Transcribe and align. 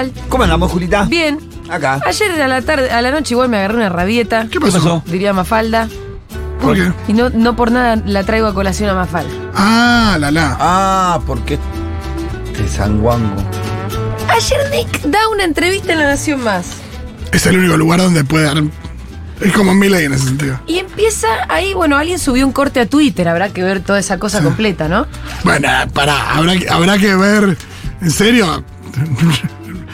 tal? 0.00 0.12
¿Cómo 0.28 0.44
andamos, 0.44 0.70
Julita? 0.72 1.04
Bien. 1.04 1.38
Acá. 1.70 2.00
Ayer 2.04 2.40
a 2.42 2.48
la 2.48 2.62
tarde, 2.62 2.90
a 2.90 3.00
la 3.02 3.10
noche 3.10 3.34
igual 3.34 3.48
me 3.48 3.58
agarré 3.58 3.76
una 3.76 3.88
rabieta. 3.88 4.46
¿Qué 4.50 4.58
pasó? 4.60 5.02
Diría 5.06 5.32
Mafalda. 5.32 5.88
¿Por 6.60 6.74
qué? 6.76 6.92
Y 7.08 7.12
no, 7.12 7.30
no 7.30 7.56
por 7.56 7.70
nada 7.72 7.96
la 8.04 8.24
traigo 8.24 8.46
a 8.48 8.54
colación 8.54 8.90
a 8.90 8.94
Mafalda. 8.94 9.32
Ah, 9.54 10.16
la 10.18 10.30
la. 10.30 10.56
Ah, 10.60 11.20
porque 11.26 11.58
te 12.56 12.68
sanguango. 12.68 13.42
Ayer 14.28 14.58
Nick 14.70 15.02
da 15.04 15.18
una 15.32 15.44
entrevista 15.44 15.92
en 15.92 15.98
La 16.00 16.04
Nación 16.06 16.42
Más. 16.42 16.66
Es 17.32 17.46
el 17.46 17.58
único 17.58 17.76
lugar 17.76 18.00
donde 18.00 18.24
puede 18.24 18.44
dar. 18.46 18.62
Es 19.40 19.52
como 19.54 19.72
Miley 19.74 20.04
en 20.04 20.12
ese 20.12 20.26
sentido. 20.26 20.60
Y 20.66 20.78
empieza 20.80 21.26
ahí, 21.48 21.72
bueno, 21.72 21.96
alguien 21.96 22.18
subió 22.18 22.46
un 22.46 22.52
corte 22.52 22.78
a 22.80 22.86
Twitter, 22.86 23.26
habrá 23.28 23.48
que 23.50 23.62
ver 23.62 23.80
toda 23.80 23.98
esa 23.98 24.18
cosa 24.18 24.42
completa, 24.42 24.86
¿no? 24.88 25.06
Bueno, 25.44 25.68
pará, 25.94 26.34
habrá, 26.34 26.56
que- 26.56 26.68
habrá 26.68 26.98
que 26.98 27.14
ver. 27.16 27.56
¿En 28.02 28.10
serio? 28.10 28.62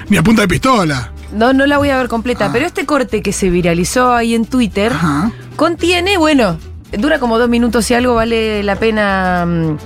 Ni 0.08 0.16
a 0.16 0.22
punta 0.22 0.42
de 0.42 0.48
pistola. 0.48 1.10
No, 1.32 1.52
no 1.52 1.66
la 1.66 1.78
voy 1.78 1.90
a 1.90 1.98
ver 1.98 2.08
completa, 2.08 2.50
pero 2.52 2.66
este 2.66 2.86
corte 2.86 3.20
que 3.22 3.32
se 3.32 3.50
viralizó 3.50 4.14
ahí 4.14 4.34
en 4.34 4.44
Twitter 4.46 4.92
Ajá. 4.92 5.32
contiene, 5.56 6.16
bueno, 6.18 6.56
dura 6.96 7.18
como 7.18 7.38
dos 7.38 7.48
minutos 7.48 7.90
y 7.90 7.94
algo, 7.94 8.14
vale 8.14 8.62
la 8.62 8.76
pena. 8.76 9.44
mm, 9.46 9.76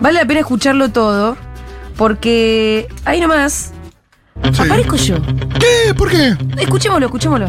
Vale 0.00 0.18
la 0.18 0.26
pena 0.26 0.40
escucharlo 0.40 0.90
todo, 0.90 1.36
porque 1.96 2.88
ahí 3.04 3.20
nomás 3.20 3.72
Sí. 4.52 4.62
aparezco 4.62 4.96
yo. 4.96 5.16
¿Qué? 5.58 5.94
¿Por 5.94 6.10
qué? 6.10 6.36
Escuchémoslo, 6.58 7.06
escuchémoslo. 7.06 7.46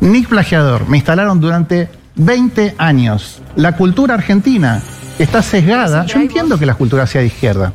Nick 0.00 0.28
Plagiador, 0.28 0.86
me 0.88 0.98
instalaron 0.98 1.40
durante 1.40 1.88
20 2.16 2.74
años. 2.78 3.40
La 3.56 3.72
cultura 3.76 4.14
argentina 4.14 4.82
está 5.18 5.42
sesgada. 5.42 6.04
Yo 6.06 6.20
entiendo 6.20 6.58
que 6.58 6.66
la 6.66 6.74
cultura 6.74 7.06
sea 7.06 7.22
de 7.22 7.28
izquierda. 7.28 7.72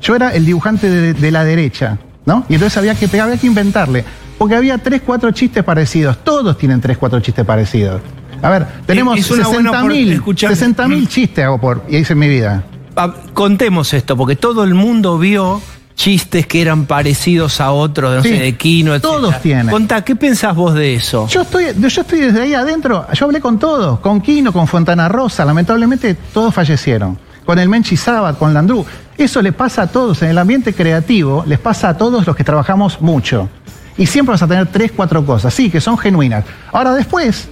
Yo 0.00 0.14
era 0.14 0.34
el 0.34 0.44
dibujante 0.44 0.88
de, 0.90 1.14
de 1.14 1.30
la 1.30 1.42
derecha, 1.44 1.98
¿no? 2.26 2.44
Y 2.48 2.54
entonces 2.54 2.76
había 2.76 2.94
que 2.94 3.08
pegar, 3.08 3.28
había 3.28 3.40
que 3.40 3.46
inventarle. 3.46 4.04
Porque 4.38 4.54
había 4.56 4.78
3, 4.78 5.02
4 5.06 5.30
chistes 5.30 5.62
parecidos. 5.62 6.18
Todos 6.24 6.58
tienen 6.58 6.80
3, 6.80 6.98
4 6.98 7.20
chistes 7.20 7.44
parecidos. 7.44 8.00
A 8.42 8.50
ver, 8.50 8.66
tenemos 8.86 9.16
es 9.18 9.30
una 9.30 9.46
buena 9.46 9.70
60 9.70 9.80
por- 9.82 9.90
mil 9.92 10.12
escuchame. 10.12 10.54
60 10.56 10.88
mil 10.88 11.08
chistes 11.08 11.44
hago 11.44 11.58
por, 11.60 11.84
y 11.88 11.98
hice 11.98 12.14
en 12.14 12.18
mi 12.18 12.28
vida. 12.28 12.64
Ah, 12.96 13.14
Contemos 13.32 13.94
esto, 13.94 14.16
porque 14.16 14.34
todo 14.36 14.64
el 14.64 14.74
mundo 14.74 15.16
vio 15.18 15.62
chistes 15.94 16.46
que 16.46 16.60
eran 16.60 16.86
parecidos 16.86 17.60
a 17.60 17.70
otros, 17.70 18.16
no 18.16 18.22
Sí, 18.22 18.30
sé, 18.30 18.38
de 18.38 18.56
Kino, 18.56 18.94
etc. 18.94 19.02
todos 19.02 19.40
tienen. 19.40 19.68
Contá, 19.68 20.02
¿qué 20.02 20.16
pensás 20.16 20.56
vos 20.56 20.74
de 20.74 20.94
eso? 20.94 21.28
Yo 21.28 21.42
estoy, 21.42 21.66
yo 21.78 21.86
estoy 21.86 22.18
desde 22.20 22.40
ahí 22.40 22.54
adentro, 22.54 23.06
yo 23.12 23.26
hablé 23.26 23.40
con 23.40 23.58
todos, 23.60 24.00
con 24.00 24.20
Quino, 24.20 24.52
con 24.52 24.66
Fontana 24.66 25.08
Rosa, 25.08 25.44
lamentablemente 25.44 26.14
todos 26.34 26.52
fallecieron. 26.52 27.16
Con 27.44 27.58
el 27.58 27.68
Menchi 27.68 27.96
Sabat, 27.96 28.38
con 28.38 28.52
Landru. 28.54 28.84
Eso 29.22 29.40
le 29.40 29.52
pasa 29.52 29.82
a 29.82 29.86
todos, 29.86 30.20
en 30.22 30.30
el 30.30 30.38
ambiente 30.38 30.74
creativo, 30.74 31.44
les 31.46 31.60
pasa 31.60 31.90
a 31.90 31.96
todos 31.96 32.26
los 32.26 32.34
que 32.34 32.42
trabajamos 32.42 33.00
mucho. 33.00 33.48
Y 33.96 34.06
siempre 34.06 34.32
vas 34.32 34.42
a 34.42 34.48
tener 34.48 34.66
tres, 34.66 34.90
cuatro 34.96 35.24
cosas, 35.24 35.54
sí, 35.54 35.70
que 35.70 35.80
son 35.80 35.96
genuinas. 35.96 36.44
Ahora 36.72 36.92
después, 36.92 37.48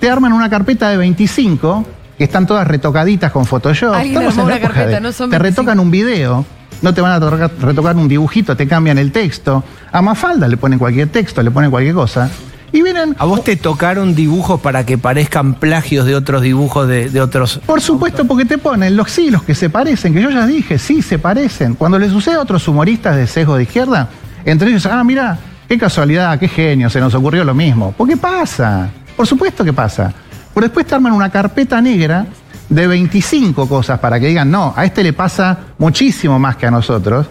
te 0.00 0.10
arman 0.10 0.34
una 0.34 0.50
carpeta 0.50 0.90
de 0.90 0.98
25, 0.98 1.86
que 2.18 2.24
están 2.24 2.46
todas 2.46 2.68
retocaditas 2.68 3.32
con 3.32 3.46
Photoshop. 3.46 3.94
Estamos 3.96 4.36
en 4.36 4.48
la 4.48 4.60
carpeta, 4.60 4.86
de- 4.86 5.00
no 5.00 5.12
son 5.12 5.30
Te 5.30 5.38
25. 5.38 5.62
retocan 5.62 5.80
un 5.80 5.90
video, 5.90 6.44
no 6.82 6.92
te 6.92 7.00
van 7.00 7.12
a 7.12 7.20
tocar- 7.20 7.50
retocar 7.58 7.96
un 7.96 8.06
dibujito, 8.06 8.54
te 8.54 8.68
cambian 8.68 8.98
el 8.98 9.10
texto. 9.10 9.64
A 9.92 10.02
Mafalda 10.02 10.46
le 10.46 10.58
ponen 10.58 10.78
cualquier 10.78 11.08
texto, 11.08 11.42
le 11.42 11.50
ponen 11.50 11.70
cualquier 11.70 11.94
cosa. 11.94 12.28
Y 12.74 12.82
vienen 12.82 13.14
¿A 13.20 13.24
vos 13.24 13.44
te 13.44 13.54
tocaron 13.54 14.16
dibujos 14.16 14.60
para 14.60 14.84
que 14.84 14.98
parezcan 14.98 15.54
plagios 15.54 16.06
de 16.06 16.16
otros 16.16 16.42
dibujos 16.42 16.88
de, 16.88 17.08
de 17.08 17.20
otros? 17.20 17.60
Por 17.64 17.80
supuesto, 17.80 18.24
porque 18.24 18.44
te 18.44 18.58
ponen 18.58 18.96
los 18.96 19.12
sí, 19.12 19.30
los 19.30 19.44
que 19.44 19.54
se 19.54 19.70
parecen, 19.70 20.12
que 20.12 20.20
yo 20.20 20.28
ya 20.28 20.44
dije, 20.44 20.76
sí, 20.80 21.00
se 21.00 21.20
parecen. 21.20 21.76
Cuando 21.76 22.00
les 22.00 22.10
sucede 22.10 22.34
a 22.34 22.40
otros 22.40 22.66
humoristas 22.66 23.14
de 23.14 23.28
sesgo 23.28 23.54
de 23.54 23.62
izquierda, 23.62 24.08
entre 24.44 24.70
ellos, 24.70 24.86
ah, 24.86 25.04
mira, 25.04 25.38
qué 25.68 25.78
casualidad, 25.78 26.36
qué 26.40 26.48
genio, 26.48 26.90
se 26.90 26.98
nos 26.98 27.14
ocurrió 27.14 27.44
lo 27.44 27.54
mismo. 27.54 27.92
¿Por 27.92 28.08
qué 28.08 28.16
pasa? 28.16 28.90
Por 29.16 29.28
supuesto 29.28 29.64
que 29.64 29.72
pasa. 29.72 30.12
Pero 30.52 30.66
después 30.66 30.84
te 30.84 30.96
arman 30.96 31.12
una 31.12 31.30
carpeta 31.30 31.80
negra 31.80 32.26
de 32.68 32.86
25 32.88 33.68
cosas 33.68 34.00
para 34.00 34.18
que 34.18 34.26
digan, 34.26 34.50
no, 34.50 34.74
a 34.76 34.84
este 34.84 35.04
le 35.04 35.12
pasa 35.12 35.58
muchísimo 35.78 36.40
más 36.40 36.56
que 36.56 36.66
a 36.66 36.72
nosotros. 36.72 37.28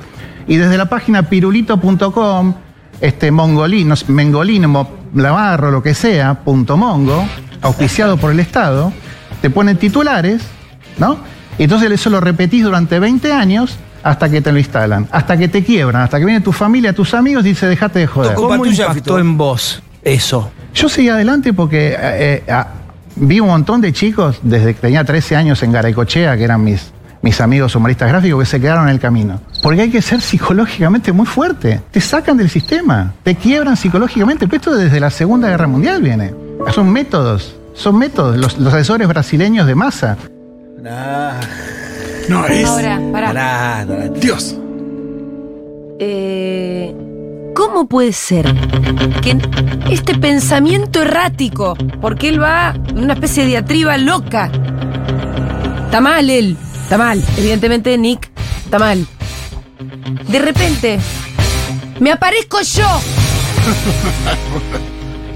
Y 0.48 0.56
desde 0.56 0.78
la 0.78 0.88
página 0.88 1.24
pirulito.com, 1.24 2.54
este 3.02 3.30
mongolino, 3.30 3.96
mengolino, 4.08 5.03
lavarro, 5.14 5.72
lo 5.72 5.84
que 5.84 5.94
sea, 5.94 6.36
punto 6.36 6.78
mongo, 6.78 7.26
auspiciado 7.62 8.18
por 8.18 8.32
el 8.32 8.40
Estado, 8.40 8.92
te 9.42 9.50
ponen 9.50 9.78
titulares, 9.78 10.42
¿no? 10.98 11.18
Y 11.58 11.64
entonces 11.64 11.92
eso 11.92 12.10
lo 12.10 12.20
repetís 12.20 12.64
durante 12.64 13.00
20 13.00 13.32
años 13.32 13.78
hasta 14.04 14.30
que 14.30 14.42
te 14.42 14.52
lo 14.52 14.58
instalan, 14.58 15.08
hasta 15.12 15.38
que 15.38 15.48
te 15.48 15.64
quiebran, 15.64 16.02
hasta 16.04 16.20
que 16.20 16.26
viene 16.26 16.42
tu 16.42 16.52
familia, 16.52 16.94
tus 16.94 17.14
amigos 17.14 17.46
y 17.46 17.50
dice, 17.50 17.68
dejate 17.68 18.00
de 18.00 18.08
joder. 18.08 18.34
¿Cómo 18.36 18.66
impactó 18.66 19.20
en 19.20 19.38
vos 19.38 19.82
eso? 20.04 20.52
Yo 20.74 20.90
seguí 20.90 21.10
adelante 21.10 21.54
porque 21.54 21.90
eh, 21.90 21.98
eh, 22.02 22.44
ah, 22.52 22.68
vi 23.16 23.40
un 23.40 23.48
montón 23.48 23.80
de 23.82 23.94
chicos 23.94 24.40
desde 24.42 24.74
que 24.74 24.82
tenía 24.82 25.04
13 25.04 25.36
años 25.36 25.64
en 25.64 25.72
Garaycochea, 25.72 26.36
que 26.36 26.44
eran 26.44 26.64
mis, 26.64 26.92
mis 27.24 27.42
amigos 27.42 27.74
humoristas 27.76 28.10
gráficos, 28.10 28.42
que 28.42 28.46
se 28.46 28.60
quedaron 28.62 28.84
en 28.84 28.90
el 28.90 29.00
camino. 29.00 29.40
Porque 29.64 29.82
hay 29.82 29.90
que 29.90 30.02
ser 30.02 30.22
psicológicamente 30.22 31.12
muy 31.12 31.26
fuerte. 31.26 31.82
Te 31.90 32.00
sacan 32.02 32.38
del 32.38 32.50
sistema, 32.50 33.14
te 33.24 33.34
quiebran 33.36 33.76
psicológicamente. 33.78 34.46
Pero 34.46 34.58
esto 34.58 34.76
desde 34.76 35.00
la 35.00 35.10
Segunda 35.10 35.48
Guerra 35.50 35.68
Mundial 35.68 36.02
viene. 36.02 36.34
Son 36.72 36.92
métodos, 36.92 37.56
son 37.74 37.98
métodos. 37.98 38.38
Los, 38.38 38.60
los 38.60 38.74
asesores 38.74 39.08
brasileños 39.08 39.66
de 39.66 39.74
masa. 39.74 40.18
Nah, 40.82 41.40
No, 42.30 42.46
es. 42.46 42.68
Ahora, 42.68 43.00
pará. 43.12 43.34
nah, 43.34 43.86
nah. 43.86 44.10
Dios. 44.20 44.58
Eh, 46.00 46.94
¿Cómo 47.56 47.88
puede 47.88 48.12
ser 48.12 48.54
que 49.22 49.38
este 49.92 50.16
pensamiento 50.18 51.02
errático, 51.02 51.76
porque 52.02 52.28
él 52.30 52.42
va 52.42 52.74
en 52.90 53.04
una 53.04 53.14
especie 53.14 53.44
de 53.44 53.50
diatriba 53.50 53.98
loca, 53.98 54.50
está 55.86 56.02
mal 56.02 56.30
él, 56.30 56.58
está 56.94 57.04
mal, 57.04 57.24
evidentemente 57.38 57.98
Nick, 57.98 58.30
está 58.66 58.78
mal. 58.78 59.08
De 60.28 60.38
repente, 60.38 61.00
me 62.00 62.12
aparezco 62.12 62.62
yo. 62.62 62.86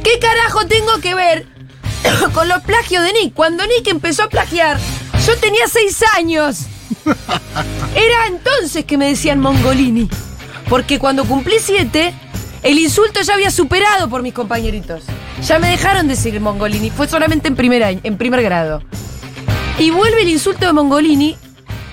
¿Qué 0.04 0.20
carajo 0.20 0.68
tengo 0.68 1.00
que 1.02 1.16
ver 1.16 1.48
con 2.36 2.48
los 2.48 2.62
plagios 2.62 3.04
de 3.04 3.12
Nick? 3.14 3.34
Cuando 3.34 3.66
Nick 3.66 3.88
empezó 3.88 4.26
a 4.26 4.30
plagiar, 4.30 4.78
yo 5.26 5.36
tenía 5.38 5.68
seis 5.68 6.04
años. 6.16 6.60
Era 7.96 8.28
entonces 8.28 8.86
que 8.86 8.96
me 8.96 9.08
decían 9.08 9.40
Mongolini. 9.40 10.08
Porque 10.70 11.00
cuando 11.00 11.26
cumplí 11.26 11.56
siete, 11.60 12.14
el 12.62 12.78
insulto 12.78 13.24
ya 13.24 13.34
había 13.34 13.50
superado 13.50 14.10
por 14.10 14.22
mis 14.22 14.34
compañeritos. 14.34 15.06
Ya 15.44 15.58
me 15.58 15.72
dejaron 15.72 16.08
decir 16.08 16.40
Mongolini. 16.40 16.92
Fue 16.92 17.08
solamente 17.08 17.48
en 17.48 17.56
primer, 17.56 17.84
año, 17.84 18.00
en 18.04 18.16
primer 18.16 18.44
grado. 18.44 18.84
Y 19.80 19.92
vuelve 19.92 20.24
el 20.24 20.30
insulto 20.30 20.66
de 20.66 20.74
Mongolini, 20.74 21.38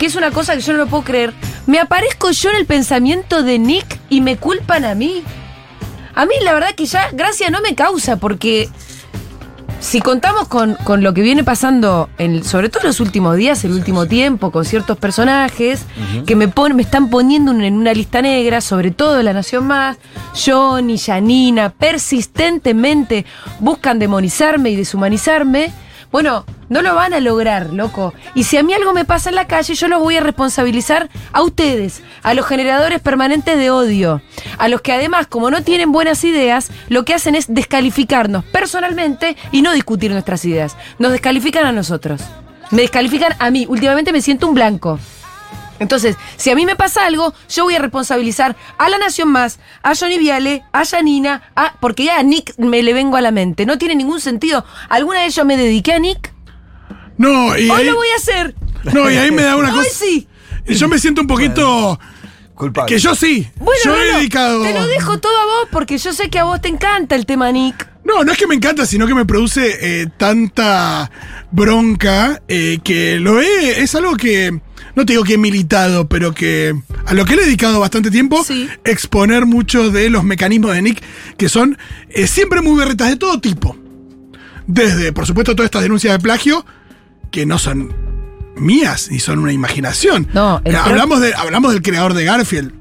que 0.05 0.09
es 0.09 0.17
una 0.17 0.33
cosa 0.33 0.55
que 0.55 0.61
yo 0.61 0.73
no 0.75 0.81
lo 0.81 0.87
puedo 0.87 1.03
creer. 1.03 1.33
Me 1.67 1.79
aparezco 1.81 2.31
yo 2.31 2.51
en 2.51 2.57
el 2.57 2.67
pensamiento 2.67 3.43
de 3.43 3.59
Nick 3.59 3.99
y 4.11 4.21
me 4.21 4.37
culpan 4.37 4.85
a 4.85 4.95
mí. 4.95 5.23
A 6.15 6.27
mí 6.27 6.35
la 6.43 6.53
verdad 6.53 6.75
que 6.77 6.85
ya 6.85 7.09
gracia 7.13 7.49
no 7.49 7.63
me 7.63 7.75
causa 7.75 8.17
porque 8.17 8.69
si 9.81 10.01
contamos 10.03 10.47
con, 10.49 10.75
con 10.85 11.03
lo 11.03 11.15
que 11.15 11.23
viene 11.23 11.43
pasando, 11.43 12.11
en, 12.19 12.45
sobre 12.45 12.69
todo 12.69 12.83
en 12.83 12.89
los 12.89 13.01
últimos 13.01 13.37
días, 13.37 13.65
el 13.65 13.73
último 13.73 14.05
tiempo, 14.05 14.51
con 14.51 14.67
ciertos 14.67 14.99
personajes 14.99 15.85
que 16.27 16.37
me, 16.37 16.49
pon- 16.49 16.77
me 16.77 16.83
están 16.83 17.09
poniendo 17.09 17.53
en 17.53 17.75
una 17.75 17.95
lista 17.95 18.21
negra, 18.21 18.61
sobre 18.61 18.91
todo 18.91 19.23
La 19.23 19.33
Nación 19.33 19.67
Más, 19.67 19.97
Johnny, 20.35 20.99
Janina, 20.99 21.71
persistentemente 21.71 23.25
buscan 23.59 23.99
demonizarme 23.99 24.69
y 24.69 24.77
deshumanizarme. 24.77 25.73
Bueno, 26.15 26.45
no 26.69 26.81
lo 26.81 26.95
van 26.95 27.13
a 27.13 27.19
lograr, 27.19 27.73
loco. 27.73 28.15
Y 28.37 28.45
si 28.45 28.57
a 28.57 28.63
mí 28.63 28.73
algo 28.73 28.93
me 28.93 29.05
pasa 29.05 29.31
en 29.31 29.35
la 29.35 29.49
calle, 29.49 29.75
yo 29.75 29.89
los 29.89 29.99
voy 29.99 30.17
a 30.17 30.21
responsabilizar 30.21 31.11
a 31.33 31.43
ustedes, 31.43 32.05
a 32.23 32.35
los 32.35 32.47
generadores 32.47 33.01
permanentes 33.01 33.59
de 33.59 33.71
odio, 33.71 34.23
a 34.59 34.69
los 34.69 34.81
que 34.81 34.93
además, 34.93 35.27
como 35.27 35.51
no 35.51 35.65
tienen 35.65 35.91
buenas 35.91 36.23
ideas, 36.23 36.71
lo 36.89 37.05
que 37.05 37.15
hacen 37.15 37.35
es 37.35 37.53
descalificarnos 37.53 38.45
personalmente 38.45 39.37
y 39.51 39.63
no 39.63 39.73
discutir 39.73 40.13
nuestras 40.13 40.45
ideas. 40.45 40.77
Nos 41.01 41.11
descalifican 41.11 41.67
a 41.67 41.73
nosotros. 41.73 42.21
Me 42.71 42.83
descalifican 42.83 43.35
a 43.41 43.51
mí. 43.51 43.67
Últimamente 43.69 44.13
me 44.13 44.23
siento 44.23 44.47
un 44.47 44.55
blanco. 44.55 45.01
Entonces, 45.79 46.17
si 46.37 46.51
a 46.51 46.55
mí 46.55 46.67
me 46.67 46.77
pasa 46.77 47.07
algo, 47.07 47.35
yo 47.49 47.65
voy 47.65 47.75
a 47.75 47.79
responsabilizar 47.81 48.57
a 48.79 48.89
La 48.89 48.99
Nación 48.99 49.29
Más, 49.29 49.59
a 49.83 49.95
Johnny 49.95 50.19
Viale, 50.19 50.63
a 50.73 50.85
Janina, 50.85 51.51
a, 51.57 51.75
porque 51.81 52.05
ya 52.05 52.19
a 52.19 52.23
Nick 52.23 52.55
me 52.59 52.83
le 52.83 52.93
vengo 52.95 53.17
a 53.17 53.21
la 53.21 53.31
mente. 53.33 53.67
No 53.67 53.77
tiene 53.79 53.95
ningún 53.95 54.21
sentido. 54.21 54.65
¿Alguna 54.89 55.21
vez 55.23 55.35
yo 55.35 55.45
me 55.45 55.57
dediqué 55.57 55.93
a 55.95 55.99
Nick? 55.99 56.33
No, 57.17 57.57
y 57.59 57.69
Hoy 57.71 57.81
ahí, 57.81 57.87
lo 57.87 57.97
voy 57.97 58.09
a 58.09 58.17
hacer. 58.17 58.55
no, 58.93 59.11
y 59.11 59.17
ahí 59.17 59.31
me 59.31 59.43
da 59.43 59.57
una 59.57 59.71
Hoy 59.73 59.79
cosa. 59.79 59.91
sí. 59.91 60.29
Y 60.67 60.75
yo 60.75 60.89
me 60.89 60.99
siento 60.99 61.21
un 61.21 61.27
poquito. 61.27 61.99
Culpable. 62.55 62.95
Que 62.95 63.01
yo 63.01 63.15
sí. 63.17 63.49
Bueno, 63.57 63.81
yo 63.85 63.91
no, 63.97 64.01
he 64.03 64.13
no, 64.13 64.19
dedicado. 64.19 64.63
te 64.63 64.73
lo 64.73 64.87
dejo 64.87 65.19
todo 65.19 65.37
a 65.37 65.45
vos 65.45 65.69
porque 65.73 65.99
yo 65.99 66.13
sé 66.13 66.31
que 66.31 66.39
a 66.39 66.45
vos 66.45 66.61
te 66.61 66.69
encanta 66.69 67.17
el 67.17 67.27
tema 67.27 67.51
Nick. 67.51 67.89
No, 68.05 68.23
no 68.23 68.31
es 68.33 68.39
que 68.39 68.47
me 68.47 68.55
encanta, 68.55 68.87
sino 68.87 69.07
que 69.09 69.15
me 69.15 69.25
produce 69.25 69.77
eh, 70.03 70.07
tanta 70.17 71.11
bronca 71.51 72.41
eh, 72.49 72.79
que 72.85 73.19
lo 73.19 73.41
he, 73.41 73.83
es 73.83 73.95
algo 73.95 74.17
que, 74.17 74.61
no 74.97 75.05
te 75.07 75.13
digo 75.15 75.25
que 75.25 75.35
he 75.35 75.39
militado, 75.39 76.09
pero 76.09 76.33
que 76.33 76.75
a 77.07 77.15
lo 77.15 77.25
que 77.25 77.37
le 77.37 77.43
he 77.43 77.45
dedicado 77.47 77.81
bastante 77.81 78.11
tiempo, 78.11 78.43
Sí. 78.45 78.69
exponer 78.85 79.47
muchos 79.47 79.93
de 79.93 80.11
los 80.11 80.25
mecanismos 80.25 80.73
de 80.75 80.83
Nick, 80.83 81.03
que 81.37 81.49
son 81.49 81.77
eh, 82.11 82.27
siempre 82.27 82.61
muy 82.63 82.77
berretas 82.79 83.09
de 83.11 83.17
todo 83.17 83.41
tipo. 83.41 83.77
Desde, 84.67 85.13
por 85.13 85.27
supuesto, 85.27 85.55
todas 85.55 85.67
estas 85.69 85.83
denuncias 85.83 86.13
de 86.15 86.19
plagio, 86.21 86.65
que 87.31 87.45
no 87.47 87.59
son 87.59 87.93
mías, 88.57 89.09
ni 89.11 89.19
son 89.19 89.41
una 89.41 89.53
imaginación. 89.53 90.29
No, 90.33 90.63
Eh, 90.65 90.75
hablamos, 90.77 91.21
de, 91.21 91.35
hablamos 91.35 91.73
del 91.73 91.83
creador 91.83 92.15
de 92.15 92.25
Garfield. 92.25 92.73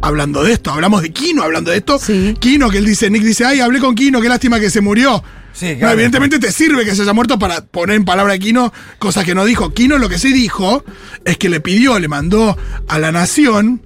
Hablando 0.00 0.44
de 0.44 0.52
esto, 0.52 0.70
hablamos 0.70 1.02
de 1.02 1.10
Kino 1.12 1.42
hablando 1.42 1.72
de 1.72 1.78
esto. 1.78 1.98
Sí. 1.98 2.36
Kino, 2.38 2.70
que 2.70 2.78
él 2.78 2.86
dice, 2.86 3.10
Nick 3.10 3.24
dice, 3.24 3.44
ay, 3.44 3.58
hablé 3.60 3.80
con 3.80 3.96
Kino, 3.96 4.20
qué 4.20 4.28
lástima 4.28 4.60
que 4.60 4.70
se 4.70 4.80
murió. 4.80 5.22
Sí, 5.52 5.72
No, 5.72 5.78
claro. 5.78 5.94
evidentemente 5.94 6.38
te 6.38 6.52
sirve 6.52 6.84
que 6.84 6.94
se 6.94 7.02
haya 7.02 7.12
muerto 7.12 7.38
para 7.38 7.64
poner 7.66 7.96
en 7.96 8.04
palabra 8.04 8.34
de 8.34 8.38
Kino 8.38 8.72
cosas 8.98 9.24
que 9.24 9.34
no 9.34 9.44
dijo. 9.44 9.72
Kino 9.74 9.98
lo 9.98 10.08
que 10.08 10.18
sí 10.18 10.32
dijo 10.32 10.84
es 11.24 11.36
que 11.36 11.48
le 11.48 11.60
pidió, 11.60 11.98
le 11.98 12.08
mandó 12.08 12.56
a 12.88 12.98
la 12.98 13.10
nación 13.12 13.82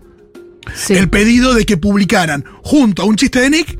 Sí. 0.74 0.94
el 0.94 1.08
pedido 1.08 1.54
de 1.54 1.64
que 1.66 1.76
publicaran 1.76 2.44
junto 2.62 3.02
a 3.02 3.04
un 3.04 3.16
chiste 3.16 3.40
de 3.40 3.50
Nick 3.50 3.78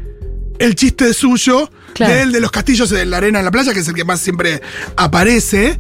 el 0.59 0.75
chiste 0.75 1.13
suyo 1.15 1.71
Claro. 1.95 2.13
de 2.15 2.23
él 2.23 2.33
de 2.33 2.41
los 2.41 2.51
castillos 2.51 2.91
de 2.91 3.05
la 3.05 3.19
arena 3.19 3.39
en 3.41 3.45
la 3.45 3.51
playa, 3.51 3.73
que 3.75 3.81
es 3.81 3.89
el 3.89 3.95
que 3.95 4.05
más 4.05 4.21
siempre 4.21 4.61
aparece. 4.97 5.79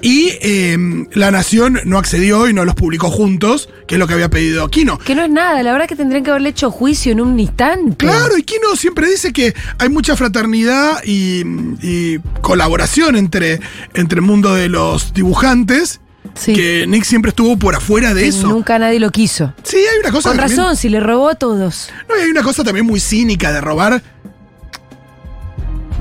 Y 0.00 0.30
eh, 0.42 0.76
la 1.12 1.30
nación 1.30 1.78
no 1.84 1.96
accedió 1.98 2.48
y 2.48 2.52
no 2.52 2.64
los 2.64 2.74
publicó 2.74 3.08
juntos, 3.10 3.68
que 3.86 3.94
es 3.94 3.98
lo 4.00 4.08
que 4.08 4.14
había 4.14 4.28
pedido 4.28 4.68
Kino. 4.68 4.98
Que 4.98 5.14
no 5.14 5.22
es 5.22 5.30
nada, 5.30 5.62
la 5.62 5.70
verdad 5.72 5.86
que 5.86 5.94
tendrían 5.94 6.24
que 6.24 6.30
haberle 6.30 6.48
hecho 6.48 6.72
juicio 6.72 7.12
en 7.12 7.20
un 7.20 7.38
instante. 7.38 8.04
Claro, 8.04 8.36
y 8.36 8.42
Kino 8.42 8.74
siempre 8.74 9.08
dice 9.08 9.32
que 9.32 9.54
hay 9.78 9.88
mucha 9.88 10.16
fraternidad 10.16 11.04
y, 11.04 11.42
y 11.82 12.18
colaboración 12.40 13.14
entre, 13.14 13.60
entre 13.94 14.16
el 14.16 14.22
mundo 14.26 14.54
de 14.54 14.68
los 14.68 15.14
dibujantes. 15.14 16.00
Sí. 16.34 16.54
Que 16.54 16.86
Nick 16.88 17.04
siempre 17.04 17.28
estuvo 17.28 17.58
por 17.58 17.74
afuera 17.76 18.14
de 18.14 18.22
Que 18.22 18.28
eso. 18.28 18.48
Nunca 18.48 18.78
nadie 18.78 18.98
lo 18.98 19.10
quiso. 19.10 19.52
Sí, 19.64 19.76
hay 19.76 19.98
una 20.00 20.10
cosa 20.10 20.30
Con 20.30 20.38
también- 20.38 20.58
razón, 20.58 20.76
si 20.76 20.88
le 20.88 20.98
robó 20.98 21.28
a 21.28 21.34
todos. 21.34 21.90
No, 22.08 22.16
y 22.18 22.22
hay 22.22 22.30
una 22.30 22.42
cosa 22.42 22.64
también 22.64 22.86
muy 22.86 22.98
cínica 23.00 23.52
de 23.52 23.60
robar 23.60 24.02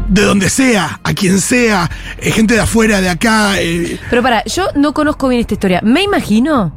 de 0.10 0.24
donde 0.24 0.50
sea, 0.50 1.00
a 1.04 1.14
quien 1.14 1.40
sea, 1.40 1.90
eh, 2.20 2.32
gente 2.32 2.54
de 2.56 2.60
afuera, 2.62 3.02
de 3.02 3.10
acá. 3.10 3.60
eh, 3.62 4.00
Pero 4.10 4.22
para, 4.22 4.44
yo 4.46 4.68
no 4.76 4.94
conozco 4.94 5.28
bien 5.28 5.42
esta 5.42 5.54
historia. 5.54 5.80
Me 5.84 6.04
imagino 6.04 6.74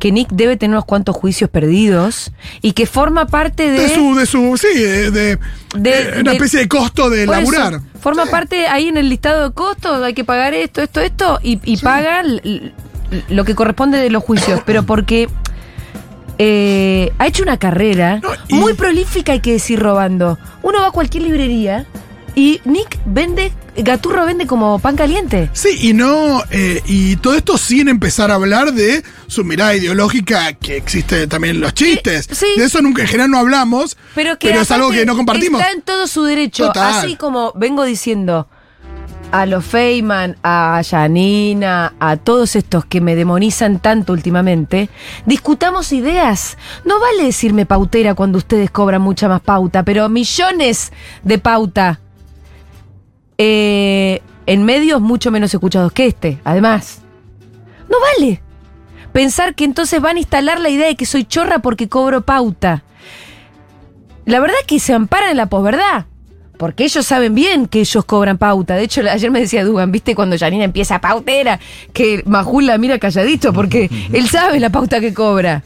que 0.00 0.10
Nick 0.10 0.30
debe 0.30 0.56
tener 0.56 0.74
unos 0.74 0.84
cuantos 0.84 1.14
juicios 1.14 1.48
perdidos 1.48 2.32
y 2.60 2.72
que 2.72 2.86
forma 2.86 3.26
parte 3.26 3.70
de. 3.70 3.78
de 3.80 3.94
su, 3.94 4.14
de 4.16 4.26
su, 4.26 4.56
sí, 4.56 4.78
de, 4.80 5.10
de- 5.12 5.38
De- 5.76 5.90
eh, 5.90 6.20
una 6.20 6.32
especie 6.32 6.58
de 6.60 6.68
costo 6.68 7.08
de 7.08 7.22
eso, 7.22 7.30
laburar. 7.32 7.80
forma 8.00 8.26
parte 8.26 8.66
ahí 8.66 8.88
en 8.88 8.96
el 8.96 9.08
listado 9.08 9.48
de 9.48 9.54
costos, 9.54 10.02
hay 10.02 10.14
que 10.14 10.24
pagar 10.24 10.54
esto, 10.54 10.82
esto, 10.82 11.00
esto, 11.00 11.38
y, 11.42 11.60
y 11.64 11.76
paga 11.76 12.22
lo 13.28 13.44
que 13.44 13.54
corresponde 13.54 13.98
de 13.98 14.10
los 14.10 14.24
juicios. 14.24 14.60
Pero 14.66 14.82
porque 14.82 15.28
eh, 16.38 17.12
ha 17.18 17.26
hecho 17.28 17.42
una 17.44 17.58
carrera 17.58 18.18
No, 18.20 18.30
y- 18.48 18.54
muy 18.54 18.74
prolífica, 18.74 19.32
hay 19.32 19.40
que 19.40 19.52
decir, 19.52 19.78
robando. 19.78 20.36
Uno 20.62 20.80
va 20.80 20.88
a 20.88 20.90
cualquier 20.90 21.22
librería 21.24 21.86
y 22.34 22.60
Nick 22.64 22.98
vende, 23.04 23.52
Gaturro 23.76 24.24
vende 24.24 24.46
como 24.46 24.78
pan 24.78 24.96
caliente. 24.96 25.50
Sí, 25.52 25.88
y 25.88 25.92
no, 25.92 26.42
eh, 26.50 26.82
y 26.86 27.16
todo 27.16 27.34
esto 27.34 27.58
sin 27.58 27.88
empezar 27.88 28.30
a 28.30 28.34
hablar 28.34 28.72
de 28.72 29.02
su 29.26 29.44
mirada 29.44 29.74
ideológica 29.74 30.52
que 30.54 30.76
existe 30.76 31.26
también 31.26 31.56
en 31.56 31.60
los 31.62 31.74
chistes. 31.74 32.28
Sí. 32.30 32.46
De 32.56 32.64
eso 32.64 32.80
nunca 32.80 33.02
en 33.02 33.08
general 33.08 33.30
no 33.30 33.38
hablamos, 33.38 33.96
Pero 34.14 34.38
que 34.38 34.50
es 34.50 34.70
algo 34.70 34.90
que 34.90 35.04
no 35.04 35.16
compartimos. 35.16 35.60
Está 35.60 35.72
en 35.72 35.82
todo 35.82 36.06
su 36.06 36.24
derecho. 36.24 36.68
Total. 36.68 36.94
Así 36.94 37.16
como 37.16 37.52
vengo 37.54 37.84
diciendo 37.84 38.48
a 39.32 39.46
los 39.46 39.64
Feynman, 39.64 40.36
a 40.42 40.82
Janina, 40.88 41.94
a 41.98 42.18
todos 42.18 42.54
estos 42.54 42.84
que 42.84 43.00
me 43.00 43.16
demonizan 43.16 43.80
tanto 43.80 44.12
últimamente, 44.12 44.90
discutamos 45.24 45.92
ideas. 45.92 46.58
No 46.84 47.00
vale 47.00 47.24
decirme 47.24 47.64
pautera 47.64 48.14
cuando 48.14 48.38
ustedes 48.38 48.70
cobran 48.70 49.00
mucha 49.00 49.28
más 49.28 49.40
pauta, 49.40 49.84
pero 49.84 50.08
millones 50.10 50.92
de 51.24 51.38
pauta 51.38 52.01
eh, 53.44 54.22
en 54.46 54.64
medios 54.64 55.00
mucho 55.00 55.32
menos 55.32 55.52
escuchados 55.52 55.90
que 55.92 56.06
este, 56.06 56.38
además. 56.44 57.00
No 57.90 57.96
vale. 58.00 58.40
Pensar 59.12 59.56
que 59.56 59.64
entonces 59.64 60.00
van 60.00 60.16
a 60.16 60.20
instalar 60.20 60.60
la 60.60 60.68
idea 60.68 60.86
de 60.86 60.94
que 60.94 61.06
soy 61.06 61.24
chorra 61.24 61.58
porque 61.58 61.88
cobro 61.88 62.22
pauta. 62.22 62.84
La 64.26 64.38
verdad 64.38 64.56
es 64.60 64.66
que 64.68 64.78
se 64.78 64.94
amparan 64.94 65.30
en 65.30 65.38
la 65.38 65.46
posverdad. 65.46 66.06
Porque 66.56 66.84
ellos 66.84 67.04
saben 67.04 67.34
bien 67.34 67.66
que 67.66 67.80
ellos 67.80 68.04
cobran 68.04 68.38
pauta. 68.38 68.76
De 68.76 68.84
hecho, 68.84 69.00
ayer 69.10 69.32
me 69.32 69.40
decía 69.40 69.64
Dugan, 69.64 69.90
¿viste? 69.90 70.14
Cuando 70.14 70.38
Janina 70.38 70.62
empieza 70.62 71.00
pautera, 71.00 71.58
que 71.92 72.22
Majul 72.24 72.66
la 72.66 72.78
mira 72.78 73.00
calladito, 73.00 73.52
porque 73.52 73.90
él 74.12 74.28
sabe 74.28 74.60
la 74.60 74.70
pauta 74.70 75.00
que 75.00 75.12
cobra. 75.12 75.64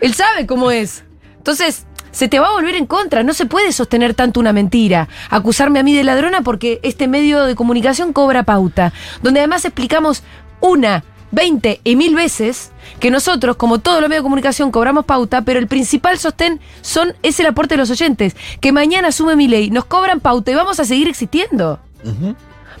Él 0.00 0.14
sabe 0.14 0.46
cómo 0.46 0.72
es. 0.72 1.04
Entonces, 1.36 1.86
se 2.12 2.28
te 2.28 2.38
va 2.38 2.48
a 2.48 2.52
volver 2.52 2.76
en 2.76 2.86
contra. 2.86 3.22
No 3.22 3.34
se 3.34 3.46
puede 3.46 3.72
sostener 3.72 4.14
tanto 4.14 4.38
una 4.38 4.52
mentira. 4.52 5.08
Acusarme 5.30 5.80
a 5.80 5.82
mí 5.82 5.96
de 5.96 6.04
ladrona 6.04 6.42
porque 6.42 6.78
este 6.82 7.08
medio 7.08 7.44
de 7.44 7.56
comunicación 7.56 8.12
cobra 8.12 8.44
pauta. 8.44 8.92
Donde 9.22 9.40
además 9.40 9.64
explicamos 9.64 10.22
una, 10.60 11.02
veinte 11.32 11.80
y 11.82 11.96
mil 11.96 12.14
veces 12.14 12.70
que 13.00 13.10
nosotros, 13.10 13.56
como 13.56 13.80
todos 13.80 14.00
los 14.00 14.08
medios 14.08 14.22
de 14.22 14.26
comunicación, 14.26 14.70
cobramos 14.70 15.04
pauta, 15.04 15.42
pero 15.42 15.58
el 15.58 15.66
principal 15.66 16.18
sostén 16.18 16.60
son, 16.82 17.14
es 17.22 17.40
el 17.40 17.46
aporte 17.46 17.74
de 17.74 17.78
los 17.78 17.90
oyentes. 17.90 18.36
Que 18.60 18.70
mañana 18.70 19.08
asume 19.08 19.34
mi 19.34 19.48
ley, 19.48 19.70
nos 19.70 19.86
cobran 19.86 20.20
pauta 20.20 20.52
y 20.52 20.54
vamos 20.54 20.78
a 20.78 20.84
seguir 20.84 21.08
existiendo. 21.08 21.80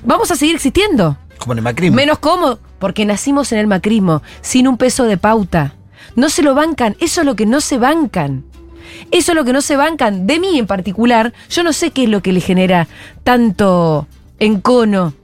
Vamos 0.04 0.30
a 0.30 0.36
seguir 0.36 0.54
existiendo. 0.54 1.16
Como 1.38 1.54
en 1.54 1.58
el 1.58 1.64
macrismo. 1.64 1.96
Menos 1.96 2.18
cómodo, 2.18 2.60
porque 2.78 3.04
nacimos 3.04 3.50
en 3.52 3.58
el 3.58 3.66
macrismo, 3.66 4.22
sin 4.42 4.68
un 4.68 4.76
peso 4.76 5.04
de 5.04 5.16
pauta. 5.16 5.74
No 6.14 6.28
se 6.28 6.42
lo 6.42 6.54
bancan, 6.54 6.94
eso 7.00 7.22
es 7.22 7.26
lo 7.26 7.34
que 7.34 7.46
no 7.46 7.60
se 7.60 7.78
bancan. 7.78 8.44
Eso 9.10 9.32
es 9.32 9.36
lo 9.36 9.44
que 9.44 9.52
no 9.52 9.60
se 9.60 9.76
bancan. 9.76 10.26
De 10.26 10.38
mí 10.38 10.58
en 10.58 10.66
particular, 10.66 11.32
yo 11.50 11.62
no 11.62 11.72
sé 11.72 11.90
qué 11.90 12.04
es 12.04 12.08
lo 12.08 12.22
que 12.22 12.32
le 12.32 12.40
genera 12.40 12.88
tanto 13.24 14.06
encono. 14.38 15.14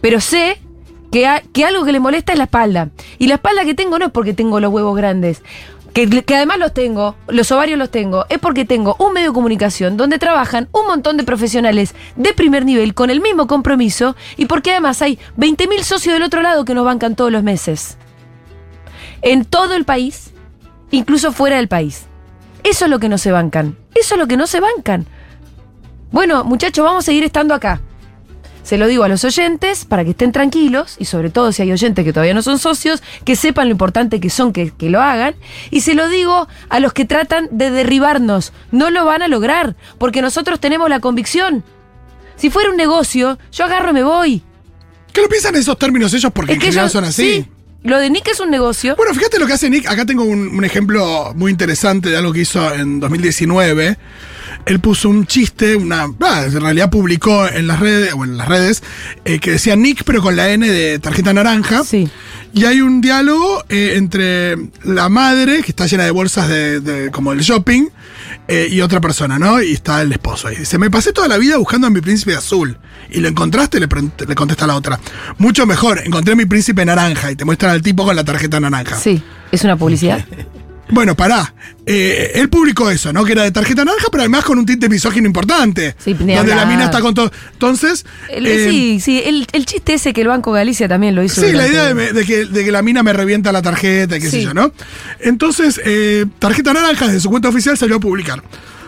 Pero 0.00 0.20
sé 0.20 0.60
que, 1.10 1.28
que 1.52 1.64
algo 1.64 1.84
que 1.84 1.92
le 1.92 2.00
molesta 2.00 2.32
es 2.32 2.38
la 2.38 2.44
espalda. 2.44 2.90
Y 3.18 3.28
la 3.28 3.36
espalda 3.36 3.64
que 3.64 3.74
tengo 3.74 3.98
no 3.98 4.06
es 4.06 4.12
porque 4.12 4.34
tengo 4.34 4.60
los 4.60 4.72
huevos 4.72 4.96
grandes. 4.96 5.42
Que, 5.94 6.08
que 6.08 6.34
además 6.34 6.58
los 6.58 6.74
tengo, 6.74 7.14
los 7.28 7.52
ovarios 7.52 7.78
los 7.78 7.88
tengo, 7.88 8.26
es 8.28 8.40
porque 8.40 8.64
tengo 8.64 8.96
un 8.98 9.12
medio 9.12 9.28
de 9.28 9.34
comunicación 9.34 9.96
donde 9.96 10.18
trabajan 10.18 10.68
un 10.72 10.88
montón 10.88 11.16
de 11.16 11.22
profesionales 11.22 11.94
de 12.16 12.32
primer 12.32 12.64
nivel 12.64 12.94
con 12.94 13.10
el 13.10 13.20
mismo 13.20 13.46
compromiso 13.46 14.16
y 14.36 14.46
porque 14.46 14.72
además 14.72 15.00
hay 15.02 15.20
20.000 15.38 15.82
socios 15.84 16.14
del 16.14 16.24
otro 16.24 16.42
lado 16.42 16.64
que 16.64 16.74
nos 16.74 16.84
bancan 16.84 17.14
todos 17.14 17.30
los 17.30 17.44
meses. 17.44 17.96
En 19.22 19.44
todo 19.44 19.74
el 19.74 19.84
país, 19.84 20.32
incluso 20.90 21.30
fuera 21.30 21.56
del 21.56 21.68
país. 21.68 22.06
Eso 22.64 22.86
es 22.86 22.90
lo 22.90 22.98
que 22.98 23.08
no 23.08 23.18
se 23.18 23.30
bancan. 23.30 23.76
Eso 23.94 24.14
es 24.16 24.18
lo 24.20 24.26
que 24.26 24.36
no 24.36 24.46
se 24.48 24.58
bancan. 24.60 25.06
Bueno, 26.10 26.44
muchachos, 26.44 26.84
vamos 26.84 27.04
a 27.04 27.06
seguir 27.06 27.22
estando 27.24 27.54
acá. 27.54 27.80
Se 28.62 28.78
lo 28.78 28.86
digo 28.86 29.04
a 29.04 29.08
los 29.08 29.22
oyentes 29.24 29.84
para 29.84 30.04
que 30.04 30.10
estén 30.10 30.32
tranquilos 30.32 30.96
y 30.98 31.04
sobre 31.04 31.28
todo 31.28 31.52
si 31.52 31.60
hay 31.60 31.70
oyentes 31.70 32.02
que 32.02 32.14
todavía 32.14 32.32
no 32.32 32.40
son 32.40 32.58
socios, 32.58 33.02
que 33.24 33.36
sepan 33.36 33.66
lo 33.68 33.72
importante 33.72 34.20
que 34.20 34.30
son 34.30 34.54
que, 34.54 34.70
que 34.70 34.88
lo 34.88 35.02
hagan. 35.02 35.34
Y 35.70 35.82
se 35.82 35.94
lo 35.94 36.08
digo 36.08 36.48
a 36.70 36.80
los 36.80 36.94
que 36.94 37.04
tratan 37.04 37.48
de 37.50 37.70
derribarnos. 37.70 38.54
No 38.72 38.88
lo 38.90 39.04
van 39.04 39.20
a 39.20 39.28
lograr 39.28 39.76
porque 39.98 40.22
nosotros 40.22 40.60
tenemos 40.60 40.88
la 40.88 41.00
convicción. 41.00 41.62
Si 42.36 42.48
fuera 42.48 42.70
un 42.70 42.76
negocio, 42.78 43.38
yo 43.52 43.64
agarro 43.66 43.90
y 43.90 43.94
me 43.94 44.02
voy. 44.02 44.42
¿Qué 45.12 45.20
lo 45.20 45.28
piensan 45.28 45.54
en 45.56 45.60
esos 45.60 45.78
términos 45.78 46.14
ellos? 46.14 46.32
Porque 46.32 46.54
en 46.54 46.60
general 46.60 46.86
yo- 46.86 46.92
son 46.92 47.04
así. 47.04 47.22
sí, 47.22 47.48
lo 47.84 47.98
de 47.98 48.10
Nick 48.10 48.26
es 48.28 48.40
un 48.40 48.50
negocio. 48.50 48.96
Bueno, 48.96 49.14
fíjate 49.14 49.38
lo 49.38 49.46
que 49.46 49.52
hace 49.52 49.70
Nick. 49.70 49.86
Acá 49.88 50.04
tengo 50.04 50.24
un, 50.24 50.48
un 50.48 50.64
ejemplo 50.64 51.32
muy 51.36 51.52
interesante 51.52 52.08
de 52.10 52.16
algo 52.16 52.32
que 52.32 52.40
hizo 52.40 52.74
en 52.74 52.98
2019. 52.98 53.96
Él 54.66 54.80
puso 54.80 55.08
un 55.10 55.26
chiste, 55.26 55.76
una, 55.76 56.06
ah, 56.20 56.44
en 56.46 56.60
realidad 56.60 56.88
publicó 56.90 57.46
en 57.46 57.66
las 57.66 57.80
redes, 57.80 58.14
o 58.14 58.24
en 58.24 58.36
las 58.38 58.48
redes, 58.48 58.82
eh, 59.26 59.38
que 59.38 59.50
decía 59.52 59.76
Nick, 59.76 60.04
pero 60.04 60.22
con 60.22 60.36
la 60.36 60.50
N 60.50 60.66
de 60.66 60.98
tarjeta 60.98 61.32
naranja. 61.34 61.84
Sí. 61.84 62.08
Y 62.54 62.64
hay 62.64 62.80
un 62.80 63.00
diálogo 63.02 63.62
eh, 63.68 63.94
entre 63.96 64.56
la 64.84 65.08
madre, 65.10 65.62
que 65.62 65.70
está 65.72 65.86
llena 65.86 66.04
de 66.04 66.10
bolsas 66.12 66.48
de, 66.48 66.80
de- 66.80 67.10
como 67.10 67.32
del 67.32 67.40
shopping, 67.40 67.88
eh, 68.48 68.68
y 68.70 68.80
otra 68.80 69.00
persona, 69.00 69.38
¿no? 69.38 69.62
Y 69.62 69.72
está 69.72 70.02
el 70.02 70.12
esposo. 70.12 70.50
Y 70.50 70.56
dice, 70.56 70.78
me 70.78 70.90
pasé 70.90 71.12
toda 71.12 71.28
la 71.28 71.38
vida 71.38 71.56
buscando 71.56 71.86
a 71.86 71.90
mi 71.90 72.00
príncipe 72.00 72.34
azul. 72.34 72.78
Y 73.10 73.20
lo 73.20 73.28
encontraste, 73.28 73.80
le, 73.80 73.88
le 74.26 74.34
contesta 74.34 74.66
la 74.66 74.76
otra. 74.76 75.00
Mucho 75.38 75.66
mejor, 75.66 76.00
encontré 76.04 76.32
a 76.34 76.36
mi 76.36 76.46
príncipe 76.46 76.84
naranja. 76.84 77.30
Y 77.30 77.36
te 77.36 77.44
muestran 77.44 77.72
al 77.72 77.82
tipo 77.82 78.04
con 78.04 78.14
la 78.16 78.24
tarjeta 78.24 78.60
naranja. 78.60 78.96
Sí, 78.96 79.22
es 79.50 79.64
una 79.64 79.76
publicidad. 79.76 80.24
Bueno, 80.90 81.16
pará. 81.16 81.54
Eh, 81.86 82.32
él 82.36 82.48
publicó 82.48 82.90
eso, 82.90 83.12
¿no? 83.12 83.24
Que 83.24 83.32
era 83.32 83.42
de 83.42 83.50
tarjeta 83.52 83.84
naranja, 83.84 84.06
pero 84.10 84.22
además 84.22 84.44
con 84.44 84.58
un 84.58 84.66
tinte 84.66 84.88
misógino 84.88 85.26
importante. 85.26 85.94
Sí, 85.98 86.12
donde 86.14 86.54
la 86.54 86.66
mina 86.66 86.84
está 86.84 87.00
con 87.00 87.14
todo. 87.14 87.30
Entonces. 87.52 88.04
El- 88.30 88.46
eh, 88.46 88.68
sí, 88.70 89.00
sí, 89.00 89.22
el, 89.24 89.46
el 89.52 89.66
chiste 89.66 89.94
ese 89.94 90.12
que 90.12 90.20
el 90.22 90.28
Banco 90.28 90.52
Galicia 90.52 90.86
también 90.88 91.14
lo 91.14 91.22
hizo. 91.22 91.40
Sí, 91.40 91.52
la 91.52 91.66
idea 91.66 91.92
de, 91.92 92.12
de 92.12 92.24
que, 92.24 92.44
de 92.46 92.64
que 92.64 92.70
la 92.72 92.82
mina 92.82 93.02
me 93.02 93.12
revienta 93.12 93.50
la 93.52 93.62
tarjeta 93.62 94.16
y 94.16 94.20
qué 94.20 94.26
sé 94.30 94.38
Sí. 94.38 94.42
yo, 94.44 94.54
¿no? 94.54 94.72
Entonces, 95.20 95.80
eh, 95.84 96.26
Tarjeta 96.38 96.72
Naranja, 96.72 97.06
desde 97.06 97.20
su 97.20 97.30
cuenta 97.30 97.48
oficial, 97.48 97.76
salió 97.78 97.96
a 97.96 98.00
publicar. 98.00 98.42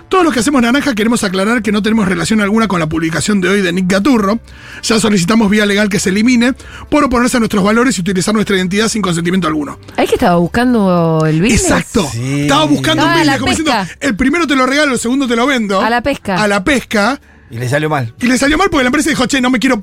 Todos 0.09 0.23
los 0.25 0.33
que 0.33 0.39
hacemos 0.41 0.63
naranja 0.63 0.95
queremos 0.95 1.25
aclarar 1.25 1.63
que 1.63 1.73
no 1.73 1.83
tenemos 1.83 2.07
relación 2.07 2.41
alguna 2.41 2.69
con 2.69 2.79
la 2.79 2.87
publicación 2.89 3.41
de 3.41 3.49
hoy 3.49 3.61
de 3.61 3.73
Nick 3.73 3.91
Gaturro. 3.91 4.39
Ya 4.83 5.01
solicitamos 5.01 5.51
vía 5.51 5.67
legal 5.67 5.89
que 5.89 5.99
se 5.99 6.11
elimine 6.11 6.53
por 6.89 7.03
oponerse 7.03 7.39
a 7.39 7.41
nuestros 7.41 7.65
valores 7.65 7.99
y 7.99 8.03
utilizar 8.03 8.33
nuestra 8.33 8.57
identidad 8.57 8.89
sin 8.89 9.03
consentimiento 9.03 9.49
alguno. 9.49 9.79
¿Hay 9.97 10.07
que 10.07 10.15
estaba 10.15 10.37
buscando 10.37 11.25
el 11.27 11.41
business? 11.43 11.63
Exacto. 11.65 12.09
Sí. 12.13 12.43
Estaba 12.43 12.65
buscando 12.67 13.03
Ah, 13.03 13.07
un 13.07 13.13
business 13.19 13.39
como 13.41 13.51
diciendo, 13.51 13.73
el 14.01 14.17
primero 14.17 14.47
te 14.47 14.55
lo 14.55 14.65
regalo, 14.67 14.93
el 14.93 14.99
segundo 15.01 15.27
te 15.27 15.35
lo 15.35 15.45
vendo. 15.47 15.81
A 15.81 15.91
la 15.91 16.01
pesca. 16.03 16.41
A 16.41 16.47
la 16.47 16.63
pesca. 16.63 17.21
Y 17.51 17.59
le 17.59 17.69
salió 17.69 17.91
mal. 17.91 18.15
Y 18.21 18.27
le 18.27 18.39
salió 18.39 18.57
mal 18.59 18.71
porque 18.71 18.85
la 18.85 18.89
empresa 18.89 19.11
dijo, 19.11 19.27
che, 19.27 19.41
no 19.41 19.51
me 19.51 19.59
quiero. 19.59 19.83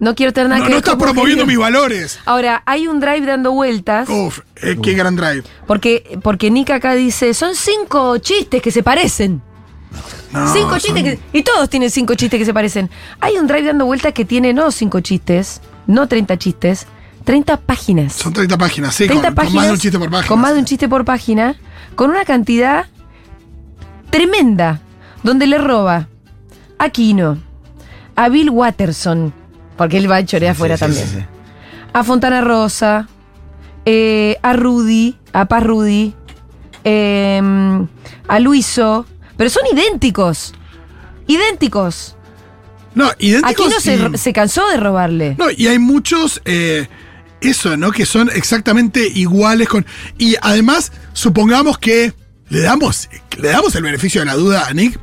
No 0.00 0.14
quiero 0.14 0.32
tener 0.32 0.48
nada 0.48 0.60
No, 0.60 0.66
que 0.66 0.72
no 0.72 0.78
estás 0.78 0.96
promoviendo 0.96 1.44
mis 1.44 1.58
valores. 1.58 2.20
Ahora, 2.24 2.62
hay 2.66 2.86
un 2.86 3.00
drive 3.00 3.26
dando 3.26 3.50
vueltas. 3.52 4.08
Uf, 4.08 4.40
eh, 4.62 4.78
qué 4.80 4.92
gran 4.94 5.16
drive. 5.16 5.42
Porque, 5.66 6.18
porque 6.22 6.50
Nick 6.50 6.70
acá 6.70 6.94
dice, 6.94 7.34
son 7.34 7.54
cinco 7.56 8.18
chistes 8.18 8.62
que 8.62 8.70
se 8.70 8.82
parecen. 8.84 9.42
No, 10.32 10.52
cinco 10.52 10.70
son- 10.70 10.80
chistes 10.80 11.02
que, 11.02 11.18
y 11.32 11.42
todos 11.42 11.68
tienen 11.68 11.90
cinco 11.90 12.14
chistes 12.14 12.38
que 12.38 12.44
se 12.44 12.54
parecen. 12.54 12.90
Hay 13.20 13.36
un 13.38 13.46
drive 13.48 13.64
dando 13.64 13.86
vueltas 13.86 14.12
que 14.12 14.24
tiene 14.24 14.52
no 14.52 14.70
cinco 14.70 15.00
chistes, 15.00 15.60
no 15.88 16.06
30 16.06 16.36
chistes, 16.38 16.86
30 17.24 17.56
páginas. 17.56 18.12
Son 18.12 18.32
30 18.32 18.56
páginas, 18.56 18.94
sí, 18.94 19.06
30 19.06 19.14
con, 19.14 19.22
con 19.24 19.34
páginas. 19.34 19.54
más 19.54 19.66
de 19.66 19.72
un 19.72 19.78
chiste 19.80 19.98
por 19.98 20.10
página. 20.10 20.28
Con 20.28 20.40
más 20.40 20.52
de 20.52 20.58
un 20.60 20.64
chiste 20.64 20.88
por 20.88 21.04
página, 21.04 21.56
con 21.96 22.10
una 22.10 22.24
cantidad 22.24 22.86
tremenda, 24.10 24.80
donde 25.22 25.46
le 25.46 25.58
roba 25.58 26.08
a 26.78 26.88
Kino, 26.90 27.38
a 28.16 28.28
Bill 28.28 28.50
Watterson, 28.50 29.32
porque 29.78 29.96
él 29.96 30.10
va 30.10 30.16
a 30.16 30.24
chorear 30.26 30.52
afuera 30.52 30.76
Sí, 30.76 30.84
sí, 30.84 30.90
también, 31.00 31.08
sí. 31.22 31.26
a 31.94 32.04
Fontana 32.04 32.42
Rosa, 32.42 33.08
eh, 33.86 34.36
a 34.42 34.52
Rudy, 34.52 35.16
a 35.32 35.46
Paz 35.46 35.62
Rudy, 35.62 36.12
eh, 36.84 37.40
a 38.28 38.38
Luiso, 38.40 39.06
pero 39.36 39.48
son 39.48 39.62
idénticos. 39.72 40.52
Idénticos. 41.26 42.16
No, 42.94 43.10
idénticos. 43.18 43.50
Aquí 43.66 43.74
no 43.74 43.80
se, 43.80 43.96
y- 44.14 44.18
se 44.18 44.32
cansó 44.32 44.68
de 44.68 44.76
robarle. 44.78 45.36
No, 45.38 45.46
y 45.50 45.66
hay 45.68 45.78
muchos, 45.78 46.40
eh, 46.44 46.88
eso, 47.40 47.76
¿no? 47.76 47.92
Que 47.92 48.04
son 48.06 48.30
exactamente 48.34 49.06
iguales 49.06 49.68
con. 49.68 49.86
Y 50.18 50.34
además, 50.40 50.90
supongamos 51.12 51.78
que 51.78 52.12
le 52.48 52.60
damos, 52.60 53.08
le 53.40 53.48
damos 53.50 53.74
el 53.76 53.82
beneficio 53.82 54.20
de 54.22 54.26
la 54.26 54.34
duda 54.34 54.66
a 54.66 54.72
Nick. 54.74 54.98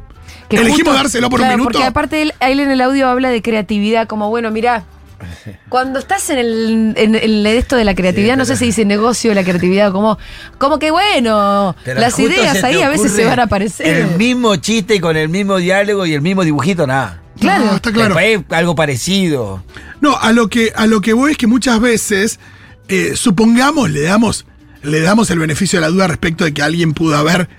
Que 0.55 0.61
Elegimos 0.61 0.93
justo- 0.93 0.93
dárselo 0.93 1.29
por 1.29 1.39
claro, 1.39 1.53
un 1.53 1.59
minuto. 1.59 1.73
Porque 1.77 1.87
aparte 1.87 2.21
él, 2.21 2.33
él 2.39 2.59
en 2.59 2.71
el 2.71 2.81
audio 2.81 3.07
habla 3.07 3.29
de 3.29 3.41
creatividad, 3.41 4.07
como 4.07 4.29
bueno, 4.29 4.51
mirá, 4.51 4.83
cuando 5.69 5.99
estás 5.99 6.29
en 6.29 6.37
el, 6.39 6.93
en, 6.97 7.15
el- 7.15 7.45
esto 7.47 7.75
de 7.75 7.85
la 7.85 7.95
creatividad, 7.95 8.33
Sí, 8.33 8.37
no 8.39 8.45
sé 8.45 8.57
si 8.57 8.65
dice 8.65 8.85
negocio 8.85 9.31
de 9.31 9.35
la 9.35 9.43
creatividad, 9.43 9.91
como, 9.91 10.17
como 10.57 10.77
que 10.79 10.91
bueno, 10.91 11.75
las 11.85 12.19
ideas 12.19 12.63
ahí 12.63 12.81
a 12.81 12.89
veces 12.89 13.11
se 13.11 13.25
van 13.25 13.39
a 13.39 13.43
aparecer. 13.43 13.87
El 13.87 14.17
mismo 14.17 14.55
chiste 14.57 14.99
con 15.01 15.15
el 15.17 15.29
mismo 15.29 15.57
diálogo 15.57 16.05
y 16.05 16.13
el 16.13 16.21
mismo 16.21 16.43
dibujito, 16.43 16.85
nada. 16.87 17.21
Claro. 17.39 17.65
No, 17.65 17.75
está 17.75 17.91
claro. 17.91 18.15
Algo 18.49 18.75
parecido. 18.75 19.63
No, 20.01 20.17
a 20.17 20.31
lo 20.31 20.47
que, 20.49 20.71
a 20.75 20.85
lo 20.87 21.01
que 21.01 21.13
voy 21.13 21.31
es 21.33 21.37
que 21.37 21.47
muchas 21.47 21.79
veces, 21.81 22.39
eh, 22.87 23.13
supongamos, 23.15 23.89
le 23.89 24.01
damos, 24.01 24.45
le 24.83 25.01
damos 25.01 25.29
el 25.31 25.39
beneficio 25.39 25.79
de 25.79 25.81
la 25.81 25.89
duda 25.91 26.07
respecto 26.07 26.43
de 26.45 26.53
que 26.53 26.61
alguien 26.61 26.93
pudo 26.93 27.17
haber 27.17 27.49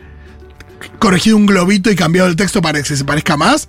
corregido 0.98 1.36
un 1.36 1.46
globito 1.46 1.90
y 1.90 1.96
cambiado 1.96 2.28
el 2.28 2.36
texto 2.36 2.60
para 2.62 2.82
que 2.82 2.96
se 2.96 3.04
parezca 3.04 3.36
más, 3.36 3.68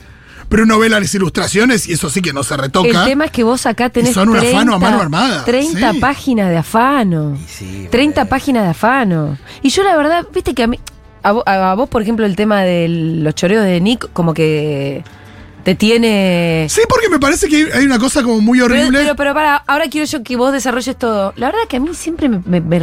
pero 0.50 0.64
uno 0.64 0.80
ve 0.80 0.90
las 0.90 1.14
ilustraciones 1.14 1.88
y 1.88 1.94
eso 1.94 2.10
sí 2.10 2.22
que 2.22 2.32
no 2.34 2.44
se 2.44 2.56
retoca. 2.56 2.88
El 2.88 3.06
tema 3.10 3.26
es 3.26 3.32
que 3.32 3.44
vos 3.44 3.66
acá 3.66 3.90
tenés 3.90 4.14
son 4.14 4.30
un 4.30 4.38
30, 4.38 4.58
afano 4.58 4.74
a 4.76 4.80
mano 4.80 5.02
armada, 5.02 5.44
30 5.46 5.94
sí. 5.94 6.00
páginas 6.00 6.50
de 6.50 6.58
afano. 6.58 7.38
sí, 7.48 7.88
30 7.92 8.22
pero- 8.22 8.30
páginas 8.30 8.64
de 8.64 8.70
afano. 8.70 9.38
Y 9.62 9.70
yo 9.70 9.84
la 9.84 9.96
verdad, 9.98 10.26
viste 10.34 10.54
que 10.54 10.64
a 10.64 10.68
mí, 10.68 10.80
a 11.24 11.34
vo- 11.34 11.44
a 11.46 11.74
vos, 11.76 11.90
por 11.90 12.02
ejemplo, 12.02 12.26
el 12.26 12.36
tema 12.38 12.62
de 12.62 12.88
los 12.88 13.36
choreos 13.36 13.66
de 13.66 13.82
Nick, 13.82 14.10
como 14.14 14.34
que 14.34 15.04
te 15.64 15.76
tiene... 15.76 16.68
Sí, 16.70 16.82
porque 16.88 17.10
me 17.10 17.20
parece 17.20 17.48
que 17.50 17.70
hay 17.74 17.86
una 17.86 18.00
cosa 18.00 18.24
como 18.24 18.40
muy 18.40 18.62
horrible. 18.62 19.00
pero, 19.00 19.16
pero 19.16 19.34
para, 19.34 19.58
ahora 19.68 19.88
quiero 19.90 20.06
yo 20.06 20.24
que 20.24 20.38
vos 20.38 20.54
desarrolles 20.54 20.98
todo. 20.98 21.34
La 21.36 21.48
verdad 21.48 21.68
que 21.68 21.78
a 21.78 21.80
mí 21.80 21.90
siempre 21.94 22.30
me, 22.30 22.62
me 22.62 22.80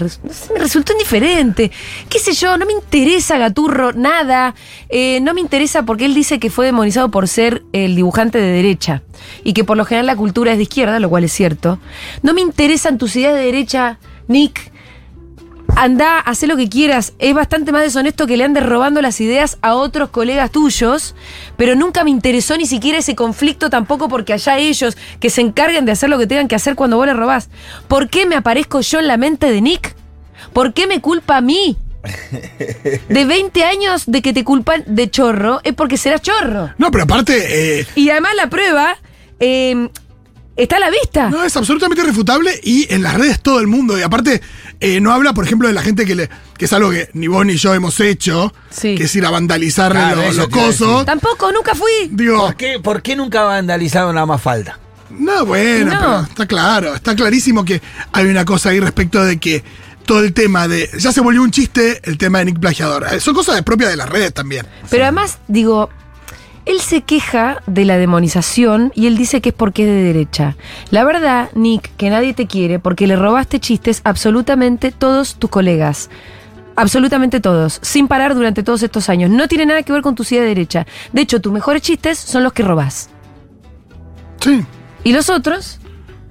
resultó 0.57 0.93
indiferente. 0.93 1.71
¿Qué 2.09 2.19
sé 2.19 2.33
yo? 2.33 2.57
No 2.59 2.67
me 2.67 2.73
interesa 2.73 3.39
Gaturro, 3.39 3.93
nada. 3.93 4.55
Eh, 4.89 5.21
no 5.23 5.33
me 5.35 5.41
interesa 5.41 5.85
porque 5.85 6.05
él 6.05 6.15
dice 6.15 6.39
que 6.39 6.51
fue 6.51 6.67
demonizado 6.67 7.11
por 7.11 7.27
ser 7.27 7.63
el 7.73 7.97
dibujante 7.97 8.39
de 8.39 8.53
derecha. 8.53 9.03
Y 9.45 9.55
que 9.55 9.65
por 9.65 9.77
lo 9.77 9.85
general 9.85 10.07
la 10.07 10.17
cultura 10.17 10.53
es 10.53 10.59
de 10.59 10.65
izquierda, 10.65 10.99
lo 11.01 11.09
cual 11.09 11.25
es 11.25 11.33
cierto. 11.33 11.79
No 12.23 12.35
me 12.35 12.43
interesan 12.43 12.99
tus 12.99 13.17
ideas 13.17 13.35
de 13.35 13.41
derecha, 13.41 13.99
Nick. 14.29 14.74
Anda, 15.77 16.21
haz 16.21 16.43
lo 16.45 16.57
que 16.57 16.69
quieras. 16.69 17.15
Es 17.19 17.35
bastante 17.35 17.73
más 17.73 17.83
deshonesto 17.83 18.27
que 18.27 18.37
le 18.37 18.45
andes 18.45 18.65
robando 18.65 19.03
las 19.03 19.21
ideas 19.21 19.59
a 19.61 19.75
otros 19.75 20.09
colegas 20.11 20.53
tuyos, 20.53 21.17
pero 21.57 21.75
nunca 21.75 22.05
me 22.05 22.11
interesó 22.11 22.57
ni 22.57 22.67
siquiera 22.67 22.99
ese 22.99 23.17
conflicto 23.17 23.71
tampoco 23.71 24.09
porque 24.09 24.33
allá 24.33 24.59
ellos 24.59 24.97
que 25.19 25.31
se 25.31 25.41
encarguen 25.41 25.85
de 25.85 25.93
hacer 25.93 26.11
lo 26.11 26.19
que 26.19 26.29
tengan 26.29 26.47
que 26.47 26.55
hacer 26.55 26.77
cuando 26.77 26.97
vos 26.97 27.07
le 27.07 27.15
robás. 27.15 27.49
¿Por 27.89 28.09
qué 28.09 28.25
me 28.25 28.37
aparezco 28.37 28.83
yo 28.83 29.01
en 29.01 29.09
la 29.09 29.17
mente 29.17 29.51
de 29.51 29.61
Nick? 29.61 29.97
¿Por 30.53 30.75
qué 30.75 30.87
me 30.87 31.01
culpa 31.01 31.39
a 31.39 31.41
mí? 31.41 31.77
De 33.09 33.25
20 33.25 33.65
años 33.65 34.05
de 34.07 34.21
que 34.21 34.33
te 34.35 34.45
culpan 34.45 34.85
de 34.87 35.11
chorro, 35.11 35.61
es 35.65 35.73
porque 35.73 35.97
serás 35.97 36.21
chorro. 36.21 36.71
No, 36.77 36.91
pero 36.91 37.05
aparte, 37.05 37.81
eh, 37.81 37.87
Y 37.97 38.11
además 38.11 38.33
la 38.37 38.51
prueba 38.51 38.97
eh, 39.41 39.89
está 40.57 40.77
a 40.77 40.81
la 40.81 40.91
vista. 40.91 41.31
no 41.31 41.45
es 41.45 41.57
absolutamente 41.57 42.03
irrefutable 42.03 42.59
y 42.63 42.93
en 42.93 43.03
las 43.03 43.15
redes 43.15 43.41
todo 43.41 43.61
el 43.61 43.67
mundo. 43.67 43.99
Y 43.99 44.03
aparte, 44.03 44.41
eh, 44.81 45.01
no 45.01 45.13
habla, 45.13 45.33
por 45.35 45.45
ejemplo, 45.45 45.69
de 45.69 45.75
la 45.75 45.83
gente 45.83 46.05
que 46.07 46.15
le 46.15 46.29
que 46.57 46.67
es 46.67 46.73
algo 46.73 46.91
que 46.91 47.09
ni 47.15 47.27
vos 47.27 47.45
ni 47.45 47.57
yo 47.57 47.75
hemos 47.75 47.99
hecho, 48.01 48.53
Sí. 48.71 48.95
que 48.95 49.05
es 49.05 49.17
ir 49.17 49.27
a 49.27 49.31
vandalizar 49.31 49.93
Claro, 49.93 50.23
los, 50.23 50.37
los 50.37 50.49
cosos. 50.49 51.05
Tampoco, 51.05 51.51
nunca 51.53 51.75
fui. 51.75 52.09
Digo, 52.11 52.39
¿Por 52.47 52.57
qué, 52.57 52.79
¿Por 52.81 53.03
qué 53.03 53.17
nunca 53.17 53.43
vandalizaron 53.43 54.15
nada 54.15 54.27
más 54.27 54.41
falta? 54.41 54.79
no, 55.11 55.45
bueno, 55.47 55.93
No. 55.93 55.99
pero 56.01 56.21
está 56.23 56.47
claro, 56.47 56.95
está 56.95 57.15
clarísimo 57.15 57.65
que 57.65 57.81
hay 58.13 58.27
una 58.27 58.45
cosa 58.45 58.71
ahí 58.71 58.81
respecto 58.81 59.25
de 59.25 59.39
que 59.39 59.63
todo 60.07 60.21
el 60.21 60.33
tema 60.35 60.69
de. 60.69 60.91
Ya 60.99 61.13
se 61.13 61.21
volvió 61.23 61.41
un 61.43 61.51
chiste 61.51 62.01
el 62.05 62.19
tema 62.19 62.39
de 62.41 62.47
Nick 62.47 62.59
Plagiador. 62.61 63.07
Eh, 63.13 63.21
Son 63.21 63.35
cosas 63.35 63.61
propias 63.63 63.91
de 63.91 63.97
las 63.97 64.09
redes 64.09 64.35
también. 64.35 64.67
Pero 64.91 65.05
además, 65.05 65.39
digo, 65.49 65.89
él 66.67 66.81
se 66.81 67.03
queja 67.03 67.63
de 67.67 67.85
la 67.85 67.99
demonización 67.99 68.93
y 68.95 69.07
él 69.07 69.17
dice 69.17 69.41
que 69.41 69.51
es 69.51 69.55
porque 69.55 69.83
es 69.83 69.89
de 69.89 70.03
derecha. 70.03 70.57
La 70.91 71.05
verdad, 71.05 71.51
Nick, 71.55 71.95
que 71.97 72.11
nadie 72.11 72.35
te 72.35 72.47
quiere 72.47 72.79
porque 72.79 73.07
le 73.07 73.17
robaste 73.17 73.61
chistes 73.61 74.01
a 74.05 74.11
absolutamente 74.11 74.93
todos 74.93 75.35
tus 75.35 75.51
colegas. 75.51 76.09
Absolutamente 76.77 77.41
todos, 77.41 77.79
sin 77.83 78.09
parar 78.09 78.35
durante 78.35 78.63
todos 78.63 78.83
estos 78.83 79.09
años. 79.09 79.31
No 79.31 79.47
tiene 79.49 79.67
nada 79.67 79.83
que 79.83 79.93
ver 79.93 80.03
con 80.03 80.15
tu 80.15 80.25
silla 80.25 80.41
de 80.41 80.49
derecha. 80.49 80.87
De 81.13 81.21
hecho, 81.23 81.41
tus 81.41 81.53
mejores 81.53 81.83
chistes 81.83 82.19
son 82.19 82.43
los 82.43 82.53
que 82.53 82.63
robás. 82.63 83.11
Sí. 84.41 84.65
Y 85.05 85.13
los 85.13 85.31
otros 85.31 85.79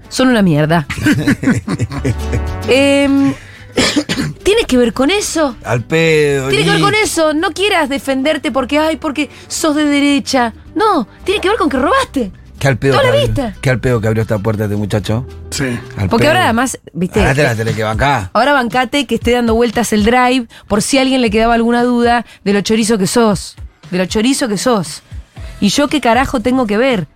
son 0.09 0.29
una 0.29 0.41
mierda. 0.41 0.87
Em, 2.67 3.33
¿Tiene 4.43 4.63
que 4.65 4.77
ver 4.77 4.93
con 4.93 5.09
eso? 5.11 5.55
Al 5.63 5.83
pedo. 5.83 6.49
Tiene 6.49 6.65
que 6.65 6.71
ver 6.71 6.81
con 6.81 6.95
eso. 6.95 7.33
No 7.33 7.51
quieras 7.51 7.89
defenderte 7.89 8.51
porque, 8.51 8.77
ay, 8.79 8.97
porque 8.97 9.29
sos 9.47 9.75
de 9.75 9.85
derecha. 9.85 10.53
No, 10.75 11.07
tiene 11.23 11.39
que 11.41 11.49
ver 11.49 11.57
con 11.57 11.69
que 11.69 11.77
robaste. 11.77 12.31
¿Qué 12.59 12.67
al 12.69 12.77
pedo 12.77 12.93
Toda 12.93 13.03
que 13.03 13.07
la 13.09 13.13
abrió- 13.23 13.27
vista. 13.27 13.55
¿Qué 13.61 13.69
al 13.69 13.79
pedo 13.79 13.99
que 13.99 14.07
abrió 14.07 14.21
esta 14.21 14.39
puerta 14.39 14.63
este 14.65 14.75
muchacho? 14.77 15.25
Sí. 15.49 15.65
Al 15.97 16.07
Porque 16.09 16.23
pedo. 16.25 16.31
ahora 16.31 16.43
además, 16.45 16.79
viste. 16.93 17.19
Ahora 17.19 17.35
te 17.35 17.43
la 17.43 17.55
tenés 17.55 17.75
que 17.75 17.83
bancar. 17.83 18.29
Ahora 18.33 18.53
bancate 18.53 19.05
que 19.05 19.15
esté 19.15 19.31
dando 19.31 19.53
vueltas 19.55 19.91
el 19.91 20.05
drive 20.05 20.47
por 20.67 20.81
si 20.81 20.97
a 20.97 21.01
alguien 21.01 21.21
le 21.21 21.29
quedaba 21.29 21.55
alguna 21.55 21.83
duda 21.83 22.25
de 22.43 22.53
lo 22.53 22.61
chorizo 22.61 22.97
que 22.97 23.07
sos. 23.07 23.55
De 23.91 23.97
lo 23.97 24.05
chorizo 24.05 24.47
que 24.47 24.57
sos. 24.57 25.01
Y 25.59 25.69
yo 25.69 25.87
qué 25.89 25.99
carajo 25.99 26.39
tengo 26.39 26.65
que 26.65 26.77
ver. 26.77 27.07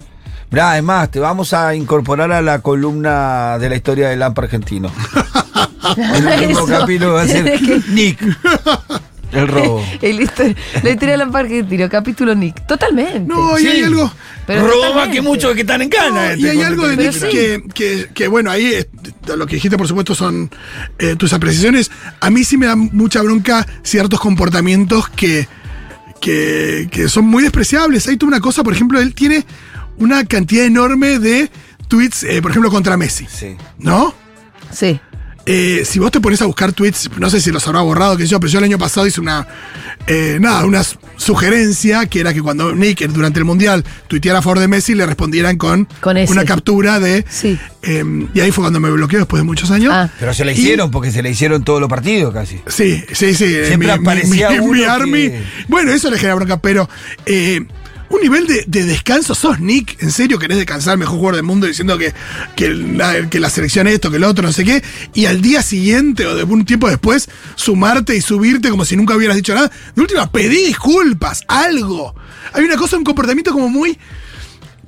Mirá, 0.52 0.72
además, 0.72 1.12
te 1.12 1.20
vamos 1.20 1.54
a 1.54 1.76
incorporar 1.76 2.32
a 2.32 2.42
la 2.42 2.60
columna 2.62 3.58
de 3.60 3.70
la 3.70 3.76
historia 3.76 4.10
del 4.10 4.24
AMP 4.24 4.40
argentino. 4.40 4.92
El 5.98 6.26
último 6.50 6.66
capítulo 6.68 7.14
va 7.14 7.22
a 7.24 7.28
ser 7.28 7.60
Que- 7.60 7.82
Nick. 7.90 8.20
El 9.32 9.48
robo. 9.48 9.84
El 10.02 10.22
histo- 10.22 10.56
la 10.84 10.90
historia 10.90 11.18
de 11.18 11.26
la 11.26 11.38
Argentino, 11.38 11.90
capítulo 11.90 12.34
Nick. 12.34 12.66
Totalmente. 12.66 13.20
No, 13.28 13.60
y 13.60 13.68
hay 13.68 13.84
algo. 13.84 14.10
Pero 14.46 14.66
Robo 14.68 14.94
más 14.94 15.10
que 15.10 15.22
muchos 15.22 15.54
que 15.54 15.62
están 15.62 15.82
en 15.82 15.90
cana. 15.90 16.10
No, 16.10 16.22
este, 16.32 16.40
y 16.42 16.50
hay 16.50 16.62
algo 16.62 16.88
de 16.88 16.96
Nick 16.96 17.12
sí. 17.12 17.28
que, 17.30 17.64
que- 17.74 18.10
que, 18.14 18.28
bueno, 18.30 18.50
ahí 18.52 18.66
eh, 18.74 18.90
lo 19.36 19.46
que 19.46 19.56
dijiste, 19.56 19.78
por 19.78 19.88
supuesto, 19.88 20.16
son 20.16 20.50
eh, 21.00 21.16
tus 21.18 21.34
apreciaciones. 21.34 21.92
A 22.22 22.30
mí 22.30 22.46
sí 22.46 22.58
me 22.58 22.68
dan 22.68 22.90
mucha 22.94 23.22
bronca 23.22 23.68
ciertos 23.84 24.20
comportamientos 24.22 25.10
que, 25.10 25.48
que, 26.22 26.88
que 26.90 27.10
son 27.10 27.26
muy 27.26 27.44
despreciables. 27.44 28.08
Hay 28.08 28.16
toda 28.16 28.30
una 28.30 28.40
cosa, 28.40 28.64
por 28.64 28.72
ejemplo, 28.74 29.00
él 29.02 29.14
tiene 29.14 29.46
una 29.98 30.24
cantidad 30.26 30.64
enorme 30.64 31.20
de 31.20 31.52
tweets, 31.90 32.24
eh, 32.24 32.42
por 32.42 32.52
ejemplo, 32.52 32.72
contra 32.72 32.96
Messi. 32.96 33.28
Sí. 33.30 33.58
¿No? 33.78 34.14
Sí. 34.72 35.00
Eh, 35.48 35.84
si 35.86 35.98
vos 35.98 36.12
te 36.12 36.20
pones 36.22 36.42
a 36.42 36.46
buscar 36.46 36.74
tweets, 36.74 37.10
no 37.18 37.30
sé 37.30 37.42
si 37.42 37.52
los 37.52 37.66
habrá 37.68 37.80
borrado, 37.82 38.18
que 38.18 38.28
yo, 38.28 38.40
pero 38.40 38.52
yo 38.52 38.60
el 38.60 38.66
año 38.66 38.78
pasado 38.78 39.08
hice 39.08 39.22
una, 39.22 39.48
eh, 40.06 40.38
nada, 40.40 40.66
una 40.66 40.84
su- 40.84 40.98
sugerencia 41.16 42.06
que 42.06 42.20
era 42.20 42.34
que 42.34 42.42
cuando 42.42 42.76
Nick 42.76 43.08
durante 43.08 43.40
el 43.40 43.46
Mundial 43.46 43.84
tuiteara 44.08 44.40
a 44.40 44.42
favor 44.42 44.60
de 44.60 44.68
Messi, 44.68 44.94
le 44.94 45.06
respondieran 45.06 45.58
con, 45.58 45.88
Con 46.02 46.18
una 46.18 46.44
captura 46.46 47.00
de... 47.00 47.26
Sí. 47.30 47.58
eh, 47.82 48.04
y 48.34 48.40
ahí 48.42 48.52
fue 48.52 48.64
cuando 48.64 48.80
me 48.80 48.90
bloqueó 48.92 49.20
después 49.20 49.42
de 49.42 49.46
muchos 49.46 49.72
años. 49.72 49.92
Ah. 49.96 50.10
Pero 50.20 50.34
se 50.34 50.44
la 50.46 50.52
Y- 50.52 50.56
hicieron 50.60 50.92
porque 50.92 51.12
se 51.12 51.24
la 51.24 51.30
hicieron 51.30 51.64
todos 51.64 51.80
los 51.80 51.90
partidos 51.90 52.34
casi. 52.34 52.60
Sí, 52.68 53.04
sí, 53.14 53.34
sí. 53.34 53.46
eh, 53.46 53.66
Siempre 53.68 53.92
aparecía 53.92 54.50
mi, 54.52 54.60
uno 54.60 54.74
que- 54.80 54.86
army. 54.86 55.32
Bueno, 55.68 55.92
eso 55.92 56.10
le 56.12 56.18
genera 56.18 56.36
bronca, 56.36 56.60
pero 56.62 56.90
eh, 57.26 57.66
un 58.10 58.22
nivel 58.22 58.48
de, 58.48 58.64
de 58.68 58.84
descanso. 58.86 59.36
¿Sos 59.36 59.60
Nick? 59.60 60.02
¿En 60.02 60.12
serio 60.12 60.40
querés 60.40 60.58
descansar 60.58 60.98
mejor 60.98 61.16
jugador 61.18 61.36
del 61.36 61.44
mundo 61.44 61.68
diciendo 61.68 61.98
que, 61.98 62.14
que, 62.56 62.70
la, 62.70 63.30
que 63.30 63.40
la 63.40 63.50
selección 63.50 63.88
esto, 63.88 64.10
que 64.10 64.18
el 64.18 64.24
otro, 64.24 64.44
no 64.46 64.52
sé 64.54 64.64
qué? 64.64 64.84
Y 65.14 65.26
al 65.26 65.42
día 65.42 65.62
siguiente 65.62 66.26
o 66.26 66.36
de 66.36 66.44
un 66.44 66.66
tiempo 66.66 66.90
después, 66.90 67.30
sumarte 67.56 68.16
y 68.16 68.22
subirte 68.22 68.70
como 68.70 68.86
si 68.86 68.96
nunca 68.96 69.16
hubieras 69.16 69.36
dicho 69.36 69.54
nada. 69.54 69.72
De 69.96 70.02
última, 70.02 70.32
pedí 70.32 70.66
disculpas, 70.66 71.44
algo. 71.48 72.16
Hay 72.54 72.64
una 72.64 72.78
cosa, 72.78 72.98
un 72.98 73.04
comportamiento 73.04 73.52
como 73.52 73.70
muy. 73.70 73.98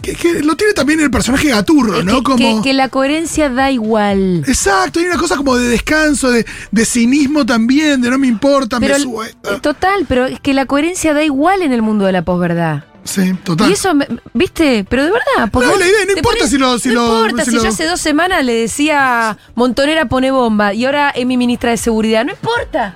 Que, 0.02 0.14
que 0.16 0.42
lo 0.44 0.56
tiene 0.56 0.72
también 0.72 1.02
el 1.02 1.12
personaje 1.12 1.50
Gaturro, 1.50 2.02
¿no? 2.04 2.20
que, 2.20 2.24
Como. 2.24 2.38
que- 2.38 2.70
que 2.70 2.74
la 2.74 2.88
coherencia 2.88 3.50
da 3.50 3.70
igual. 3.70 4.46
Exacto, 4.48 5.00
hay 5.02 5.06
una 5.08 5.18
cosa 5.18 5.36
como 5.36 5.58
de 5.58 5.68
descanso, 5.68 6.32
de, 6.32 6.46
de 6.72 6.86
cinismo 6.86 7.46
también, 7.46 8.00
de 8.00 8.10
no 8.10 8.18
me 8.18 8.28
importa, 8.28 8.80
Pero, 8.80 8.94
me 8.94 9.00
subo 9.02 9.22
a 9.24 9.28
esta. 9.28 9.60
total, 9.60 10.06
pero 10.08 10.26
es 10.26 10.40
que 10.40 10.54
la 10.54 10.66
coherencia 10.68 11.14
da 11.14 11.22
igual 11.26 11.62
en 11.64 11.74
el 11.74 11.82
mundo 11.82 12.06
de 12.06 12.14
la 12.14 12.22
posverdad. 12.24 12.86
Sí, 13.10 13.34
total. 13.44 13.70
Y 13.70 13.74
eso, 13.74 13.92
¿viste? 14.34 14.86
Pero 14.90 15.04
de 15.06 15.12
verdad. 15.12 15.50
Porque 15.52 15.68
No, 15.68 15.78
la 15.78 15.88
idea, 15.88 16.06
no 16.06 16.12
importa 16.18 16.48
si 16.48 16.58
lo- 16.58 16.78
si 16.78 16.90
no 16.90 16.94
lo- 17.08 17.26
importa, 17.26 17.44
si 17.46 17.52
si, 17.52 17.58
lo- 17.58 17.64
yo 17.64 17.70
hace 17.70 17.86
dos 17.86 18.00
semanas 18.00 18.46
le 18.46 18.54
decía 18.54 19.38
Montonera 19.56 20.06
pone 20.08 20.30
bomba 20.32 20.74
y 20.74 20.86
ahora 20.86 21.10
es 21.10 21.26
mi 21.26 21.36
ministra 21.38 21.72
de 21.72 21.78
seguridad. 21.78 22.24
No 22.26 22.32
importa. 22.32 22.96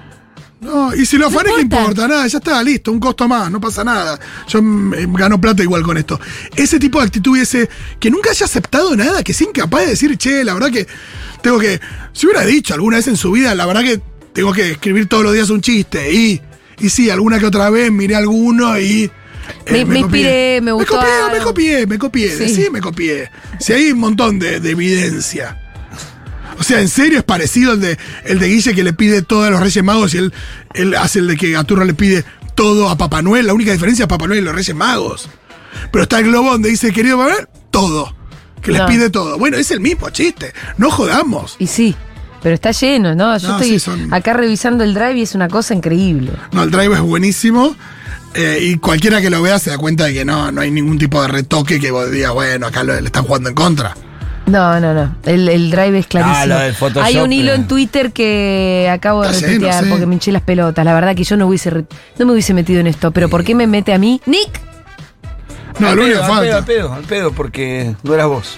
No, 0.62 0.96
y 0.96 1.06
si 1.06 1.18
lo 1.18 1.30
No 1.30 1.36
afané, 1.36 1.54
¿qué 1.56 1.62
importa. 1.62 1.82
importa? 1.92 2.08
Nada, 2.08 2.28
ya 2.28 2.38
está, 2.38 2.64
listo, 2.64 2.92
un 2.92 3.00
costo 3.00 3.28
más, 3.28 3.52
no 3.52 3.60
pasa 3.60 3.84
nada. 3.84 4.18
Yo 4.48 4.62
mm, 4.62 4.94
eh, 4.94 5.08
gano 5.10 5.42
plata 5.42 5.62
igual 5.64 5.84
con 5.84 5.98
esto. 5.98 6.20
Ese 6.56 6.80
tipo 6.80 7.00
de 7.00 7.06
actitud 7.08 7.38
y 7.38 7.42
ese 7.42 7.70
que 8.00 8.10
nunca 8.10 8.30
haya 8.30 8.46
aceptado 8.46 8.96
nada, 8.96 9.24
que 9.24 9.34
sea 9.34 9.48
incapaz 9.48 9.82
de 9.82 9.88
decir, 9.88 10.18
che, 10.18 10.44
la 10.44 10.54
verdad 10.54 10.70
que 10.72 10.88
tengo 11.42 11.60
que. 11.60 11.82
Si 12.14 12.28
hubiera 12.28 12.46
dicho 12.46 12.74
alguna 12.76 12.98
vez 12.98 13.08
en 13.08 13.18
su 13.18 13.32
vida, 13.32 13.54
la 13.56 13.66
verdad 13.66 13.82
que 13.82 14.00
tengo 14.32 14.54
que 14.54 14.72
escribir 14.72 15.10
todos 15.10 15.24
los 15.24 15.34
días 15.34 15.50
un 15.50 15.60
chiste. 15.60 16.14
Y, 16.14 16.42
y 16.80 16.90
sí, 16.90 17.10
alguna 17.10 17.40
que 17.40 17.46
otra 17.48 17.70
vez 17.70 17.92
miré 17.92 18.16
alguno 18.16 18.80
y. 18.80 19.12
eh, 19.66 19.72
Me- 19.72 19.86
me 19.86 20.00
inspiré, 20.00 20.60
me 20.62 20.72
gustó 20.72 20.94
Me 20.96 21.00
copié, 21.00 21.14
algo. 21.22 21.32
me 21.38 21.44
copié, 21.44 21.88
me 21.88 21.98
copié. 22.00 22.38
Sí. 22.38 22.56
Sí, 22.56 22.70
me 22.72 22.82
copié. 22.82 23.30
Si 23.60 23.74
hay 23.74 23.92
un 23.92 24.00
montón 24.00 24.40
de, 24.40 24.60
de 24.60 24.72
evidencia. 24.72 25.60
O 26.60 26.64
sea, 26.64 26.80
en 26.82 26.88
serio 26.88 27.18
es 27.18 27.24
parecido 27.24 27.74
el 27.74 27.82
de, 27.82 27.98
el 28.26 28.40
de 28.40 28.48
Guille 28.48 28.74
que 28.76 28.84
le 28.84 28.94
pide 28.94 29.22
todo 29.22 29.44
a 29.44 29.50
los 29.50 29.60
Reyes 29.60 29.84
Magos 29.84 30.14
y 30.14 30.18
él, 30.20 30.34
él 30.76 30.96
hace 30.96 31.20
el 31.20 31.28
de 31.28 31.36
que 31.36 31.52
Gaturro 31.52 31.84
le 31.84 31.94
pide 31.96 32.24
todo 32.56 32.90
a 32.90 32.98
Papá 32.98 33.22
Noel. 33.22 33.48
La 33.48 33.54
única 33.54 33.72
diferencia 33.72 34.04
es 34.04 34.08
Papá 34.10 34.28
Noel 34.28 34.40
y 34.42 34.44
los 34.44 34.54
Reyes 34.56 34.76
Magos. 34.76 35.30
Pero 35.92 36.04
está 36.04 36.20
el 36.20 36.26
globo 36.26 36.52
donde 36.52 36.70
dice, 36.70 36.92
querido 36.94 37.18
Papá 37.18 37.32
Noel, 37.32 37.48
todo. 37.72 38.16
Que 38.62 38.72
les 38.72 38.82
No. 38.82 38.88
pide 38.88 39.10
todo. 39.10 39.38
Bueno, 39.40 39.58
es 39.58 39.72
el 39.72 39.80
mismo 39.82 40.10
chiste. 40.12 40.54
No 40.78 40.90
jodamos. 40.92 41.56
Y 41.60 41.68
sí, 41.68 41.96
pero 42.44 42.54
está 42.56 42.72
lleno, 42.72 43.14
¿no? 43.16 43.36
Yo 43.38 43.48
No, 43.50 43.54
estoy 43.56 43.70
sí, 43.72 43.80
son- 43.80 44.14
acá 44.14 44.34
revisando 44.34 44.84
el 44.84 44.94
drive 44.94 45.16
y 45.18 45.22
es 45.24 45.34
una 45.36 45.50
cosa 45.50 45.74
increíble. 45.74 46.32
No, 46.52 46.64
el 46.64 46.72
drive 46.72 46.94
es 46.94 47.02
buenísimo. 47.02 47.76
Eh, 48.36 48.60
y 48.62 48.78
cualquiera 48.78 49.22
que 49.22 49.30
lo 49.30 49.42
vea 49.42 49.60
se 49.60 49.70
da 49.70 49.78
cuenta 49.78 50.06
de 50.06 50.14
que 50.14 50.26
no, 50.26 50.52
no 50.52 50.62
hay 50.62 50.72
ningún 50.72 50.98
tipo 50.98 51.22
de 51.22 51.28
retoque 51.28 51.80
que 51.80 51.92
vos 51.92 52.10
digas, 52.12 52.32
bueno, 52.34 52.68
acá 52.68 52.84
lo- 52.84 53.00
le 53.00 53.06
están 53.06 53.24
jugando 53.26 53.50
en 53.50 53.56
contra. 53.56 53.96
No, 54.46 54.78
no, 54.82 54.94
no. 54.94 55.16
El, 55.26 55.48
el 55.48 55.72
drive 55.72 56.00
es 56.00 56.08
clarísimo. 56.08 56.36
Ah, 56.38 56.46
lo 56.46 56.58
del 56.60 56.74
Photoshop, 56.76 57.04
Hay 57.04 57.18
un 57.18 57.32
hilo 57.32 57.54
eh. 57.54 57.56
en 57.56 57.68
Twitter 57.68 58.12
que 58.12 58.90
acabo 58.92 59.22
de 59.24 59.30
retuitear 59.32 59.86
porque 59.88 60.06
me 60.06 60.16
hinché 60.16 60.32
las 60.34 60.42
pelotas. 60.42 60.84
La 60.84 60.94
verdad 60.94 61.16
que 61.16 61.24
yo 61.24 61.38
no 61.38 61.48
hubiese 61.48 61.70
re- 61.70 61.86
no 62.20 62.26
me 62.26 62.34
hubiese 62.34 62.54
metido 62.54 62.82
en 62.82 62.88
esto. 62.88 63.12
Pero 63.12 63.30
¿por 63.30 63.44
qué 63.46 63.56
me 63.56 63.68
mete 63.68 63.94
a 63.94 63.98
mí? 63.98 64.20
Nick, 64.26 64.60
No, 65.80 65.88
al 65.88 65.98
pedo, 65.98 66.24
al 66.24 66.42
pedo, 66.44 66.58
al 66.58 66.66
pedo, 66.66 66.94
al 66.94 67.04
pedo, 67.04 67.32
porque 67.32 67.96
no 68.04 68.14
eras 68.14 68.28
vos. 68.28 68.56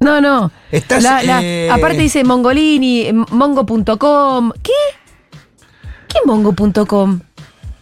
No, 0.00 0.20
no. 0.20 0.52
Estás, 0.70 1.02
La- 1.02 1.22
la- 1.22 1.42
eh, 1.42 1.68
Aparte 1.70 1.98
dice 1.98 2.22
Mongolini, 2.24 3.10
mongo.com. 3.30 4.52
¿Qué? 4.62 4.72
¿Qué 6.08 6.18
mongo.com? 6.26 7.20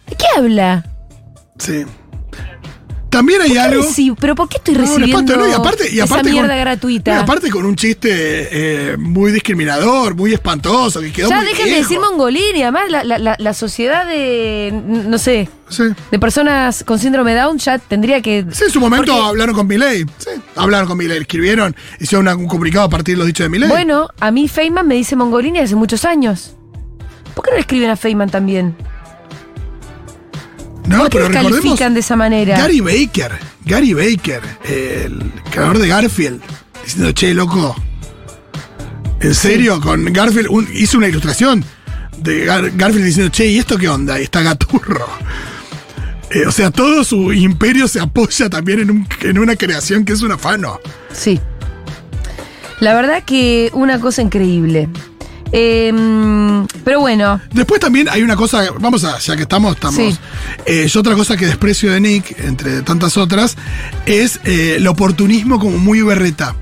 ¿De 0.09 0.15
qué 0.15 0.25
habla? 0.37 0.85
Sí. 1.59 1.83
También 3.09 3.41
hay 3.43 3.51
¿Qué 3.51 3.59
algo. 3.59 3.83
reci- 3.83 4.15
¿Pero 4.19 4.33
por 4.33 4.49
qué 4.49 4.57
estoy 4.57 4.73
No, 4.73 4.81
recibiendo 4.81 5.47
y 5.47 5.51
aparte, 5.51 5.87
y 5.93 5.99
aparte 5.99 6.29
esa 6.29 6.33
mierda 6.33 6.49
con, 6.55 6.59
gratuita? 6.61 7.11
no, 7.13 7.19
y 7.19 7.21
aparte 7.21 7.49
con 7.51 7.63
un 7.63 7.75
chiste 7.75 8.09
eh, 8.91 8.97
muy 8.97 9.31
discriminador, 9.31 10.15
muy 10.15 10.33
espantoso, 10.33 10.99
que 10.99 11.11
quedó 11.11 11.29
ya 11.29 11.35
muy 11.37 11.45
dejen 11.45 11.65
de 11.65 11.71
viejo. 11.73 11.81
decir 11.89 11.99
Mongolini. 11.99 12.63
Además, 12.63 12.89
la, 12.89 13.03
la- 13.03 13.19
la- 13.19 13.35
la 13.37 13.53
sociedad 13.53 14.07
de, 14.07 14.73
no 14.83 15.19
sé, 15.19 15.47
Sí. 15.69 15.83
de 16.09 16.17
personas 16.19 16.83
con 16.83 16.97
síndrome 16.97 17.35
Down 17.35 17.59
ya 17.59 17.77
tendría 17.77 18.19
que... 18.23 18.47
Sí, 18.51 18.63
en 18.63 18.71
su 18.71 18.79
momento 18.79 19.13
Porque- 19.13 19.27
hablaron 19.29 19.53
con 19.53 19.67
Milei. 19.67 20.05
Sí, 20.17 20.29
hablaron 20.55 20.87
con 20.87 20.97
Milei, 20.97 21.19
escribieron, 21.19 21.75
hicieron 21.99 22.25
una- 22.27 22.35
un 22.35 22.47
comunicado 22.47 22.85
a 22.85 22.89
partir 22.89 23.13
de 23.13 23.19
los 23.19 23.27
dichos 23.27 23.45
de 23.45 23.49
Milei. 23.49 23.69
Bueno, 23.69 24.07
a 24.19 24.31
mí 24.31 24.47
Feynman 24.47 24.87
me 24.87 24.95
dice 24.95 25.15
Mongolini 25.15 25.59
hace 25.59 25.75
muchos 25.75 26.03
años. 26.03 26.55
¿Por 27.35 27.45
qué 27.45 27.51
no 27.51 27.55
le 27.57 27.61
escriben 27.61 27.91
a 27.91 27.95
Feynman 27.95 28.31
también? 28.31 28.75
No, 30.87 30.97
¿Por 30.99 31.09
qué 31.09 31.17
pero 31.17 31.27
recordemos 31.29 31.59
califican 31.61 31.93
de 31.93 31.99
esa 32.01 32.15
manera? 32.15 32.57
Gary 32.57 32.79
Baker, 32.81 33.31
Gary 33.65 33.93
Baker, 33.93 34.41
el 34.65 35.31
creador 35.51 35.79
de 35.79 35.87
Garfield, 35.87 36.41
diciendo, 36.83 37.11
che, 37.13 37.33
loco, 37.33 37.75
¿en 39.21 39.33
serio? 39.33 39.79
Con 39.81 40.05
Garfield 40.11 40.47
un- 40.49 40.67
hizo 40.73 40.97
una 40.97 41.07
ilustración 41.07 41.63
de 42.17 42.45
Gar- 42.45 42.71
Garfield 42.75 43.05
diciendo, 43.05 43.31
che, 43.31 43.47
¿y 43.47 43.57
esto 43.59 43.77
qué 43.77 43.87
onda? 43.89 44.19
Y 44.19 44.23
está 44.23 44.41
Gaturro. 44.41 45.07
Eh, 46.29 46.47
o 46.47 46.51
sea, 46.51 46.71
todo 46.71 47.03
su 47.03 47.31
imperio 47.31 47.87
se 47.87 47.99
apoya 47.99 48.49
también 48.49 48.79
en, 48.79 48.89
un- 48.89 49.07
en 49.21 49.37
una 49.37 49.55
creación 49.55 50.03
que 50.03 50.13
es 50.13 50.21
un 50.23 50.31
afano. 50.31 50.79
Sí. 51.11 51.39
La 52.79 52.95
verdad 52.95 53.23
que 53.23 53.69
una 53.73 53.99
cosa 53.99 54.23
increíble. 54.23 54.89
Em, 55.55 56.65
pero 56.83 56.99
bueno, 56.99 57.39
Después 57.53 57.79
también 57.79 58.09
hay 58.09 58.23
una 58.23 58.35
cosa, 58.35 58.65
vamos 58.79 59.03
a, 59.03 59.19
ya 59.19 59.35
que 59.35 59.43
estamos, 59.43 59.75
estamos. 59.75 59.97
Sí. 59.97 60.17
Eh, 60.65 60.87
yo 60.87 60.99
otra 60.99 61.13
cosa 61.13 61.37
que 61.37 61.45
desprecio 61.45 61.91
de 61.91 61.99
Nick, 61.99 62.39
entre 62.39 62.81
tantas 62.81 63.17
otras, 63.17 63.55
es 64.07 64.39
eh, 64.45 64.75
el 64.77 64.87
oportunismo 64.87 65.59
como 65.59 65.77
muy 65.77 66.01
berreta, 66.01 66.55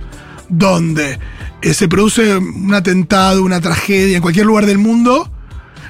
donde 0.50 1.18
eh, 1.62 1.74
se 1.74 1.88
produce 1.88 2.36
un 2.36 2.74
atentado, 2.74 3.44
una 3.44 3.62
tragedia 3.62 4.18
en 4.18 4.22
cualquier 4.22 4.46
lugar 4.46 4.66
del 4.66 4.78
mundo. 4.78 5.32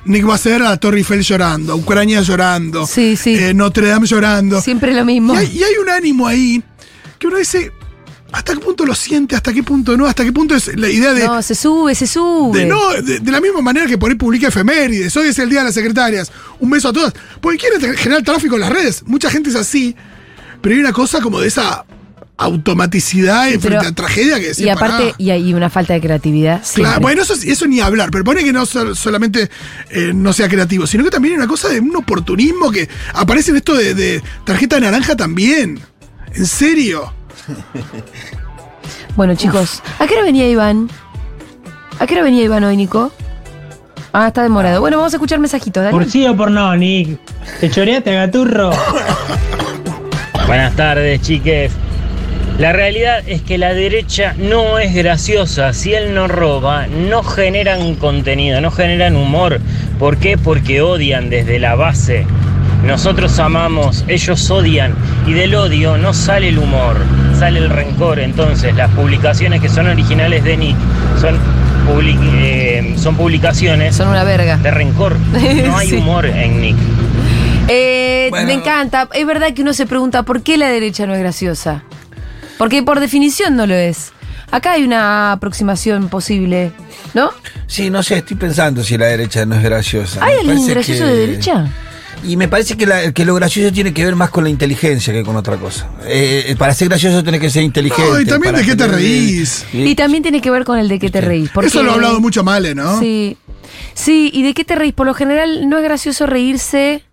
Nick 0.06 0.30
va 0.30 0.36
a 0.36 0.38
ser 0.38 0.62
a 0.62 0.78
Torre 0.78 1.00
Eiffel 1.00 1.22
llorando, 1.22 1.74
a 1.74 1.76
Ucrania 1.76 2.22
llorando, 2.22 2.86
Sí, 2.86 3.16
sí. 3.16 3.36
Notre 3.56 3.88
Dame 3.88 4.06
llorando. 4.06 4.62
siempre 4.62 4.94
lo 4.94 5.06
mismo. 5.06 5.34
Y 5.34 5.38
hay, 5.38 5.58
y 5.58 5.64
hay 5.64 5.74
un 5.82 5.90
ánimo 5.90 6.28
ahí 6.28 6.62
que 7.18 7.26
uno 7.28 7.38
dice, 7.38 7.72
¿hasta 8.32 8.54
qué 8.54 8.60
punto 8.60 8.86
lo 8.86 8.96
siente? 8.96 9.36
¿Hasta 9.36 9.52
qué 9.54 9.64
punto 9.64 9.96
no? 9.98 10.06
¿Hasta 10.06 10.24
qué 10.24 10.32
punto 10.32 10.56
es 10.56 10.76
la 10.78 10.90
idea 10.90 11.14
de, 11.14 11.26
No, 11.28 11.42
se 11.42 11.56
sube, 11.56 11.94
se 11.96 12.08
sube. 12.08 12.60
de, 12.60 12.66
no, 12.66 12.92
de, 13.02 13.20
de 13.20 13.32
la 13.32 13.42
misma 13.42 13.62
manera 13.62 13.86
que 13.88 13.98
por 13.98 14.10
ahí 14.10 14.16
publica 14.18 14.48
efemérides, 14.48 15.16
hoy 15.18 15.28
es 15.30 15.40
el 15.40 15.50
día 15.50 15.60
de 15.60 15.66
las 15.66 15.74
secretarias, 15.74 16.32
un 16.60 16.70
beso 16.70 16.90
a 16.90 16.94
todas, 16.94 17.14
porque 17.42 17.58
quiere 17.58 17.80
te- 17.80 17.98
generar 17.98 18.24
tráfico 18.24 18.56
en 18.56 18.62
las 18.62 18.70
redes, 18.72 19.04
mucha 19.06 19.30
gente 19.30 19.50
es 19.50 19.56
así, 19.56 19.96
pero 20.62 20.76
hay 20.76 20.82
una 20.82 20.94
cosa 20.94 21.20
como 21.22 21.40
de 21.40 21.48
esa 21.48 21.86
automaticidad 22.38 23.50
Sí, 23.52 23.60
frente 23.60 23.86
a 23.86 23.92
tragedia 23.92 24.40
que 24.40 24.48
decís, 24.48 24.62
y 24.66 24.70
aparte, 24.70 25.14
y 25.18 25.30
hay 25.30 25.54
una 25.54 25.70
falta 25.70 25.94
de 25.94 26.02
creatividad. 26.02 26.64
Claro, 26.74 27.00
bueno, 27.00 27.22
eso, 27.22 27.34
eso 27.36 27.68
ni 27.68 27.80
hablar, 27.82 28.10
pero 28.12 28.24
pone 28.24 28.44
que 28.44 28.52
no 28.52 28.66
sol- 28.66 28.96
solamente 28.96 29.50
eh, 29.92 30.12
no 30.14 30.34
sea 30.34 30.50
creativo, 30.50 30.88
sino 30.88 31.04
que 31.04 31.10
también 31.12 31.34
hay 31.34 31.38
una 31.38 31.48
cosa 31.48 31.70
de 31.70 31.80
un 31.80 31.96
oportunismo 31.96 32.72
que 32.72 32.90
aparece 33.14 33.52
en 33.52 33.58
esto 33.58 33.76
de, 33.76 33.94
de 33.94 34.24
tarjeta 34.44 34.80
naranja 34.80 35.16
también. 35.16 35.80
En 36.34 36.46
serio. 36.48 37.14
Bueno, 39.16 39.36
chicos, 39.36 39.84
¿a 40.00 40.08
qué 40.08 40.14
hora 40.14 40.24
venía 40.24 40.48
Iván? 40.48 40.90
¿A 42.00 42.08
qué 42.08 42.14
hora 42.14 42.24
venía 42.24 42.44
Iván 42.44 42.64
hoy, 42.64 42.78
Nico? 42.78 43.12
Ah, 44.14 44.28
está 44.28 44.44
demorado. 44.44 44.80
Bueno, 44.80 44.98
vamos 44.98 45.14
a 45.14 45.18
escuchar 45.18 45.40
mensajitos, 45.40 45.84
dale. 45.84 45.92
Por 45.92 46.10
sí 46.10 46.26
o 46.26 46.36
por 46.36 46.50
no, 46.50 46.76
Nick. 46.76 47.20
¿Te 47.60 47.70
choreaste, 47.70 48.14
gaturro? 48.14 48.72
Buenas 50.48 50.76
tardes, 50.76 51.22
chiques. 51.22 51.72
La 52.58 52.74
realidad 52.74 53.24
es 53.26 53.42
que 53.42 53.58
la 53.58 53.74
derecha 53.74 54.34
no 54.38 54.80
es 54.80 54.94
graciosa. 54.94 55.74
Si 55.74 55.94
él 55.94 56.14
no 56.14 56.28
roba, 56.28 56.88
no 56.88 57.24
generan 57.24 57.96
contenido, 57.96 58.62
no 58.62 58.72
generan 58.72 59.16
humor. 59.16 59.60
¿Por 59.98 60.18
qué? 60.18 60.38
Porque 60.38 60.82
odian 60.82 61.30
desde 61.30 61.60
la 61.60 61.76
base. 61.76 62.26
Nosotros 62.84 63.40
amamos, 63.40 64.04
ellos 64.08 64.50
odian. 64.52 64.94
Y 65.26 65.34
del 65.34 65.56
odio 65.56 65.98
no 65.98 66.14
sale 66.14 66.50
el 66.50 66.60
humor, 66.60 66.98
sale 67.42 67.58
el 67.60 67.70
rencor. 67.72 68.20
Entonces, 68.20 68.76
las 68.76 68.92
publicaciones 68.92 69.62
que 69.62 69.68
son 69.68 69.88
originales 69.88 70.44
de 70.44 70.58
Nick 70.58 70.76
son, 71.20 71.40
public- 71.88 72.20
eh, 72.36 72.94
son 72.98 73.16
publicaciones 73.16 73.96
Son 73.96 74.10
una 74.10 74.24
verga. 74.24 74.58
de 74.58 74.70
rencor. 74.70 75.16
No 75.66 75.76
hay 75.76 75.88
Sí. 75.90 75.96
humor 75.96 76.28
en 76.28 76.62
Nick. 76.62 76.76
Eh, 77.68 78.28
Bueno. 78.30 78.46
Me 78.48 78.54
encanta. 78.54 79.08
Es 79.14 79.26
verdad 79.26 79.54
que 79.56 79.64
uno 79.64 79.74
se 79.74 79.88
pregunta 79.88 80.22
por 80.22 80.44
qué 80.44 80.58
la 80.60 80.68
derecha 80.70 81.08
no 81.08 81.14
es 81.16 81.20
graciosa. 81.20 81.84
Porque 82.60 82.84
por 82.84 83.00
definición 83.00 83.56
no 83.56 83.66
lo 83.66 83.74
es. 83.74 84.12
Acá 84.52 84.74
hay 84.74 84.84
una 84.84 85.32
aproximación 85.32 86.10
posible, 86.10 86.72
¿no? 87.16 87.32
Sí, 87.66 87.90
no 87.90 88.04
sé, 88.04 88.18
estoy 88.18 88.38
pensando 88.38 88.84
si 88.84 88.98
la 89.00 89.08
derecha 89.08 89.46
no 89.48 89.56
es 89.56 89.64
graciosa. 89.64 90.24
¿Hay 90.24 90.34
Me 90.46 90.52
alguien 90.52 90.68
gracioso 90.68 91.06
que- 91.06 91.10
de 91.10 91.16
derecha? 91.28 91.66
Y 92.24 92.38
me 92.38 92.48
parece 92.48 92.78
que, 92.78 92.86
la- 92.86 93.12
que 93.12 93.26
lo 93.26 93.34
gracioso 93.36 93.74
tiene 93.74 93.94
que 93.94 94.04
ver 94.06 94.16
más 94.16 94.30
con 94.30 94.44
la 94.44 94.50
inteligencia 94.50 95.12
que 95.14 95.24
con 95.24 95.36
otra 95.36 95.58
cosa. 95.58 95.90
Eh, 96.06 96.46
eh, 96.50 96.56
para 96.56 96.74
ser 96.74 96.88
gracioso 96.90 97.24
tenés 97.24 97.42
que 97.42 97.50
ser 97.50 97.64
inteligente. 97.64 98.10
No, 98.12 98.20
y 98.22 98.26
también 98.26 98.56
de 98.56 98.64
qué 98.66 98.76
te 98.76 98.88
reís. 98.88 99.66
Y 99.74 99.96
también 99.96 100.22
tiene 100.24 100.42
que 100.42 100.52
ver 100.52 100.64
con 100.64 100.78
el 100.78 100.88
de 100.88 101.00
qué 101.00 101.10
te 101.10 101.22
reís. 101.22 101.50
porque- 101.54 101.68
Eso 101.70 101.84
lo 101.84 101.92
ha 101.92 101.96
hablado 101.96 102.20
mucho 102.20 102.44
Male, 102.44 102.76
¿no? 102.76 103.00
Sí. 103.00 103.38
Sí, 103.94 104.30
¿y 104.34 104.44
de 104.44 104.54
qué 104.54 104.64
te 104.64 104.76
reís? 104.76 104.94
Por 104.94 105.06
lo 105.08 105.14
general 105.14 105.68
no 105.70 105.78
es 105.78 105.84
gracioso 105.84 106.26
reírse 106.26 107.04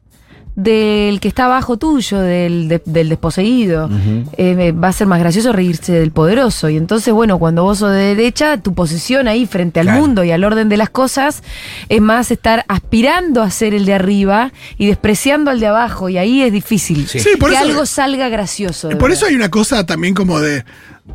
del 0.60 1.20
que 1.20 1.28
está 1.28 1.44
abajo 1.44 1.76
tuyo, 1.76 2.18
del, 2.18 2.66
de- 2.66 2.82
del 2.84 3.08
desposeído. 3.08 3.88
Eh, 4.36 4.72
va 4.72 4.88
a 4.88 4.92
ser 4.92 5.06
más 5.06 5.20
gracioso 5.20 5.52
reírse 5.52 5.92
del 5.92 6.10
poderoso. 6.10 6.68
Y 6.68 6.76
entonces, 6.76 7.14
bueno, 7.14 7.38
cuando 7.38 7.62
vos 7.62 7.78
sos 7.78 7.92
de 7.92 8.16
derecha, 8.16 8.60
tu 8.60 8.74
posición 8.74 9.28
ahí 9.28 9.46
frente 9.46 9.78
al 9.78 9.86
Claro. 9.86 10.00
mundo 10.00 10.24
y 10.24 10.32
al 10.32 10.42
orden 10.42 10.68
de 10.68 10.76
las 10.76 10.90
cosas 10.90 11.44
es 11.88 12.00
más 12.00 12.32
estar 12.32 12.64
aspirando 12.66 13.40
a 13.42 13.50
ser 13.52 13.72
el 13.72 13.84
de 13.84 13.94
arriba 13.94 14.52
y 14.78 14.86
despreciando 14.86 15.52
al 15.52 15.60
de 15.60 15.68
abajo. 15.68 16.08
Y 16.08 16.18
ahí 16.18 16.42
es 16.42 16.52
difícil 16.52 17.06
Sí. 17.06 17.20
Sí, 17.20 17.30
por 17.38 17.50
que 17.50 17.56
eso- 17.56 17.64
algo 17.64 17.86
salga 17.86 18.28
gracioso. 18.28 18.88
Por 18.98 19.12
eso 19.12 19.26
hay 19.26 19.36
una 19.36 19.50
cosa 19.50 19.86
también 19.86 20.12
como 20.12 20.40
de, 20.40 20.64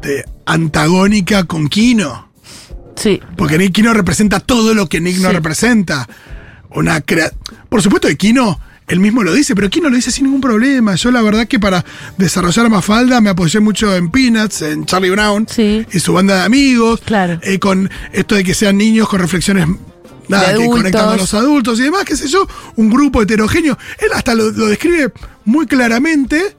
de 0.02 0.24
antagónica 0.46 1.44
con 1.44 1.68
Kino. 1.68 2.30
Sí. 2.96 3.20
Porque 3.36 3.58
Nick 3.58 3.74
Kino 3.74 3.94
representa 3.94 4.40
todo 4.40 4.74
lo 4.74 4.88
que 4.88 5.02
Nick 5.02 5.18
no 5.18 5.32
representa. 5.34 6.08
Una 6.72 7.02
crea 7.02 7.30
Por 7.68 7.82
supuesto 7.82 8.08
que 8.08 8.16
Kino, 8.18 8.58
él 8.88 9.00
mismo 9.00 9.24
lo 9.24 9.34
dice, 9.34 9.56
pero 9.56 9.70
Kino 9.70 9.90
lo 9.90 9.96
dice 9.96 10.12
sin 10.12 10.26
ningún 10.26 10.42
problema. 10.42 10.96
Yo 10.96 11.12
la 11.12 11.22
verdad 11.22 11.48
que 11.48 11.60
para 11.60 11.84
desarrollar 12.18 12.70
Mafalda 12.70 13.22
me 13.22 13.30
apoyé 13.30 13.60
mucho 13.60 13.96
en 13.96 14.10
Peanuts, 14.12 14.62
en 14.62 14.86
Charlie 14.86 15.10
Brown 15.10 15.48
Sí. 15.50 15.86
y 15.92 16.00
su 16.00 16.14
banda 16.14 16.38
de 16.40 16.44
amigos. 16.44 17.02
Claro. 17.06 17.40
eh, 17.44 17.60
con 17.60 17.90
esto 18.12 18.36
de 18.36 18.44
que 18.44 18.54
sean 18.54 18.78
niños 18.78 19.08
con 19.08 19.20
reflexiones 19.22 19.68
nada, 20.28 20.46
que 20.46 20.52
adultos. 20.52 20.76
conectan 20.78 21.08
con 21.08 21.18
los 21.18 21.34
adultos 21.34 21.80
y 21.80 21.84
demás, 21.84 22.04
qué 22.06 22.16
sé 22.18 22.28
yo, 22.28 22.48
un 22.76 22.90
grupo 22.90 23.22
heterogéneo. 23.22 23.78
Él 24.00 24.10
hasta 24.14 24.36
lo, 24.36 24.52
lo 24.52 24.68
describe 24.68 25.12
muy 25.46 25.66
claramente. 25.66 26.56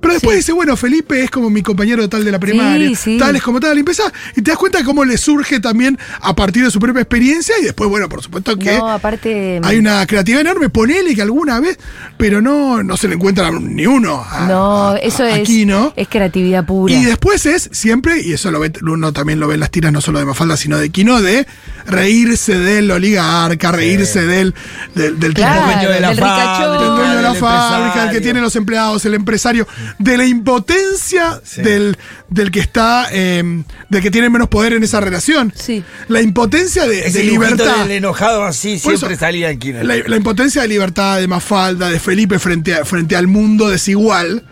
Pero 0.00 0.14
después 0.14 0.34
Sí. 0.34 0.38
dice, 0.38 0.52
bueno, 0.52 0.76
Felipe 0.76 1.22
es 1.22 1.30
como 1.30 1.50
mi 1.50 1.62
compañero 1.62 2.08
tal 2.08 2.24
de 2.24 2.30
la 2.32 2.38
primaria, 2.38 2.94
sí. 2.96 3.16
tal 3.18 3.34
es 3.36 3.42
como 3.42 3.60
tal, 3.60 3.76
y 3.76 3.80
empieza, 3.80 4.04
y 4.36 4.42
te 4.42 4.50
das 4.50 4.58
cuenta 4.58 4.78
de 4.78 4.84
cómo 4.84 5.04
le 5.04 5.16
surge 5.18 5.60
también 5.60 5.98
a 6.20 6.34
partir 6.36 6.64
de 6.64 6.70
su 6.70 6.78
propia 6.78 7.02
experiencia, 7.02 7.54
y 7.60 7.64
después, 7.64 7.88
bueno, 7.90 8.08
por 8.08 8.22
supuesto 8.22 8.56
que 8.56 8.76
No, 8.78 8.88
aparte. 8.90 9.60
hay 9.62 9.78
una 9.78 10.06
creatividad 10.06 10.42
enorme, 10.42 10.68
ponele 10.68 11.14
que 11.14 11.22
alguna 11.22 11.58
vez, 11.60 11.78
pero 12.16 12.40
no, 12.40 12.82
no 12.82 12.96
se 12.96 13.08
le 13.08 13.14
encuentra 13.14 13.50
ni 13.50 13.86
uno 13.86 14.24
a, 14.28 14.46
No, 14.46 14.88
a- 14.90 14.96
eso 14.98 15.22
a 15.24 15.30
es, 15.38 15.46
Kino. 15.46 15.92
es 15.96 16.08
creatividad 16.08 16.64
pura. 16.64 16.94
Y 16.94 17.04
después 17.04 17.46
es 17.46 17.68
siempre, 17.72 18.20
y 18.22 18.32
eso 18.32 18.50
lo 18.50 18.60
ve, 18.60 18.72
uno 18.82 19.12
también 19.12 19.40
lo 19.40 19.48
ve 19.48 19.54
en 19.54 19.60
las 19.60 19.70
tiras, 19.70 19.92
no 19.92 20.00
solo 20.00 20.18
de 20.18 20.24
Mafalda, 20.24 20.56
sino 20.56 20.78
de 20.78 20.90
Kino, 20.90 21.20
de 21.20 21.46
reírse 21.88 22.56
del 22.58 22.90
oligarca, 22.90 23.72
reírse 23.72 24.22
del, 24.26 24.54
del, 24.94 25.18
del 25.18 25.34
Claro, 25.34 25.62
tipo 25.62 25.72
dueño 25.72 25.88
de 25.90 26.00
la 26.00 26.08
del 26.10 26.18
fábrica, 26.18 26.70
del 26.70 26.88
dueño 26.96 27.16
de 27.16 27.22
la 27.22 27.30
del 27.32 27.40
fábrica, 27.40 28.04
el 28.04 28.10
que 28.10 28.20
tiene 28.20 28.40
los 28.40 28.54
empleados, 28.56 29.04
el 29.04 29.14
empresario, 29.14 29.66
de 29.98 30.16
la 30.16 30.24
impotencia 30.24 31.40
Sí. 31.44 31.62
del, 31.62 31.96
del 32.28 32.50
que 32.50 32.60
está, 32.60 33.08
eh, 33.10 33.62
del 33.88 34.02
que 34.02 34.10
tiene 34.10 34.28
menos 34.30 34.48
poder 34.48 34.74
en 34.74 34.82
esa 34.84 35.00
relación. 35.00 35.52
Sí. 35.56 35.82
La 36.08 36.20
impotencia 36.20 36.86
de, 36.86 37.06
Ese 37.06 37.18
de 37.18 37.24
dibujito 37.24 37.56
libertad. 37.56 37.82
del 37.84 37.92
enojado 37.92 38.44
así 38.44 38.78
Por 38.82 38.92
siempre 38.96 39.14
eso, 39.14 39.20
salía 39.20 39.48
en. 39.50 39.82
La, 39.82 39.96
la 39.96 40.16
impotencia 40.16 40.62
de 40.62 40.68
libertad 40.68 41.18
de 41.18 41.26
Mafalda, 41.26 41.88
de 41.90 41.98
Felipe 41.98 42.38
frente, 42.38 42.74
a- 42.74 42.84
frente 42.84 43.16
al 43.16 43.26
mundo 43.26 43.68
desigual, 43.68 44.44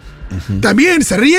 también 0.60 1.04
se 1.04 1.16
ríe. 1.16 1.38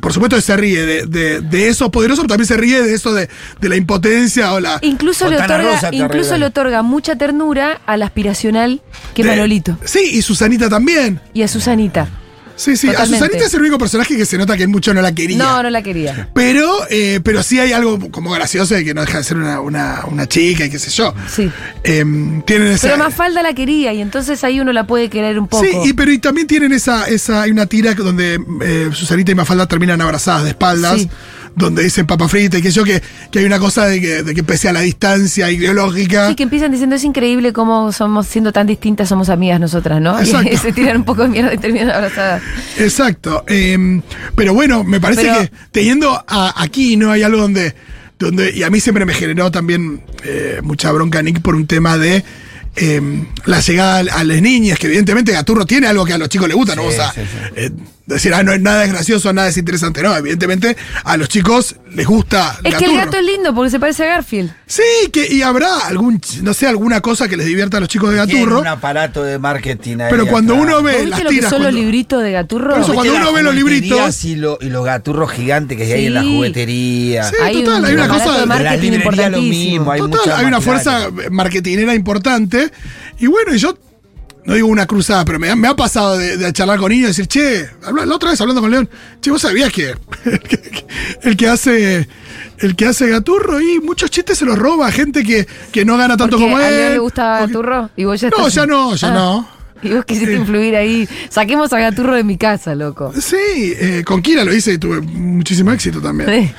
Por 0.00 0.12
supuesto 0.12 0.36
que 0.36 0.42
se 0.42 0.56
ríe 0.56 0.84
de, 0.84 1.06
de, 1.06 1.40
de 1.40 1.68
eso 1.68 1.90
poderoso, 1.90 2.20
pero 2.22 2.28
también 2.28 2.46
se 2.46 2.56
ríe 2.56 2.82
de 2.82 2.92
eso 2.94 3.14
de, 3.14 3.28
de 3.60 3.68
la 3.68 3.76
impotencia 3.76 4.52
o 4.52 4.60
la. 4.60 4.78
Incluso, 4.82 5.28
le 5.30 5.36
otorga, 5.36 5.80
incluso 5.92 6.36
le 6.36 6.44
otorga 6.46 6.82
mucha 6.82 7.16
ternura 7.16 7.80
al 7.86 8.02
aspiracional 8.02 8.82
que 9.14 9.22
de- 9.24 9.30
Manolito 9.30 9.78
Sí, 9.84 10.00
y 10.12 10.22
Susanita 10.22 10.68
también. 10.68 11.20
y 11.32 11.42
a 11.42 11.48
Susanita. 11.48 12.08
Sí, 12.58 12.76
sí. 12.76 12.88
Totalmente. 12.88 13.16
A 13.16 13.18
Susanita 13.28 13.46
es 13.46 13.54
el 13.54 13.60
único 13.60 13.78
personaje 13.78 14.16
que 14.16 14.26
se 14.26 14.36
nota 14.36 14.56
que 14.56 14.66
mucho 14.66 14.92
no 14.92 15.00
la 15.00 15.14
quería. 15.14 15.38
No, 15.38 15.62
no 15.62 15.70
la 15.70 15.80
quería. 15.82 16.28
Pero, 16.34 16.68
eh, 16.90 17.20
pero 17.22 17.42
sí 17.42 17.58
hay 17.60 17.72
algo 17.72 18.10
como 18.10 18.30
gracioso 18.30 18.74
de 18.74 18.84
que 18.84 18.92
no 18.94 19.00
deja 19.00 19.18
de 19.18 19.24
ser 19.24 19.36
una, 19.36 19.60
una, 19.60 20.02
una 20.10 20.26
chica 20.28 20.64
y 20.64 20.70
qué 20.70 20.78
sé 20.78 20.90
yo. 20.90 21.14
Sí. 21.34 21.50
Tienen 21.82 22.66
esa. 22.68 22.88
Pero 22.88 22.98
Mafalda 22.98 23.42
la 23.42 23.54
quería 23.54 23.92
y 23.92 24.00
entonces 24.00 24.42
ahí 24.44 24.60
uno 24.60 24.72
la 24.72 24.86
puede 24.86 25.08
querer 25.08 25.38
un 25.38 25.46
poco. 25.48 25.64
Sí, 25.64 25.70
y, 25.84 25.92
pero 25.92 26.10
y 26.12 26.18
también 26.18 26.46
tienen 26.46 26.72
esa, 26.72 27.06
esa, 27.06 27.42
hay 27.42 27.50
una 27.52 27.66
tira 27.66 27.94
donde 27.94 28.40
eh, 28.62 28.90
Susanita 28.92 29.32
y 29.32 29.34
Mafalda 29.36 29.66
terminan 29.66 30.00
abrazadas 30.00 30.42
de 30.44 30.50
espaldas, 30.50 31.00
Sí. 31.00 31.10
Donde 31.56 31.82
dicen 31.82 32.06
papa 32.06 32.28
frita 32.28 32.58
y 32.58 32.62
que 32.62 32.70
yo 32.70 32.84
que, 32.84 33.02
que 33.30 33.38
hay 33.40 33.44
una 33.44 33.58
cosa 33.58 33.86
de 33.86 34.00
que, 34.00 34.22
de 34.22 34.34
que 34.34 34.42
pese 34.42 34.68
a 34.68 34.72
la 34.72 34.80
distancia 34.80 35.50
ideológica. 35.50 36.28
Sí, 36.28 36.34
que 36.34 36.42
empiezan 36.44 36.70
diciendo 36.70 36.96
es 36.96 37.04
increíble 37.04 37.52
cómo 37.52 37.92
somos 37.92 38.26
siendo 38.26 38.52
tan 38.52 38.66
distintas, 38.66 39.08
somos 39.08 39.28
amigas 39.28 39.58
nosotras, 39.60 40.00
¿no? 40.00 40.18
Exacto. 40.18 40.50
Y 40.52 40.56
se 40.58 40.72
tiran 40.72 40.98
un 40.98 41.04
poco 41.04 41.22
de 41.22 41.28
mierda 41.28 41.52
y 41.54 41.58
terminan 41.58 41.90
abrazadas. 41.90 42.42
Exacto. 42.78 43.44
em, 43.48 44.02
pero 44.36 44.54
bueno, 44.54 44.84
me 44.84 45.00
parece 45.00 45.22
Pero- 45.22 45.40
que 45.40 45.50
teniendo 45.72 46.24
a, 46.26 46.62
aquí 46.62 46.96
no 46.96 47.10
hay 47.12 47.22
algo 47.22 47.38
donde, 47.42 47.74
donde. 48.18 48.52
Y 48.56 48.62
a 48.62 48.70
mí 48.70 48.80
siempre 48.80 49.04
me 49.04 49.14
generó 49.14 49.50
también 49.50 50.02
eh, 50.24 50.60
mucha 50.62 50.90
bronca, 50.92 51.22
Nick, 51.22 51.40
por 51.40 51.54
un 51.54 51.66
tema 51.66 51.98
de. 51.98 52.24
em, 52.76 53.26
la 53.44 53.60
llegada 53.60 53.98
a, 54.14 54.20
a 54.20 54.24
las 54.24 54.40
niñas, 54.42 54.78
que 54.78 54.86
evidentemente 54.86 55.32
Gaturro 55.32 55.66
tiene 55.66 55.86
algo 55.88 56.04
que 56.04 56.12
a 56.12 56.18
los 56.18 56.28
chicos 56.28 56.46
les 56.48 56.56
gusta, 56.56 56.76
no 56.76 56.82
Sí, 56.90 56.96
vamos 56.96 57.10
a 57.10 57.12
sí, 57.12 57.20
sí. 57.56 57.72
Decir, 58.14 58.32
ah, 58.34 58.42
no, 58.42 58.56
nada 58.58 58.84
es 58.84 58.90
gracioso, 58.92 59.32
nada 59.32 59.48
es 59.48 59.56
interesante, 59.56 60.02
no, 60.02 60.16
evidentemente 60.16 60.76
a 61.04 61.16
los 61.16 61.28
chicos 61.28 61.76
les 61.94 62.06
gusta 62.06 62.58
Es 62.64 62.74
que 62.76 62.84
el 62.86 62.96
gato 62.96 63.16
es 63.18 63.24
lindo 63.24 63.54
porque 63.54 63.70
se 63.70 63.78
parece 63.80 64.04
a 64.04 64.06
Garfield. 64.06 64.50
Sí, 64.66 64.82
que, 65.12 65.26
y 65.32 65.42
habrá 65.42 65.78
algún, 65.86 66.20
no 66.42 66.54
sé, 66.54 66.66
alguna 66.66 67.00
cosa 67.00 67.28
que 67.28 67.36
les 67.36 67.46
divierta 67.46 67.76
a 67.76 67.80
los 67.80 67.88
chicos 67.88 68.10
de 68.12 68.24
Tiene 68.26 68.40
Gaturro, 68.40 68.60
un 68.60 68.66
aparato 68.66 69.22
de 69.22 69.38
marketing 69.38 69.98
ahí 70.00 70.06
pero 70.10 70.26
cuando 70.26 70.54
atrás. 70.54 70.68
uno 70.68 70.82
ve 70.82 70.92
¿Vos 70.92 71.00
las 71.00 71.04
viste 71.10 71.24
lo 71.24 71.30
que 71.30 71.34
tiras. 71.36 71.50
son 71.50 71.58
los 71.62 71.66
cuando- 71.66 71.80
libritos 71.80 72.22
de 72.22 72.32
Gaturro? 72.32 72.70
Por 72.70 72.80
eso, 72.82 72.94
cuando 72.94 73.12
¿Viste 73.12 73.26
uno 73.26 73.32
ve 73.34 73.42
los 73.42 73.54
libritos- 73.54 74.24
Y, 74.24 74.36
lo- 74.36 74.58
y 74.60 74.68
los 74.70 74.84
gaturros 74.84 75.30
gigantes 75.30 75.76
que 75.78 75.84
hay 75.92 76.06
en 76.06 76.14
la 76.14 76.22
Sí. 76.22 76.34
juguetería. 76.34 77.24
Sí, 77.24 77.36
Hay 77.42 77.62
total, 77.64 77.80
un 77.80 77.86
hay 77.86 77.94
una 77.94 78.08
cosa 78.08 78.24
de 78.24 78.32
de 78.32 78.38
la 78.40 78.46
marketing 78.46 78.92
lo 79.30 79.40
mismo, 79.42 79.92
hay 79.92 80.00
Total, 80.00 80.32
hay 80.36 80.44
una 80.46 80.60
fuerza 80.60 80.92
maquinaria. 81.00 81.30
marketingera 81.30 81.94
importante. 81.94 82.70
Y 83.18 83.26
bueno, 83.26 83.54
y 83.54 83.58
yo 83.58 83.76
no 84.48 84.54
digo 84.54 84.66
una 84.66 84.86
cruzada, 84.86 85.24
pero 85.24 85.38
me, 85.38 85.50
ha- 85.50 85.54
me 85.56 85.68
ha 85.68 85.76
pasado 85.76 86.16
de, 86.18 86.36
de 86.38 86.52
charlar 86.52 86.78
con 86.80 86.90
niños 86.90 87.04
y 87.04 87.22
decir, 87.22 87.26
che, 87.28 87.68
la 88.06 88.14
otra 88.14 88.30
vez 88.30 88.40
hablando 88.40 88.60
con 88.62 88.70
León, 88.70 88.88
che, 89.20 89.30
vos 89.30 89.42
sabías 89.42 89.70
que 89.72 89.94
el 91.22 91.36
que 91.36 91.46
hace 91.48 92.08
el 92.60 92.74
que 92.74 92.86
hace 92.86 93.08
Gaturro 93.08 93.60
y 93.60 93.78
muchos 93.78 94.10
chistes 94.10 94.38
se 94.38 94.44
los 94.44 94.58
roba 94.58 94.88
a 94.88 94.90
gente 94.90 95.22
que, 95.22 95.46
que 95.70 95.84
no 95.84 95.96
gana 95.96 96.16
tanto 96.16 96.38
como 96.38 96.56
a 96.56 96.66
él. 96.68 96.74
León 96.94 97.04
le 97.06 97.12
que- 97.12 97.20
Gaturro 97.20 97.90
y 97.94 98.04
vos 98.04 98.20
ya 98.20 98.30
No, 98.30 98.48
ya 98.48 98.66
no, 98.66 98.96
ya 98.96 99.08
Ah. 99.08 99.12
no. 99.14 99.58
Y 99.80 99.90
vos 99.90 100.04
quisiste 100.04 100.32
influir 100.34 100.74
ahí. 100.74 101.08
Saquemos 101.28 101.72
a 101.72 101.78
Gaturro 101.78 102.16
de 102.16 102.24
mi 102.24 102.36
casa, 102.36 102.74
loco. 102.74 103.12
Sí, 103.16 103.36
eh, 103.78 104.02
con 104.04 104.22
Kira 104.22 104.42
lo 104.42 104.52
hice 104.52 104.72
y 104.72 104.78
tuve 104.78 105.00
muchísimo 105.00 105.70
éxito 105.70 106.00
también. 106.00 106.28
Sí. 106.48 106.52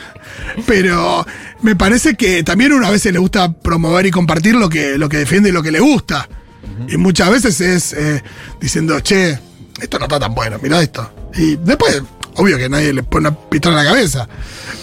Pero 0.65 1.25
me 1.62 1.75
parece 1.75 2.15
que 2.15 2.43
también 2.43 2.71
una 2.71 2.89
vez 2.89 3.04
le 3.04 3.19
gusta 3.19 3.52
promover 3.52 4.06
y 4.06 4.12
compartir 4.12 4.56
lo 4.56 4.69
que, 4.69 4.97
lo 4.97 5.10
que 5.10 5.17
defiende 5.17 5.49
y 5.49 5.52
lo 5.52 5.62
que 5.62 5.71
le 5.71 5.82
gusta. 5.82 6.30
Y 6.88 6.98
muchas 6.98 7.30
veces 7.30 7.60
es 7.62 7.94
eh, 7.94 8.24
diciendo, 8.60 9.00
che, 9.02 9.38
esto 9.82 10.00
no 10.00 10.06
está 10.06 10.20
tan 10.20 10.34
bueno, 10.34 10.58
mira 10.62 10.82
esto. 10.82 11.12
Y 11.36 11.56
después, 11.58 12.02
obvio 12.36 12.58
que 12.58 12.70
nadie 12.70 12.94
le 12.94 13.04
pone 13.04 13.30
una 13.30 13.38
pistola 13.38 13.80
en 13.80 13.86
la 13.86 13.92
cabeza. 13.92 14.28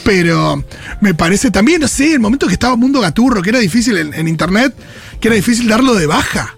Pero 0.05 0.63
me 1.01 1.15
parece 1.15 1.51
también, 1.51 1.81
no 1.81 1.89
sé, 1.89 2.13
el 2.15 2.21
momento 2.21 2.47
que 2.47 2.53
estaba 2.53 2.77
Mundo 2.77 3.01
Gaturro, 3.01 3.43
que 3.43 3.51
era 3.51 3.59
difícil 3.59 3.97
en, 3.99 4.15
en 4.15 4.29
internet, 4.29 4.75
que 5.21 5.29
era 5.29 5.35
difícil 5.35 5.69
darlo 5.69 5.95
de 5.95 6.07
baja. 6.07 6.57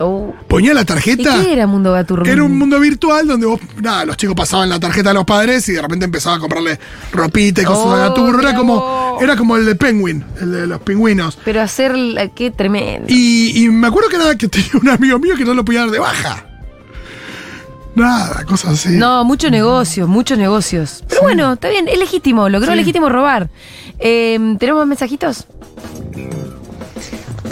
Oh. 0.00 0.32
Ponía 0.46 0.72
la 0.74 0.82
¿Y 0.82 0.84
tarjeta. 0.84 1.42
qué 1.42 1.52
era 1.52 1.66
Mundo 1.66 1.92
Gaturro? 1.92 2.24
Era 2.24 2.44
un 2.44 2.56
mundo 2.56 2.78
virtual 2.78 3.26
donde 3.26 3.46
vos, 3.46 3.60
nada, 3.82 4.04
los 4.04 4.16
chicos 4.16 4.36
pasaban 4.36 4.68
la 4.68 4.78
tarjeta 4.78 5.10
a 5.10 5.12
los 5.12 5.24
padres 5.24 5.68
y 5.68 5.72
de 5.72 5.82
repente 5.82 6.04
empezaban 6.04 6.38
a 6.38 6.40
comprarle 6.40 6.78
ropita 7.10 7.62
y 7.62 7.64
cosas 7.64 7.84
Oh, 7.84 7.96
de 7.96 8.02
Gaturro. 8.02 8.40
Era 8.40 8.54
como, 8.54 9.07
era 9.20 9.36
como 9.36 9.56
el 9.56 9.64
de 9.66 9.74
Penguin, 9.74 10.24
el 10.40 10.52
de 10.52 10.66
los 10.66 10.80
pingüinos. 10.82 11.38
Pero 11.44 11.60
hacer. 11.62 11.94
Qué 12.34 12.50
tremendo. 12.50 13.06
Y, 13.08 13.64
y 13.64 13.68
me 13.68 13.86
acuerdo 13.88 14.08
que 14.08 14.18
nada, 14.18 14.36
que 14.36 14.48
tenía 14.48 14.70
un 14.80 14.88
amigo 14.88 15.18
mío 15.18 15.34
que 15.36 15.44
no 15.44 15.54
lo 15.54 15.64
podía 15.64 15.80
dar 15.80 15.90
de 15.90 15.98
baja. 15.98 16.44
Nada, 17.94 18.44
cosas 18.44 18.74
así. 18.74 18.90
No, 18.90 19.24
muchos 19.24 19.50
negocios, 19.50 20.08
muchos 20.08 20.38
negocios. 20.38 21.02
Pero 21.08 21.22
bueno, 21.22 21.54
está 21.54 21.68
bien, 21.68 21.88
es 21.88 21.98
legítimo, 21.98 22.48
logró 22.48 22.70
Sí. 22.72 22.76
legítimo 22.78 23.08
robar. 23.08 23.48
Eh, 23.98 24.38
¿Tenemos 24.60 24.80
más 24.82 24.88
mensajitos? 24.88 25.46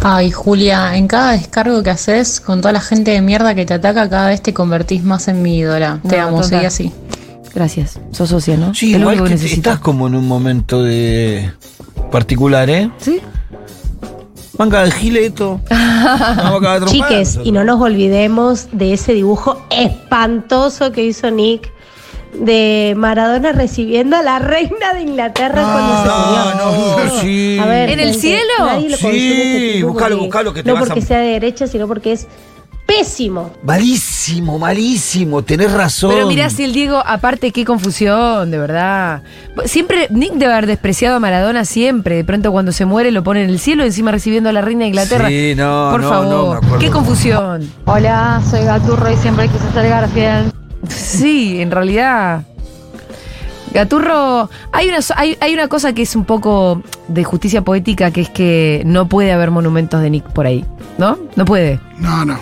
Ay, 0.02 0.30
Julia, 0.30 0.96
en 0.96 1.08
cada 1.08 1.32
descargo 1.32 1.82
que 1.82 1.90
haces, 1.90 2.40
con 2.40 2.60
toda 2.60 2.70
la 2.72 2.80
gente 2.80 3.10
de 3.10 3.20
mierda 3.22 3.56
que 3.56 3.66
te 3.66 3.74
ataca, 3.74 4.08
cada 4.08 4.28
vez 4.28 4.40
te 4.40 4.54
convertís 4.54 5.02
más 5.02 5.26
en 5.26 5.42
mi 5.42 5.58
ídola. 5.58 5.98
Te 6.08 6.16
No, 6.18 6.22
amo, 6.28 6.36
total. 6.42 6.48
seguí 6.50 6.64
así. 6.66 6.92
Gracias. 7.56 7.98
Sos 8.12 8.28
socia, 8.28 8.56
¿no? 8.58 8.74
Sí, 8.74 8.92
Es 8.94 9.00
igual 9.00 9.22
que 9.24 9.34
que 9.34 9.46
estás 9.46 9.78
como 9.80 10.06
en 10.06 10.14
un 10.14 10.28
momento 10.28 10.82
de 10.84 11.50
particular, 12.12 12.68
¿eh? 12.68 12.90
¿Sí? 12.98 13.18
Manga 14.58 14.84
de 14.84 14.90
gileto. 14.90 15.60
Chiques, 16.86 17.38
y 17.42 17.52
no 17.52 17.64
nos 17.64 17.80
olvidemos 17.80 18.68
de 18.72 18.92
ese 18.92 19.14
dibujo 19.14 19.62
espantoso 19.70 20.92
que 20.92 21.02
hizo 21.04 21.30
Nick 21.30 21.72
de 22.34 22.92
Maradona 22.94 23.52
recibiendo 23.52 24.16
a 24.16 24.22
la 24.22 24.38
reina 24.38 24.92
de 24.94 25.00
Inglaterra 25.02 25.62
cuando 25.62 26.02
se 26.02 26.08
murió. 26.28 26.54
no, 26.58 27.04
no, 27.14 27.20
sí. 27.22 27.58
A 27.58 27.64
ver, 27.64 27.88
¿En 27.88 28.00
el 28.00 28.14
cielo? 28.14 28.42
Nadie 28.60 28.90
lo 28.90 28.96
Sí, 28.98 29.06
este 29.06 29.84
buscalo, 29.84 30.16
porque- 30.16 30.26
buscalo, 30.26 30.52
que 30.52 30.62
te 30.62 30.68
No 30.68 30.74
vas 30.74 30.82
a- 30.82 30.86
porque 30.88 31.00
sea 31.00 31.18
de 31.20 31.28
derecha, 31.28 31.66
sino 31.66 31.88
porque 31.88 32.12
es 32.12 32.26
pésimo. 32.86 33.50
Malísimo, 33.62 34.58
malísimo, 34.58 35.42
tenés 35.42 35.72
razón. 35.72 36.10
Pero 36.14 36.26
mirá 36.28 36.48
si 36.50 36.64
el 36.64 36.72
Diego, 36.72 37.02
aparte, 37.04 37.50
qué 37.50 37.64
confusión, 37.64 38.50
de 38.50 38.58
verdad. 38.58 39.22
Siempre, 39.64 40.06
Nick 40.10 40.34
debe 40.34 40.52
haber 40.52 40.66
despreciado 40.66 41.16
a 41.16 41.20
Maradona 41.20 41.64
siempre. 41.64 42.16
De 42.16 42.24
pronto 42.24 42.52
cuando 42.52 42.72
se 42.72 42.84
muere 42.84 43.10
lo 43.10 43.22
pone 43.22 43.42
en 43.42 43.50
el 43.50 43.58
cielo, 43.58 43.84
encima 43.84 44.12
recibiendo 44.12 44.48
a 44.50 44.52
la 44.52 44.60
reina 44.62 44.82
de 44.82 44.88
Inglaterra. 44.88 45.28
Sí, 45.28 45.54
no, 45.56 45.88
Por 45.90 46.00
no, 46.02 46.08
favor, 46.08 46.64
no, 46.64 46.78
qué 46.78 46.90
confusión. 46.90 47.68
Hola, 47.86 48.40
soy 48.48 48.62
Gaturro 48.64 49.12
y 49.12 49.16
siempre 49.16 49.48
quise 49.48 49.70
ser 49.72 49.88
Garfield. 49.88 50.52
Sí, 50.88 51.60
en 51.60 51.70
realidad. 51.70 52.42
Gaturro, 53.72 54.48
hay 54.72 54.88
una, 54.88 55.02
so- 55.02 55.14
hay, 55.16 55.36
hay 55.40 55.52
una 55.52 55.68
cosa 55.68 55.92
que 55.92 56.02
es 56.02 56.16
un 56.16 56.24
poco 56.24 56.82
de 57.08 57.24
justicia 57.24 57.62
poética, 57.62 58.10
que 58.10 58.22
es 58.22 58.30
que 58.30 58.82
no 58.86 59.06
puede 59.08 59.32
haber 59.32 59.50
monumentos 59.50 60.00
de 60.00 60.08
Nick 60.08 60.24
por 60.32 60.46
ahí, 60.46 60.64
¿no? 60.98 61.18
No 61.34 61.44
puede. 61.44 61.78
No, 61.98 62.24
no. 62.24 62.38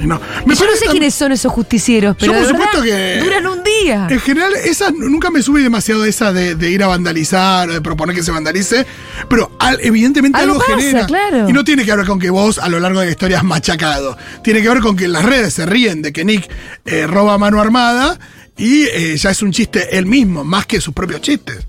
No. 0.00 0.20
Me 0.44 0.54
yo 0.54 0.66
no 0.66 0.76
sé 0.76 0.86
quiénes 0.90 1.14
son 1.14 1.32
esos 1.32 1.50
justicieros, 1.52 2.16
pero 2.20 2.32
Yo, 2.32 2.38
por 2.38 2.48
supuesto 2.48 2.80
verdad, 2.82 2.96
que- 2.96 3.20
duran 3.24 3.46
un 3.46 3.62
día. 3.64 4.06
En 4.10 4.20
general, 4.20 4.52
esa 4.64 4.90
nunca 4.90 5.30
me 5.30 5.42
sube 5.42 5.62
demasiado 5.62 6.04
esa 6.04 6.32
de, 6.32 6.54
de 6.54 6.70
ir 6.70 6.82
a 6.82 6.86
vandalizar 6.86 7.68
o 7.70 7.72
de 7.72 7.80
proponer 7.80 8.14
que 8.14 8.22
se 8.22 8.30
vandalice, 8.30 8.84
pero 9.28 9.50
al- 9.58 9.78
evidentemente 9.82 10.38
Algo 10.38 10.54
algo, 10.54 10.64
pasa, 10.66 10.78
genera. 10.80 11.06
claro. 11.06 11.48
Y 11.48 11.52
no 11.52 11.64
tiene 11.64 11.84
que 11.84 11.96
ver 11.96 12.06
con 12.06 12.18
que 12.18 12.28
vos 12.30 12.58
a 12.58 12.68
lo 12.68 12.78
largo 12.78 13.00
de 13.00 13.06
la 13.06 13.10
historia 13.12 13.38
has 13.38 13.44
machacado. 13.44 14.18
Tiene 14.44 14.60
que 14.62 14.68
ver 14.68 14.80
con 14.80 14.96
que 14.96 15.08
las 15.08 15.24
redes 15.24 15.54
se 15.54 15.64
ríen 15.66 16.02
de 16.02 16.12
que 16.12 16.24
Nick 16.24 16.48
eh, 16.84 17.06
roba 17.06 17.34
a 17.34 17.38
mano 17.38 17.60
armada 17.60 18.18
y 18.58 18.84
eh, 18.84 19.16
ya 19.16 19.30
es 19.30 19.42
un 19.42 19.52
chiste 19.52 19.96
él 19.98 20.06
mismo, 20.06 20.44
más 20.44 20.66
que 20.66 20.80
sus 20.80 20.92
propios 20.94 21.20
chistes. 21.22 21.66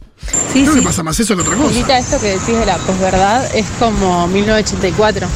Sí, 0.52 0.62
Creo 0.64 0.74
sí. 0.74 0.80
que 0.80 0.86
pasa 0.86 1.04
más 1.04 1.18
eso 1.20 1.36
que 1.36 1.42
otra 1.44 1.56
cosa. 1.56 1.74
Lita, 1.74 1.98
esto 1.98 2.20
que 2.20 2.28
decís 2.32 2.58
de 2.60 2.66
la 2.66 2.78
posverdad 2.78 3.56
es 3.56 3.66
como 3.80 4.28
1984, 4.28 5.28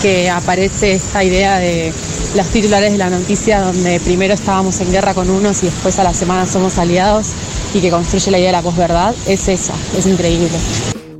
que 0.00 0.28
aparece 0.30 0.94
esta 0.94 1.22
idea 1.22 1.58
de 1.58 1.92
las 2.34 2.48
titulares 2.48 2.92
de 2.92 2.98
la 2.98 3.10
noticia 3.10 3.60
donde 3.60 4.00
primero 4.00 4.34
estábamos 4.34 4.80
en 4.80 4.90
guerra 4.90 5.14
con 5.14 5.28
unos 5.28 5.62
y 5.62 5.66
después 5.66 5.98
a 5.98 6.04
la 6.04 6.14
semana 6.14 6.46
somos 6.46 6.78
aliados 6.78 7.28
y 7.74 7.80
que 7.80 7.90
construye 7.90 8.30
la 8.30 8.38
idea 8.38 8.48
de 8.48 8.52
la 8.52 8.62
posverdad. 8.62 9.14
Es 9.26 9.48
esa, 9.48 9.74
es 9.96 10.06
increíble. 10.06 10.50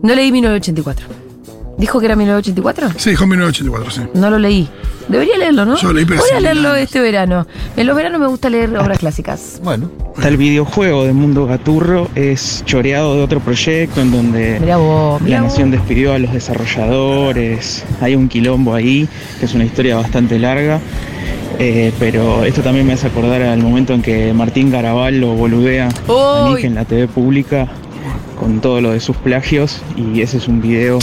No 0.03 0.15
leí 0.15 0.33
1984. 0.33 1.22
¿Dijo 1.79 1.99
que 2.01 2.07
era 2.07 2.17
1984? 2.17 2.91
Sí, 2.99 3.11
dijo 3.11 3.27
1984, 3.27 3.91
sí. 3.91 4.19
No 4.19 4.31
lo 4.31 4.39
leí. 4.39 4.69
Debería 5.09 5.37
leerlo, 5.37 5.65
¿no? 5.65 5.77
Yo 5.77 5.89
lo 5.89 5.95
leí, 5.95 6.05
pero 6.05 6.21
Voy 6.21 6.31
a 6.37 6.41
leerlo 6.41 6.69
años. 6.71 6.79
este 6.83 7.01
verano. 7.01 7.47
En 7.77 7.87
los 7.87 7.97
veranos 7.97 8.21
me 8.21 8.27
gusta 8.29 8.49
leer 8.51 8.77
obras 8.77 8.99
clásicas. 8.99 9.61
Bueno, 9.65 9.91
Está 10.15 10.29
el 10.29 10.37
videojuego 10.37 11.05
de 11.05 11.13
Mundo 11.13 11.47
Gaturro, 11.47 12.09
es 12.15 12.63
choreado 12.67 13.17
de 13.17 13.23
otro 13.23 13.41
proyecto 13.41 14.01
en 14.03 14.13
donde 14.13 14.59
Mirá 14.61 14.77
vos, 14.77 15.21
mirá 15.23 15.37
la 15.39 15.43
vos. 15.43 15.53
nación 15.53 15.71
despidió 15.71 16.13
a 16.13 16.19
los 16.19 16.33
desarrolladores, 16.33 17.83
hay 18.01 18.15
un 18.15 18.29
quilombo 18.29 18.75
ahí, 18.75 19.09
que 19.41 19.47
es 19.47 19.55
una 19.55 19.65
historia 19.65 19.97
bastante 19.97 20.39
larga, 20.39 20.81
eh, 21.59 21.93
pero 21.99 22.45
esto 22.45 22.61
también 22.63 22.87
me 22.87 22.93
hace 22.93 23.07
acordar 23.07 23.43
al 23.43 23.61
momento 23.63 23.95
en 23.95 24.03
que 24.03 24.33
Martín 24.35 24.71
Garabal 24.71 25.19
lo 25.21 25.35
boludea 25.35 25.89
a 26.09 26.45
Uy. 26.47 26.55
Nick 26.57 26.65
en 26.65 26.75
la 26.75 26.85
TV 26.85 27.09
pública 27.09 27.69
con 28.39 28.61
todo 28.61 28.81
lo 28.81 28.91
de 28.93 29.01
sus 29.01 29.17
plagios 29.17 29.81
y 29.97 30.21
ese 30.21 30.37
es 30.37 30.47
un 30.49 30.61
video, 30.61 30.99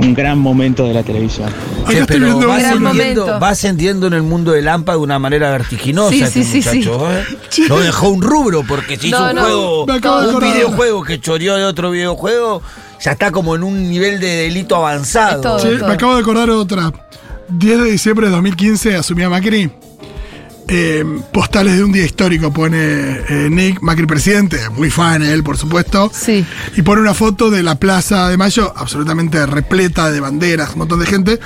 un 0.00 0.14
gran 0.14 0.38
momento 0.38 0.86
de 0.86 0.94
la 0.94 1.02
televisión. 1.02 1.48
Estoy 1.88 2.04
pero 2.06 2.24
viendo 2.26 2.48
va 2.48 2.54
uno. 2.54 2.62
Gran 2.62 2.86
ascendiendo, 2.86 3.26
va 3.40 3.48
ascendiendo 3.48 4.06
en 4.06 4.12
el 4.14 4.22
mundo 4.22 4.52
del 4.52 4.68
AMPA 4.68 4.92
de 4.92 4.98
una 4.98 5.18
manera 5.18 5.50
vertiginosa 5.50 6.10
Sí, 6.10 6.22
este 6.22 6.44
sí, 6.44 6.62
sí, 6.62 6.62
sí. 6.62 6.78
muchacho, 6.78 7.12
¿eh? 7.12 7.24
No 7.68 7.78
dejó 7.78 8.08
un 8.10 8.22
rubro 8.22 8.62
porque 8.66 8.96
si 8.96 9.08
hizo 9.08 9.18
No, 9.18 9.28
un 9.30 9.34
no. 9.36 9.42
juego, 9.42 9.84
un 9.84 10.40
videojuego 10.40 11.02
que 11.04 11.20
choreó 11.20 11.56
de 11.56 11.64
otro 11.64 11.90
videojuego, 11.90 12.62
ya 13.00 13.12
está 13.12 13.30
como 13.32 13.56
en 13.56 13.62
un 13.64 13.88
nivel 13.88 14.20
de 14.20 14.28
delito 14.28 14.76
avanzado. 14.76 15.40
Todo. 15.40 15.58
Che, 15.60 15.84
me 15.84 15.92
acabo 15.92 16.14
de 16.14 16.20
acordar 16.20 16.50
otra. 16.50 16.92
10 17.48 17.78
de 17.82 17.90
diciembre 17.90 18.26
de 18.26 18.32
2015 18.32 18.96
asumía 18.96 19.28
Macri. 19.30 19.70
Eh, 20.70 21.02
postales 21.32 21.76
de 21.78 21.82
un 21.84 21.92
día 21.92 22.04
histórico 22.04 22.52
pone 22.52 22.76
eh, 22.78 23.48
Nick, 23.50 23.80
Macri 23.80 24.04
presidente, 24.06 24.58
muy 24.70 24.90
fan 24.90 25.22
él, 25.22 25.42
por 25.42 25.56
supuesto. 25.56 26.10
Sí. 26.12 26.44
Y 26.76 26.82
pone 26.82 27.00
una 27.00 27.14
foto 27.14 27.50
de 27.50 27.62
la 27.62 27.76
Plaza 27.76 28.28
de 28.28 28.36
Mayo, 28.36 28.72
absolutamente 28.76 29.44
repleta 29.46 30.10
de 30.10 30.20
banderas, 30.20 30.72
un 30.72 30.78
montón 30.80 31.00
de 31.00 31.06
gente, 31.06 31.40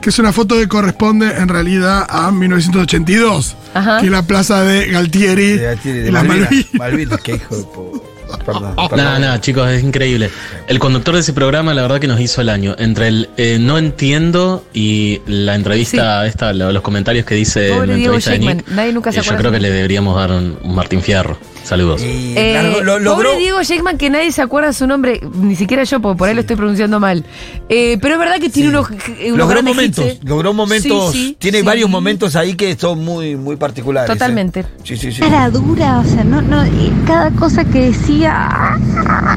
que 0.00 0.10
es 0.10 0.18
una 0.20 0.32
foto 0.32 0.56
que 0.56 0.68
corresponde 0.68 1.26
en 1.38 1.48
realidad 1.48 2.06
a 2.08 2.30
1982, 2.30 3.56
Ajá. 3.74 3.98
que 4.00 4.06
es 4.06 4.12
la 4.12 4.22
plaza 4.26 4.62
de 4.62 4.86
Galtieri, 4.86 5.56
De, 5.58 5.76
de, 5.76 5.92
de 6.02 6.08
y 6.08 6.12
las 6.12 6.24
Malvinas. 6.24 6.50
Malvinas. 6.50 6.74
Malvinas, 6.74 7.20
qué 7.20 7.34
hijo 7.34 7.56
de 7.56 7.62
po- 7.64 8.04
Perdón, 8.44 8.74
perdón. 8.76 8.96
Nada, 8.96 9.18
nada, 9.18 9.40
chicos, 9.40 9.68
es 9.70 9.82
increíble. 9.82 10.30
El 10.66 10.78
conductor 10.78 11.14
de 11.14 11.20
ese 11.20 11.32
programa, 11.32 11.74
la 11.74 11.82
verdad 11.82 12.00
que 12.00 12.08
nos 12.08 12.20
hizo 12.20 12.40
el 12.40 12.48
año. 12.48 12.74
Entre 12.78 13.08
el 13.08 13.28
eh, 13.36 13.58
no 13.60 13.78
entiendo 13.78 14.64
y 14.74 15.20
la 15.26 15.54
entrevista, 15.54 16.26
esta, 16.26 16.52
lo- 16.52 16.72
los 16.72 16.82
comentarios 16.82 17.24
que 17.26 17.34
dice 17.34 17.68
en 17.82 17.88
la 17.88 17.94
Diego 17.94 18.14
entrevista 18.14 18.30
de 18.32 18.38
Nick, 18.38 18.68
nadie 18.68 18.92
nunca 18.92 19.12
se 19.12 19.20
eh, 19.20 19.22
yo 19.22 19.36
creo 19.36 19.52
que 19.52 19.60
le 19.60 19.70
deberíamos 19.70 20.16
dar 20.16 20.30
un, 20.32 20.58
un 20.62 20.74
Martín 20.74 21.02
Fierro. 21.02 21.38
Saludos. 21.64 22.02
Y 22.02 22.34
Eh, 22.36 22.54
largo- 22.54 22.80
lo- 22.82 22.98
logró, 22.98 23.28
Pobre 23.28 23.38
Diego 23.38 23.62
Sheikman, 23.62 23.96
que 23.96 24.10
nadie 24.10 24.32
se 24.32 24.42
acuerda 24.42 24.72
su 24.72 24.86
nombre, 24.86 25.20
ni 25.34 25.54
siquiera 25.56 25.84
yo, 25.84 26.00
porque 26.00 26.18
por 26.18 26.28
ahí 26.28 26.34
lo 26.34 26.40
estoy 26.40 26.56
pronunciando 26.56 26.98
mal. 27.00 27.24
Eh, 27.68 27.98
pero 28.02 28.14
es 28.14 28.20
verdad 28.20 28.40
que 28.40 28.50
tiene 28.50 28.68
unos, 28.70 28.90
unos 28.90 28.98
logró 29.38 29.46
grandes 29.48 29.74
momentos, 29.74 30.04
hits, 30.04 30.14
¿eh? 30.14 30.20
logró 30.24 30.52
momentos, 30.54 31.12
Sí, 31.12 31.18
sí, 31.28 31.36
tiene 31.38 31.60
sí. 31.60 31.64
varios 31.64 31.88
momentos 31.88 32.34
ahí 32.36 32.54
que 32.54 32.76
son 32.76 33.04
muy, 33.04 33.36
muy 33.36 33.56
particulares. 33.56 34.10
¿eh? 34.10 34.12
Totalmente. 34.12 34.64
Sí, 34.82 34.96
sí, 34.96 35.12
sí. 35.12 35.20
Cara 35.20 35.48
dura, 35.50 36.00
o 36.00 36.04
sea, 36.04 36.24
no, 36.24 36.42
no, 36.42 36.66
y 36.66 36.92
cada 37.06 37.30
cosa 37.30 37.64
que 37.64 37.90
decía. 37.90 38.48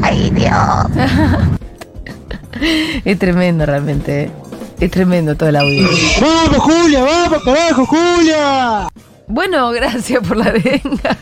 ¡Ay, 0.01 0.31
Dios! 0.31 0.51
Es 3.03 3.19
tremendo 3.19 3.65
realmente. 3.65 4.31
Es 4.79 4.89
tremendo 4.91 5.35
todo 5.35 5.49
el 5.49 5.55
audio. 5.57 5.87
¡Vamos, 6.21 6.57
Julia! 6.59 7.03
¡Vamos, 7.03 7.43
carajo, 7.43 7.85
Julia! 7.85 8.87
Bueno, 9.27 9.71
gracias 9.71 10.25
por 10.25 10.37
la 10.37 10.45
arenga. 10.45 11.17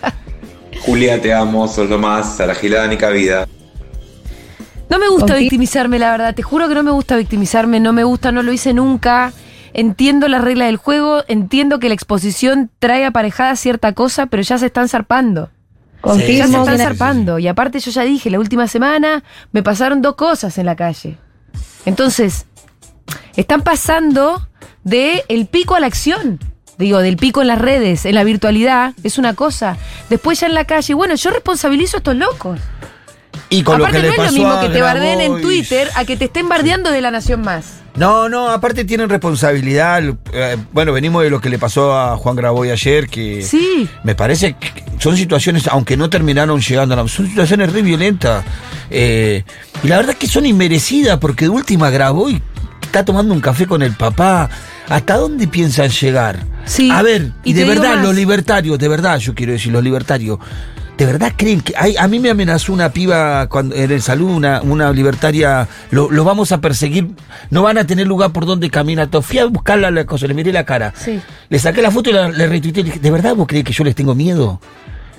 Julia, 0.86 1.22
te 1.22 1.34
amo, 1.34 1.67
sos 1.67 1.89
lo 1.89 1.98
más, 1.98 2.39
a 2.41 2.46
la 2.46 2.56
gilada 2.56 2.88
ni 2.88 2.98
cabida. 2.98 3.48
No 4.89 5.00
me 5.00 5.08
gusta 5.08 5.36
victimizarme, 5.36 5.98
la 5.98 6.12
verdad. 6.12 6.36
Te 6.36 6.43
juro 6.43 6.67
que 6.67 6.76
no 6.76 6.84
me 6.84 6.91
gusta 6.91 7.15
victimizarme. 7.15 7.80
No 7.80 7.93
me 7.93 8.04
gusta, 8.04 8.32
no 8.32 8.43
lo 8.43 8.52
hice 8.52 8.74
nunca. 8.74 9.34
Entiendo 9.74 10.28
las 10.28 10.43
reglas 10.43 10.67
del 10.67 10.78
juego. 10.78 11.24
Entiendo 11.28 11.80
que 11.80 11.88
la 11.88 11.96
exposición 11.96 12.69
trae 12.80 13.06
aparejada 13.06 13.56
cierta 13.56 13.93
cosa, 13.93 14.28
pero 14.28 14.43
ya 14.43 14.58
se 14.58 14.67
están 14.67 14.89
zarpando. 14.89 15.50
Ya 16.04 16.48
se 16.48 16.58
están 16.58 16.78
zarpando. 16.78 17.39
Y 17.39 17.48
aparte, 17.48 17.80
yo 17.80 17.89
ya 17.89 18.04
dije, 18.04 18.30
la 18.30 18.39
última 18.39 18.67
semana 18.67 19.24
me 19.52 19.63
pasaron 19.63 20.02
dos 20.02 20.15
cosas 20.15 20.58
en 20.58 20.65
la 20.65 20.76
calle. 20.76 21.17
Entonces, 21.86 22.46
están 23.36 23.62
pasando 23.62 24.48
de 24.84 25.24
el 25.30 25.48
pico 25.48 25.76
a 25.76 25.80
la 25.80 25.88
acción. 25.88 26.39
Digo, 26.77 26.99
del 26.99 27.17
pico 27.17 27.41
en 27.41 27.47
las 27.47 27.59
redes, 27.59 28.05
en 28.05 28.15
la 28.15 28.23
virtualidad, 28.23 28.93
es 29.03 29.17
una 29.17 29.33
cosa. 29.36 29.77
Después 30.09 30.39
ya 30.39 30.47
en 30.47 30.55
la 30.55 30.65
calle, 30.65 30.93
bueno, 30.93 31.15
yo 31.15 31.29
responsabilizo 31.31 31.97
a 31.97 31.99
estos 31.99 32.15
locos. 32.15 32.59
Y 33.49 33.62
con 33.63 33.75
aparte 33.75 33.97
lo 34.01 34.01
que 34.01 34.07
no 34.07 34.07
le 34.07 34.09
es 34.13 34.17
lo 34.17 34.23
pasó 34.23 34.36
mismo 34.36 34.62
que 34.62 34.69
te 34.69 34.81
bardeen 34.81 35.21
en. 35.21 35.41
Twitter 35.41 35.89
a 35.95 36.05
que 36.05 36.17
te 36.17 36.25
estén 36.25 36.49
bardeando 36.49 36.89
de 36.91 37.01
la 37.01 37.12
Nación 37.12 37.41
Más. 37.41 37.65
No, 37.95 38.27
no, 38.27 38.49
aparte 38.49 38.86
tienen 38.86 39.07
responsabilidad. 39.09 40.01
eh, 40.31 40.57
bueno, 40.71 40.91
venimos 40.93 41.21
de 41.23 41.29
lo 41.29 41.39
que 41.39 41.49
le 41.51 41.59
pasó 41.59 41.95
a 41.95 42.17
Juan 42.17 42.36
Graboy 42.36 42.71
ayer, 42.71 43.07
que 43.07 43.43
Sí. 43.43 43.88
me 44.03 44.15
parece 44.15 44.53
que 44.55 44.83
son 44.97 45.15
situaciones, 45.15 45.67
aunque 45.67 45.95
no 45.95 46.09
terminaron 46.09 46.59
llegando 46.59 46.93
a 46.95 47.03
la... 47.03 47.07
Son 47.07 47.27
situaciones 47.27 47.71
re 47.71 47.83
violentas. 47.83 48.43
eh, 48.89 49.43
y 49.83 49.88
la 49.88 49.97
verdad 49.97 50.12
es 50.13 50.17
que 50.17 50.27
son 50.27 50.45
inmerecidas, 50.47 51.19
porque 51.19 51.45
de 51.45 51.49
última 51.49 51.91
Graboy 51.91 52.41
está 52.81 53.05
tomando 53.05 53.33
un 53.33 53.41
café 53.41 53.67
con 53.67 53.83
el 53.83 53.93
papá. 53.93 54.49
¿Hasta 54.89 55.15
dónde 55.17 55.48
piensan 55.48 55.89
llegar? 55.89 56.39
Sí. 56.65 56.89
A 56.91 57.02
ver, 57.02 57.32
y, 57.43 57.52
Y 57.52 57.54
de 57.54 57.65
verdad, 57.65 58.02
los 58.02 58.13
libertarios, 58.15 58.78
de 58.80 58.88
verdad, 58.88 59.17
yo 59.19 59.34
quiero 59.34 59.54
decir, 59.54 59.72
los 59.72 59.84
libertarios. 59.84 60.39
¿De 60.98 61.08
verdad 61.08 61.32
creen 61.36 61.62
que.? 61.62 61.74
hay- 61.76 61.98
a 61.98 62.08
mí 62.08 62.19
me 62.19 62.30
amenazó 62.30 62.72
una 62.72 62.89
piba 62.91 63.48
cuando, 63.50 63.74
en 63.76 63.89
el 63.91 64.02
salud, 64.02 64.30
una, 64.30 64.62
una 64.62 64.91
libertaria. 64.91 65.67
Lo, 65.89 66.12
lo 66.12 66.24
vamos 66.24 66.52
a 66.52 66.62
perseguir. 66.62 67.08
No 67.50 67.63
van 67.63 67.80
a 67.80 67.88
tener 67.88 68.06
lugar 68.06 68.32
por 68.32 68.46
donde 68.46 68.69
camina. 68.69 69.08
todo. 69.10 69.22
Fui 69.24 69.39
a 69.39 69.46
buscarla 69.46 69.89
la 69.89 70.06
cosa, 70.06 70.28
le 70.28 70.36
miré 70.36 70.54
la 70.54 70.65
cara. 70.65 70.93
Sí. 70.96 71.19
Le 71.50 71.58
saqué 71.60 71.82
la 71.82 71.89
foto 71.89 72.12
y 72.12 72.13
la- 72.13 72.30
le 72.30 72.46
retuiteé. 72.48 72.84
Le 72.84 72.89
dije, 72.91 73.00
¿de 73.00 73.12
verdad 73.12 73.36
vos 73.36 73.48
creés 73.48 73.65
que 73.65 73.74
yo 73.74 73.84
les 73.84 73.96
tengo 73.96 74.13
miedo? 74.13 74.62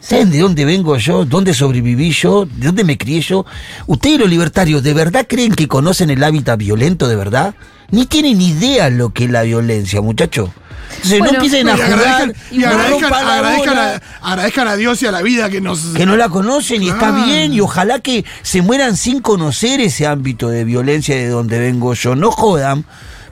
¿Saben 0.06 0.30
de 0.30 0.38
dónde 0.40 0.64
vengo 0.66 0.96
yo? 0.98 1.24
¿Dónde 1.24 1.54
sobreviví 1.54 2.10
yo? 2.12 2.44
¿De 2.44 2.66
dónde 2.66 2.84
me 2.84 2.98
crié 2.98 3.22
yo? 3.22 3.46
¿Ustedes 3.86 4.18
los 4.20 4.28
libertarios 4.28 4.82
de 4.82 4.92
verdad 4.92 5.26
creen 5.26 5.54
que 5.54 5.66
conocen 5.66 6.10
el 6.10 6.22
hábitat 6.22 6.58
violento 6.58 7.08
de 7.08 7.16
verdad? 7.16 7.54
Ni 7.90 8.04
tienen 8.06 8.40
idea 8.40 8.90
lo 8.90 9.10
que 9.14 9.24
es 9.24 9.30
la 9.30 9.42
violencia, 9.42 10.02
muchachos. 10.02 10.50
Entonces 10.96 11.18
Bueno, 11.20 11.32
no 11.32 11.38
empiecen 11.38 11.68
a 11.68 11.72
jugar, 11.74 11.92
agradezcan, 11.92 12.34
y 12.50 12.58
no 12.58 12.66
agradezcan- 12.68 13.56
bola 13.58 14.00
a, 14.20 14.30
agradezcan 14.32 14.68
a 14.68 14.76
Dios 14.76 15.02
y 15.02 15.06
a 15.06 15.12
la 15.12 15.22
vida 15.22 15.48
que 15.48 15.60
nos. 15.62 15.80
que 15.96 16.04
no 16.06 16.16
la 16.16 16.28
conocen 16.28 16.82
y 16.82 16.90
está 16.90 17.10
bien 17.24 17.54
y 17.54 17.60
ojalá 17.60 17.98
que 18.00 18.24
se 18.42 18.60
mueran 18.60 18.96
sin 18.98 19.20
conocer 19.20 19.80
ese 19.80 20.06
ámbito 20.06 20.48
de 20.50 20.64
violencia 20.64 21.16
de 21.16 21.28
donde 21.28 21.58
vengo 21.58 21.94
yo. 21.94 22.14
No 22.14 22.30
jodan, 22.30 22.84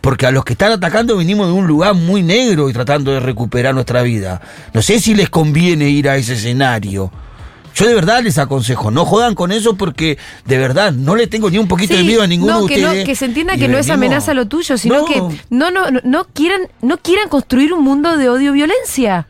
porque 0.02 0.26
a 0.26 0.32
los 0.32 0.44
que 0.44 0.52
están 0.52 0.72
atacando 0.72 1.16
venimos 1.16 1.46
de 1.46 1.52
un 1.54 1.66
lugar 1.66 1.94
muy 1.94 2.22
negro 2.22 2.68
y 2.68 2.72
tratando 2.72 3.12
de 3.12 3.20
recuperar 3.20 3.72
nuestra 3.72 4.02
vida. 4.02 4.42
No 4.74 4.82
sé 4.82 4.98
si 4.98 5.14
les 5.14 5.30
conviene 5.30 5.88
ir 5.88 6.08
a 6.08 6.16
ese 6.16 6.34
escenario. 6.34 7.10
Yo 7.74 7.86
de 7.86 7.94
verdad 7.94 8.22
les 8.22 8.36
aconsejo, 8.36 8.90
no 8.90 9.06
jodan 9.06 9.34
con 9.34 9.50
eso 9.52 9.76
porque 9.76 10.18
de 10.44 10.58
verdad 10.58 10.92
no 10.92 11.14
le 11.16 11.28
tengo 11.28 11.48
ni 11.48 11.56
un 11.56 11.68
poquito 11.68 11.94
de 11.94 12.02
miedo 12.02 12.20
a 12.22 12.26
ninguno 12.26 12.52
no, 12.52 12.62
de 12.66 12.74
que, 12.74 12.80
no, 12.82 12.88
ustedes. 12.88 13.06
que 13.06 13.14
se 13.14 13.24
entienda 13.24 13.56
que 13.56 13.68
no 13.68 13.78
es 13.78 13.88
amenaza 13.88 14.34
lo 14.34 14.46
tuyo, 14.46 14.76
sino 14.76 14.98
No. 14.98 15.04
que 15.06 15.20
no, 15.48 15.70
no, 15.70 15.90
no, 15.90 16.00
no 16.04 16.24
quieran, 16.34 16.62
no 16.82 16.98
quieran 16.98 17.28
construir 17.30 17.72
un 17.72 17.82
mundo 17.82 18.18
de 18.18 18.28
odio 18.28 18.50
y 18.50 18.54
violencia. 18.54 19.28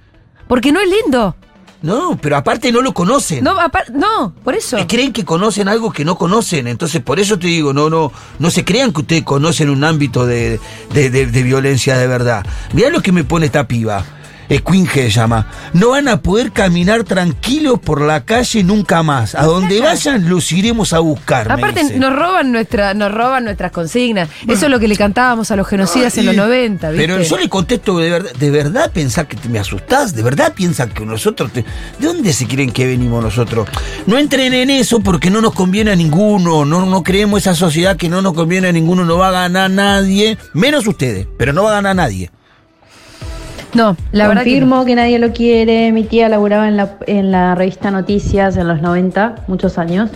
Porque 0.49 0.73
no 0.73 0.81
es 0.81 0.89
lindo. 1.05 1.37
No, 1.83 2.17
pero 2.21 2.37
aparte 2.37 2.71
no 2.73 2.81
lo 2.81 2.95
conocen. 2.95 3.43
No, 3.43 3.55
no, 3.93 4.33
por 4.45 4.55
eso. 4.55 4.77
Creen 4.87 5.13
que 5.13 5.25
conocen 5.25 5.69
algo 5.69 5.93
que 5.93 6.05
no 6.05 6.17
conocen, 6.17 6.69
entonces 6.69 7.03
por 7.03 7.19
eso 7.19 7.39
te 7.39 7.49
digo, 7.49 7.73
no, 7.73 7.91
no, 7.91 8.13
no 8.39 8.51
se 8.51 8.65
crean 8.65 8.93
que 8.93 9.01
ustedes 9.01 9.25
conocen 9.25 9.69
un 9.69 9.83
ámbito 9.83 10.25
de, 10.25 10.61
de- 10.95 11.11
de- 11.11 11.27
de 11.27 11.43
violencia 11.43 11.99
de 11.99 12.07
verdad. 12.07 12.47
Mirá 12.73 12.91
lo 12.91 13.03
que 13.03 13.11
me 13.13 13.25
pone 13.25 13.47
esta 13.47 13.67
piba. 13.67 14.05
Escuinge 14.49 15.03
se 15.05 15.11
llama. 15.11 15.47
No 15.73 15.91
van 15.91 16.09
a 16.09 16.21
poder 16.21 16.53
caminar 16.53 17.05
tranquilos 17.05 17.79
por 17.79 18.01
la 18.01 18.25
calle 18.25 18.63
nunca 18.63 19.03
más. 19.03 19.35
A 19.35 19.45
donde 19.45 19.81
vayan 19.81 20.29
los 20.29 20.51
iremos 20.53 20.93
a 20.93 20.99
buscar. 20.99 21.47
me 21.49 21.55
Aparte 21.55 21.83
dice. 21.85 21.99
nos 21.99 22.15
roban 22.15 22.53
nuestra, 22.53 22.95
nos 22.95 23.13
roban 23.13 23.45
nuestras 23.45 23.73
consignas. 23.73 24.29
Eso 24.47 24.67
es 24.67 24.71
lo 24.71 24.79
que 24.79 24.89
le 24.89 24.97
cantábamos 24.97 25.51
a 25.51 25.57
los 25.57 25.67
genocidas 25.67 26.17
en 26.19 26.27
los 26.27 26.37
90, 26.37 26.91
¿viste? 26.91 27.07
Pero 27.07 27.23
yo 27.23 27.39
le 27.39 27.49
contesto 27.49 27.99
de 27.99 28.11
verdad, 28.11 28.33
de 28.35 28.51
verdad 28.51 28.91
pensás 28.93 29.27
que 29.27 29.37
te 29.37 29.49
me 29.49 29.59
asustás, 29.59 30.15
de 30.15 30.23
verdad 30.23 30.53
piensan 30.55 30.91
que 30.91 31.05
nosotros 31.07 31.53
te- 31.53 31.65
¿De 31.99 32.07
dónde 32.07 32.33
se 32.33 32.47
creen 32.47 32.71
que 32.73 32.87
venimos 32.87 33.23
nosotros? 33.23 33.69
No 34.07 34.19
entren 34.19 34.53
en 34.55 34.71
eso 34.71 35.01
porque 35.01 35.31
no 35.31 35.41
nos 35.41 35.55
conviene 35.55 35.93
a 35.93 35.97
ninguno, 35.97 36.65
no, 36.65 36.85
no 36.87 37.03
creemos 37.03 37.41
esa 37.43 37.55
sociedad 37.55 37.97
que 37.97 38.09
no 38.09 38.21
nos 38.23 38.35
conviene 38.35 38.69
a 38.69 38.73
ninguno, 38.73 39.05
no 39.05 39.17
va 39.19 39.29
a 39.29 39.33
ganar 39.33 39.71
nadie, 39.71 40.37
menos 40.53 40.87
ustedes, 40.87 41.27
pero 41.39 41.53
no 41.53 41.65
va 41.65 41.71
a 41.71 41.75
ganar 41.75 41.97
nadie. 41.97 42.31
No, 43.75 43.97
la 44.13 44.29
verdad 44.29 44.45
que 44.45 44.51
Confirmo 44.51 44.85
que, 44.85 44.95
nadie 44.95 45.19
lo 45.19 45.33
quiere. 45.33 45.93
Mi 45.93 46.05
tía 46.05 46.29
laburaba 46.29 46.69
en 46.69 46.77
la, 46.77 46.97
en 47.07 47.31
la 47.31 47.55
revista 47.55 47.91
Noticias 47.91 48.57
en 48.57 48.69
los 48.69 48.83
90, 48.83 49.45
muchos 49.49 49.79
años, 49.79 50.11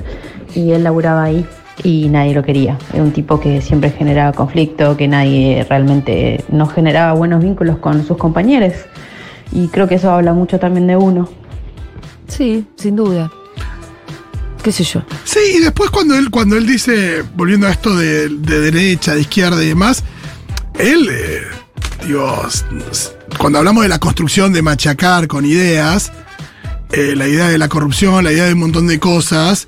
y 0.54 0.72
él 0.72 0.84
laburaba 0.84 1.24
ahí 1.24 1.46
y 1.82 2.08
nadie 2.08 2.34
lo 2.34 2.42
quería. 2.42 2.76
Era 2.92 3.02
un 3.02 3.12
tipo 3.12 3.40
que 3.40 3.60
siempre 3.62 3.90
generaba 3.90 4.32
conflicto, 4.32 4.96
que 4.96 5.08
nadie 5.08 5.64
realmente 5.68 6.44
no 6.48 6.66
generaba 6.66 7.12
buenos 7.14 7.42
vínculos 7.42 7.78
con 7.78 8.06
sus 8.06 8.16
compañeros. 8.18 8.72
Y 9.52 9.68
creo 9.68 9.86
que 9.88 9.94
eso 9.96 10.10
habla 10.10 10.32
mucho 10.32 10.58
también 10.58 10.86
de 10.86 10.96
uno. 10.96 11.28
Sí, 12.28 12.66
sin 12.76 12.96
duda. 12.96 13.30
¿Qué 14.62 14.72
sé 14.72 14.82
yo? 14.84 15.02
Sí, 15.24 15.38
y 15.58 15.60
después 15.60 15.90
cuando 15.90 16.16
él, 16.16 16.28
cuando 16.30 16.56
él 16.56 16.66
dice, 16.66 17.22
volviendo 17.36 17.68
a 17.68 17.70
esto 17.70 17.94
de, 17.96 18.28
de 18.28 18.60
derecha, 18.60 19.14
de 19.14 19.20
izquierda 19.20 19.62
y 19.62 19.68
demás, 19.68 20.02
él, 20.78 21.08
eh, 21.08 21.42
digo, 22.04 22.26
s- 22.48 22.64
s- 22.90 23.10
cuando 23.38 23.58
hablamos 23.58 23.82
de 23.82 23.88
la 23.88 23.98
construcción 23.98 24.52
de 24.52 24.62
machacar 24.62 25.26
con 25.28 25.44
ideas, 25.44 26.12
eh, 26.92 27.14
la 27.16 27.26
idea 27.26 27.48
de 27.48 27.58
la 27.58 27.68
corrupción, 27.68 28.22
la 28.24 28.32
idea 28.32 28.44
de 28.46 28.52
un 28.52 28.60
montón 28.60 28.86
de 28.86 28.98
cosas, 28.98 29.66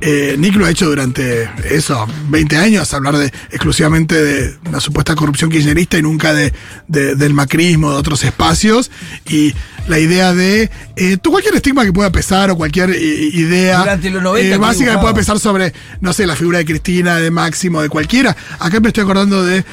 eh, 0.00 0.34
Nick 0.38 0.56
lo 0.56 0.66
ha 0.66 0.70
hecho 0.70 0.86
durante 0.88 1.48
eso, 1.70 2.06
20 2.28 2.56
años, 2.56 2.92
hablar 2.92 3.16
de 3.16 3.26
exclusivamente 3.50 4.14
de 4.22 4.54
una 4.68 4.80
supuesta 4.80 5.14
corrupción 5.14 5.50
kirchnerista 5.50 5.96
y 5.96 6.02
nunca 6.02 6.34
de, 6.34 6.52
de- 6.88 7.14
del 7.14 7.34
macrismo, 7.34 7.92
de 7.92 7.96
otros 7.96 8.22
espacios, 8.24 8.90
y 9.28 9.54
la 9.88 9.98
idea 10.00 10.34
de 10.34 10.68
eh, 10.96 11.16
tú 11.22 11.30
cualquier 11.30 11.54
estigma 11.54 11.84
que 11.84 11.92
pueda 11.92 12.10
pesar 12.10 12.50
o 12.50 12.56
cualquier 12.56 12.90
eh, 12.90 12.98
idea 12.98 13.78
Durante 13.78 14.10
los 14.10 14.22
90 14.22 14.46
eh, 14.46 14.50
que 14.50 14.56
básica 14.58 14.92
que 14.92 14.98
pueda 14.98 15.14
pesar 15.14 15.38
sobre, 15.38 15.72
no 16.00 16.12
sé, 16.12 16.26
la 16.26 16.34
figura 16.36 16.58
de 16.58 16.64
Cristina, 16.64 17.16
de 17.16 17.30
Máximo, 17.30 17.80
de 17.80 17.88
cualquiera. 17.88 18.36
Acá 18.58 18.80
me 18.80 18.88
estoy 18.88 19.04
acordando 19.04 19.44
de 19.44 19.64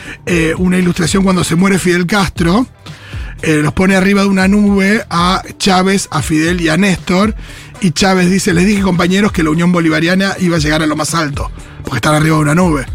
una 0.59 0.77
ilustración 0.77 1.23
cuando 1.23 1.43
se 1.43 1.55
muere 1.55 1.79
Fidel 1.79 2.05
Castro. 2.05 2.67
Eh, 3.43 3.61
los 3.61 3.73
pone 3.73 3.95
arriba 3.95 4.21
de 4.21 4.27
una 4.27 4.47
nube 4.47 5.05
a 5.09 5.43
Chávez, 5.57 6.07
a 6.11 6.21
Fidel 6.21 6.61
y 6.61 6.69
a 6.69 6.77
Néstor. 6.77 7.35
Y 7.81 7.91
Chávez 7.91 8.29
dice, 8.29 8.53
les 8.53 8.65
dije 8.65 8.81
compañeros 8.81 9.33
que 9.33 9.43
la 9.43 9.49
Unión 9.49 9.71
Bolivariana 9.71 10.35
iba 10.39 10.55
a 10.55 10.59
llegar 10.59 10.81
a 10.81 10.87
lo 10.87 10.95
más 10.95 11.13
alto, 11.13 11.51
porque 11.83 11.97
están 11.97 12.15
arriba 12.15 12.37
de 12.37 12.41
una 12.41 12.55
nube. 12.55 12.85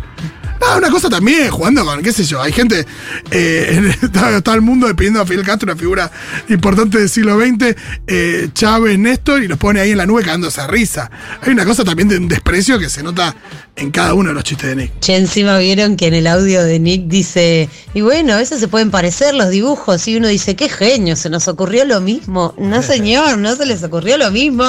No, 0.60 0.76
una 0.78 0.90
cosa 0.90 1.08
también, 1.08 1.50
jugando 1.50 1.84
con, 1.84 2.02
qué 2.02 2.12
sé 2.12 2.24
yo, 2.24 2.42
hay 2.42 2.52
gente, 2.52 2.84
eh, 3.30 3.66
en- 3.70 3.86
está, 3.90 4.30
el 4.54 4.60
mundo 4.60 4.94
pidiendo 4.96 5.20
a 5.20 5.26
Fidel 5.26 5.44
Castro, 5.44 5.70
una 5.70 5.78
figura 5.78 6.10
importante 6.48 6.98
del 6.98 7.08
siglo 7.08 7.38
XX, 7.38 7.76
eh, 8.06 8.48
Chávez, 8.54 8.98
Néstor, 8.98 9.42
y 9.42 9.48
los 9.48 9.58
pone 9.58 9.80
ahí 9.80 9.92
en 9.92 9.98
la 9.98 10.06
nube 10.06 10.22
cagándose 10.22 10.60
a 10.60 10.66
risa. 10.66 11.10
Hay 11.42 11.52
una 11.52 11.64
cosa 11.64 11.84
también 11.84 12.08
de 12.08 12.16
un 12.18 12.28
desprecio 12.28 12.78
que 12.78 12.88
se 12.88 13.02
nota 13.02 13.34
en 13.76 13.90
cada 13.92 14.14
uno 14.14 14.30
de 14.30 14.34
los 14.34 14.44
chistes 14.44 14.70
de 14.70 14.76
Nick. 14.76 15.00
Che, 15.00 15.16
encima 15.16 15.58
vieron 15.58 15.96
que 15.96 16.08
en 16.08 16.14
el 16.14 16.26
audio 16.26 16.64
de 16.64 16.80
Nick 16.80 17.06
dice, 17.06 17.68
y 17.94 18.00
bueno, 18.00 18.32
a 18.32 18.36
veces 18.36 18.58
se 18.58 18.66
pueden 18.68 18.90
parecer 18.90 19.34
los 19.34 19.50
dibujos, 19.50 20.06
y 20.08 20.16
uno 20.16 20.26
dice, 20.28 20.56
qué 20.56 20.68
genio, 20.68 21.14
se 21.14 21.30
nos 21.30 21.46
ocurrió 21.46 21.84
lo 21.84 22.00
mismo. 22.00 22.54
No 22.58 22.82
señor, 22.82 23.38
no 23.38 23.54
se 23.54 23.66
les 23.66 23.82
ocurrió 23.84 24.18
lo 24.18 24.30
mismo. 24.30 24.64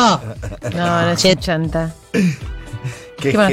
No, 0.76 1.02
no 1.02 1.12
es 1.12 1.40
chanta. 1.40 1.96
Qué, 3.20 3.32
¿Qué 3.32 3.38
más? 3.38 3.50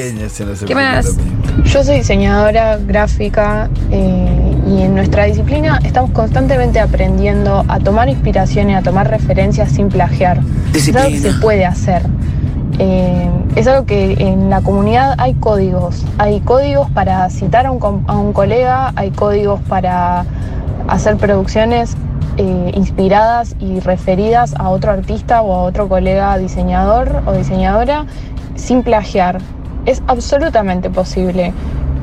¿Qué 0.67 0.75
más? 0.75 1.17
Yo 1.65 1.83
soy 1.85 1.97
diseñadora 1.99 2.77
gráfica 2.79 3.69
eh, 3.91 4.55
y 4.69 4.83
en 4.83 4.95
nuestra 4.95 5.25
disciplina 5.25 5.81
estamos 5.85 6.11
constantemente 6.11 6.79
aprendiendo 6.81 7.65
a 7.69 7.79
tomar 7.81 8.09
inspiración 8.09 8.71
y 8.71 8.75
a 8.75 8.83
tomar 8.83 9.09
referencias 9.11 9.73
sin 9.73 9.89
plagiar. 9.89 10.41
Es 10.75 10.95
algo 10.95 11.09
que 11.09 11.19
se 11.19 11.33
puede 11.41 11.65
hacer. 11.67 12.03
Eh, 12.79 13.31
es 13.57 13.67
algo 13.67 13.87
que 13.87 14.13
en 14.19 14.51
la 14.51 14.61
comunidad 14.61 15.15
hay 15.19 15.35
códigos. 15.35 16.05
Hay 16.19 16.41
códigos 16.41 16.91
para 16.91 17.29
citar 17.31 17.67
a 17.67 17.71
un, 17.73 17.79
com- 17.79 18.05
a 18.07 18.17
un 18.17 18.33
colega, 18.33 18.93
hay 18.97 19.11
códigos 19.13 19.61
para 19.63 20.25
hacer 20.89 21.17
producciones 21.17 21.97
eh, 22.37 22.73
inspiradas 22.75 23.57
y 23.61 23.81
referidas 23.81 24.55
a 24.57 24.69
otro 24.69 24.93
artista 24.93 25.43
o 25.43 25.53
a 25.55 25.63
otro 25.63 25.89
colega 25.89 26.37
diseñador 26.39 27.23
o 27.27 27.33
diseñadora 27.33 28.07
sin 28.55 28.83
plagiar. 28.83 29.41
Es 29.87 30.03
absolutamente 30.07 30.91
posible. 30.91 31.53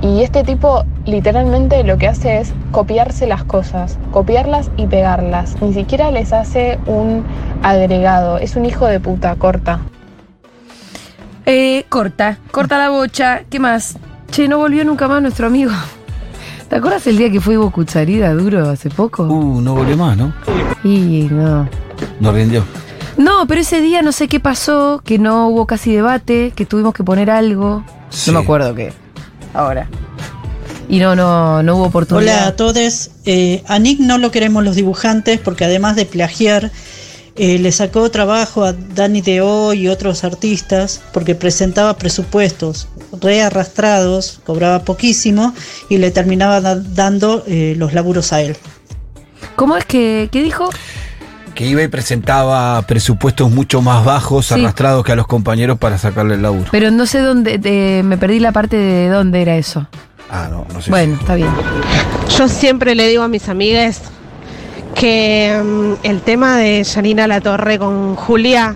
Y 0.02 0.22
este 0.22 0.43
tipo 0.43 0.84
literalmente 1.06 1.84
lo 1.84 1.98
que 1.98 2.08
hace 2.08 2.39
es 2.39 2.54
copiarse 2.72 3.28
las 3.28 3.43
cosas, 3.43 3.98
copiarlas 4.12 4.69
y 4.78 4.88
pegarlas. 4.88 5.62
Ni 5.62 5.74
siquiera 5.74 6.12
les 6.12 6.34
hace 6.34 6.80
un 6.86 7.26
agregado. 7.62 8.38
Es 8.38 8.56
un 8.56 8.65
hijo 8.65 8.86
de 8.86 9.00
puta, 9.00 9.36
corta. 9.36 9.80
Eh, 11.46 11.86
corta, 11.89 12.38
corta 12.52 12.78
la 12.78 12.89
bocha. 12.89 13.43
¿Qué 13.50 13.60
más? 13.60 13.98
Che, 14.32 14.48
no 14.48 14.58
volvió 14.58 14.84
nunca 14.86 15.08
más 15.08 15.22
nuestro 15.22 15.48
amigo. 15.48 15.72
¿Te 16.74 16.80
acuerdas 16.80 17.06
el 17.06 17.18
día 17.18 17.30
que 17.30 17.40
fue 17.40 17.54
Ivo 17.54 17.70
Cucharida 17.70 18.34
duro 18.34 18.68
hace 18.68 18.90
poco? 18.90 19.26
Uh, 19.26 19.62
no 19.62 19.76
volvió 19.76 19.96
más, 19.96 20.18
¿no? 20.18 20.34
Y 20.84 21.28
no. 21.30 21.70
No 22.20 22.32
rindió. 22.32 22.66
No, 23.16 23.46
pero 23.46 23.62
ese 23.62 23.80
día 23.80 24.02
no 24.02 24.12
sé 24.12 24.28
qué 24.28 24.40
pasó, 24.40 25.00
que 25.06 25.20
no 25.20 25.50
hubo 25.50 25.68
casi 25.68 25.94
debate, 25.94 26.52
que 26.56 26.66
tuvimos 26.66 26.96
que 26.96 27.04
poner 27.04 27.30
algo. 27.30 27.86
No 28.26 28.34
me 28.34 28.40
acuerdo 28.40 28.74
qué. 28.74 28.92
Ahora. 29.54 29.88
Y 30.90 30.98
no, 30.98 31.16
no, 31.16 31.62
no 31.62 31.76
hubo 31.76 31.84
oportunidad. 31.84 32.38
Hola 32.38 32.48
a 32.48 32.56
todos. 32.56 33.12
Eh, 33.26 33.64
a 33.68 33.78
Nick 33.78 34.00
no 34.00 34.18
lo 34.18 34.32
queremos 34.32 34.64
los 34.64 34.76
dibujantes 34.76 35.40
porque 35.40 35.66
además 35.66 35.96
de 35.96 36.08
plagiar, 36.08 36.72
eh, 37.36 37.58
le 37.60 37.72
sacó 37.72 38.10
trabajo 38.12 38.63
a 38.63 38.74
Danny 38.74 39.22
Deo 39.22 39.74
y 39.74 39.88
otros 39.88 40.24
artistas 40.24 41.02
porque 41.13 41.34
presentaba 41.36 41.96
presupuestos 41.98 42.88
rearrastrados, 43.22 44.39
cobraba 44.46 44.84
poquísimo 44.84 45.54
y 45.89 45.98
le 45.98 46.12
terminaba 46.12 46.62
da- 46.62 46.76
dando 46.76 47.43
eh, 47.48 47.76
los 47.78 47.93
laburos 47.93 48.34
a 48.34 48.41
él. 48.41 48.56
¿Cómo 49.56 49.76
es 49.78 49.86
que, 49.86 50.30
qué 50.32 50.41
dijo? 50.43 50.69
Que 51.56 51.67
iba 51.67 51.84
y 51.84 51.88
presentaba 51.88 52.82
presupuestos 52.84 53.52
mucho 53.52 53.82
más 53.82 54.04
bajos, 54.04 54.48
Sí. 54.48 54.54
arrastrados 54.56 55.04
que 55.04 55.12
a 55.12 55.15
los 55.15 55.28
compañeros 55.28 55.78
para 55.78 55.98
sacarle 56.00 56.36
el 56.36 56.41
laburo. 56.41 56.65
Pero 56.72 56.89
no 56.91 57.06
sé 57.06 57.19
dónde, 57.19 57.58
de- 57.60 58.02
me 58.04 58.17
perdí 58.17 58.39
la 58.39 58.52
parte 58.52 58.76
de 58.78 59.10
dónde 59.10 59.41
era 59.41 59.56
eso. 59.58 59.88
Ah, 60.30 60.48
no, 60.50 60.65
no 60.74 60.82
sé. 60.82 60.89
Bueno, 60.89 61.15
está 61.19 61.36
bien. 61.36 61.50
Yo 62.38 62.48
siempre 62.48 62.96
le 62.96 63.08
digo 63.08 63.22
a 63.22 63.28
mis 63.28 63.50
amigas 63.50 64.02
que 65.04 65.62
mm, 65.62 65.94
el 66.04 66.22
tema 66.22 66.56
de 66.56 66.86
Janina 66.86 67.28
La 67.28 67.42
Torre 67.42 67.78
con 67.78 68.16
Julia 68.16 68.74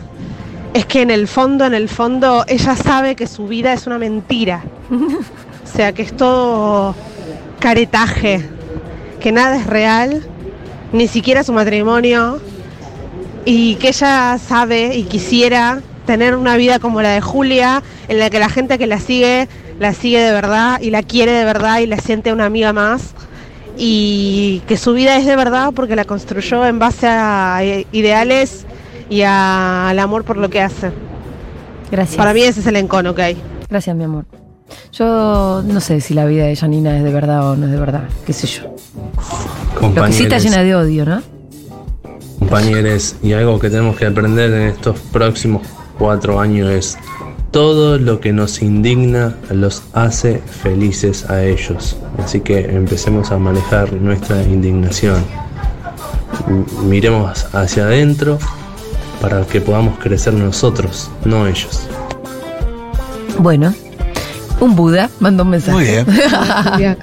es 0.74 0.86
que 0.86 1.02
en 1.02 1.10
el 1.10 1.26
fondo, 1.26 1.64
en 1.64 1.74
el 1.74 1.88
fondo, 1.88 2.44
ella 2.50 2.76
sabe 2.76 3.16
que 3.16 3.28
su 3.28 3.48
vida 3.48 3.72
es 3.72 3.88
una 3.88 3.98
mentira. 3.98 4.62
O 4.92 5.78
sea, 5.78 5.94
que 5.94 6.02
es 6.02 6.18
todo 6.18 6.94
caretaje, 7.60 8.46
que 9.22 9.32
nada 9.32 9.56
es 9.56 9.68
real, 9.68 10.22
ni 10.92 11.08
siquiera 11.08 11.46
su 11.46 11.54
matrimonio, 11.54 12.42
y 13.46 13.76
que 13.76 13.88
ella 13.88 14.38
sabe 14.38 14.98
y 14.98 15.04
quisiera 15.04 15.82
tener 16.06 16.36
una 16.36 16.58
vida 16.58 16.80
como 16.80 17.02
la 17.02 17.12
de 17.12 17.22
Julia, 17.22 17.84
en 18.10 18.20
la 18.20 18.30
que 18.30 18.40
la 18.40 18.50
gente 18.50 18.78
que 18.78 18.88
la 18.88 19.00
sigue, 19.00 19.48
la 19.80 19.94
sigue 19.94 20.20
de 20.20 20.34
verdad 20.34 20.82
y 20.82 20.90
la 20.90 21.04
quiere 21.04 21.32
de 21.32 21.46
verdad 21.46 21.80
y 21.80 21.88
la 21.88 22.00
siente 22.00 22.34
una 22.34 22.44
amiga 22.44 22.74
más, 22.74 23.14
y 23.78 24.62
que 24.68 24.78
su 24.78 24.94
vida 24.94 25.18
es 25.18 25.26
de 25.26 25.36
verdad 25.36 25.72
porque 25.76 25.96
la 25.96 26.06
construyó 26.06 26.66
en 26.66 26.80
base 26.80 27.08
a 27.08 27.62
ideales 27.92 28.66
y 29.10 29.22
a- 29.22 29.90
al 29.90 30.00
amor 30.00 30.24
por 30.24 30.38
lo 30.38 30.50
que 30.50 30.62
hace. 30.62 30.92
Gracias. 31.92 32.18
Para 32.18 32.34
mí 32.34 32.42
ese 32.42 32.60
es 32.62 32.68
el 32.68 32.76
encono 32.76 33.14
que 33.16 33.22
hay. 33.22 33.38
Gracias, 33.70 33.96
mi 33.96 34.04
amor. 34.04 34.26
Yo 34.92 35.64
no 35.66 35.80
sé 35.80 36.02
si 36.02 36.14
la 36.14 36.26
vida 36.26 36.46
de 36.46 36.56
Janina 36.56 36.98
es 36.98 37.04
de 37.04 37.12
verdad 37.14 37.52
o 37.52 37.56
no 37.56 37.66
es 37.68 37.72
de 37.72 37.80
verdad, 37.80 38.04
qué 38.26 38.34
sé 38.34 38.48
yo. 38.48 38.64
Lo 38.64 38.70
que 38.70 38.74
sí 40.12 40.24
está 40.24 40.38
Compañeros. 40.38 40.44
llena 40.44 40.64
de 40.64 40.76
odio, 40.76 41.06
¿no? 41.06 41.22
compañeros, 42.40 43.16
y 43.22 43.34
algo 43.34 43.60
que 43.60 43.70
tenemos 43.70 43.98
que 43.98 44.06
aprender 44.06 44.52
en 44.54 44.62
estos 44.70 44.98
próximos 45.12 45.64
cuatro 46.00 46.40
años 46.40 46.70
es 46.70 46.98
todo 47.52 47.98
lo 47.98 48.20
que 48.20 48.34
nos 48.34 48.62
indigna 48.62 49.36
los 49.50 49.84
hace 49.94 50.40
felices 50.40 51.30
a 51.30 51.44
ellos. 51.44 51.98
Así 52.24 52.42
que 52.42 52.60
empecemos 52.60 53.32
a 53.32 53.38
manejar 53.38 53.94
nuestra 53.94 54.42
indignación. 54.44 55.24
Miremos 56.84 57.46
hacia 57.54 57.84
adentro 57.84 58.38
para 59.22 59.46
que 59.46 59.62
podamos 59.62 59.98
crecer 60.00 60.34
nosotros, 60.34 61.10
no 61.26 61.48
ellos. 61.48 61.88
Bueno, 63.40 63.74
un 64.60 64.76
Buda 64.76 65.10
mandó 65.20 65.44
un 65.44 65.52
mensaje. 65.52 65.76
Muy 65.76 65.86
bien. 65.86 66.06
Julia. 66.72 66.98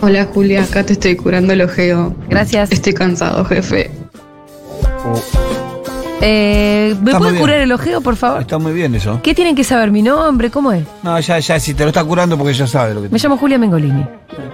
Hola 0.00 0.28
Julia, 0.32 0.62
acá 0.62 0.84
te 0.84 0.92
estoy 0.92 1.16
curando 1.16 1.52
el 1.52 1.62
ojeo. 1.62 2.14
Gracias. 2.28 2.70
Estoy 2.70 2.94
cansado, 2.94 3.44
jefe. 3.44 3.90
Eh, 6.20 6.96
¿Me 7.00 7.10
Está 7.12 7.18
puede 7.18 7.38
curar 7.38 7.60
el 7.60 7.70
ojeo, 7.70 8.00
por 8.00 8.16
favor? 8.16 8.40
Está 8.40 8.58
muy 8.58 8.72
bien 8.72 8.94
eso. 8.94 9.20
¿Qué 9.22 9.34
tienen 9.34 9.54
que 9.54 9.62
saber? 9.62 9.90
¿Mi 9.92 10.02
nombre? 10.02 10.50
¿Cómo 10.50 10.72
es? 10.72 10.84
No, 11.02 11.18
ya, 11.20 11.38
ya, 11.38 11.60
si 11.60 11.74
te 11.74 11.84
lo 11.84 11.88
está 11.90 12.02
curando 12.04 12.36
porque 12.36 12.54
ya 12.54 12.66
sabe 12.66 12.94
lo 12.94 13.02
que 13.02 13.08
Me 13.08 13.18
llamo 13.18 13.36
Julia 13.36 13.56
Mengolini. 13.58 14.04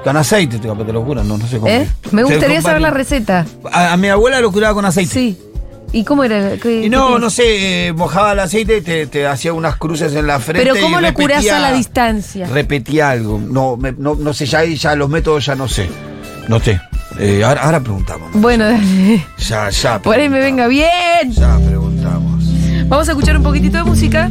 Con 0.03 0.17
aceite 0.17 0.59
te, 0.59 0.69
te 0.69 0.93
lo 0.93 1.05
curan, 1.05 1.27
no, 1.27 1.39
no 1.39 1.47
sé 1.47 1.57
cómo. 1.59 1.69
¿Eh? 1.73 1.89
Me 2.13 2.23
gustaría 2.23 2.61
saber 2.61 2.83
la 2.83 2.91
receta. 2.91 3.47
A, 3.73 3.95
a 3.95 3.97
mi 3.97 4.09
abuela 4.09 4.41
lo 4.41 4.53
curaba 4.53 4.75
con 4.75 4.85
aceite. 4.85 5.13
Sí. 5.13 5.39
¿Y 5.93 6.03
cómo 6.05 6.25
era? 6.25 6.57
¿Qué- 6.57 6.85
Y 6.87 6.91
no, 6.91 7.15
qué 7.15 7.21
no 7.21 7.31
sé, 7.31 7.87
eh, 7.87 7.93
mojaba 7.93 8.33
el 8.33 8.41
aceite 8.41 8.79
y 8.79 8.81
te, 8.83 9.07
te 9.07 9.27
hacía 9.27 9.53
unas 9.53 9.77
cruces 9.77 10.13
en 10.15 10.27
la 10.27 10.41
frente. 10.41 10.69
Pero 10.69 10.79
¿cómo 10.85 10.99
y 10.99 11.03
lo 11.03 11.15
curás 11.15 11.39
repetía- 11.45 11.57
a 11.57 11.61
la 11.61 11.73
distancia? 11.73 12.47
Repetía 12.49 13.11
algo. 13.11 13.39
No, 13.39 13.77
me- 13.77 13.93
no, 13.93 14.17
no 14.17 14.35
sé, 14.35 14.45
ya, 14.45 14.65
ya 14.65 14.97
los 14.97 15.09
métodos 15.09 15.47
ya 15.47 15.55
no 15.55 15.69
sé. 15.69 15.89
No 16.49 16.59
sé. 16.61 16.81
Eh, 17.19 17.45
ahora, 17.45 17.63
ahora 17.63 17.81
preguntamos. 17.81 18.31
Bueno, 18.33 18.65
dale. 18.65 19.27
Ya, 19.39 19.71
ya. 19.71 19.99
Por 20.01 20.17
ahí 20.17 20.29
me 20.29 20.41
venga 20.41 20.67
bien. 20.67 21.31
Ya 21.31 21.59
preguntamos. 21.65 22.45
Vamos 22.87 23.09
a 23.09 23.13
escuchar 23.13 23.37
un 23.37 23.43
poquitito 23.43 23.79
de 23.79 23.85
música. 23.85 24.31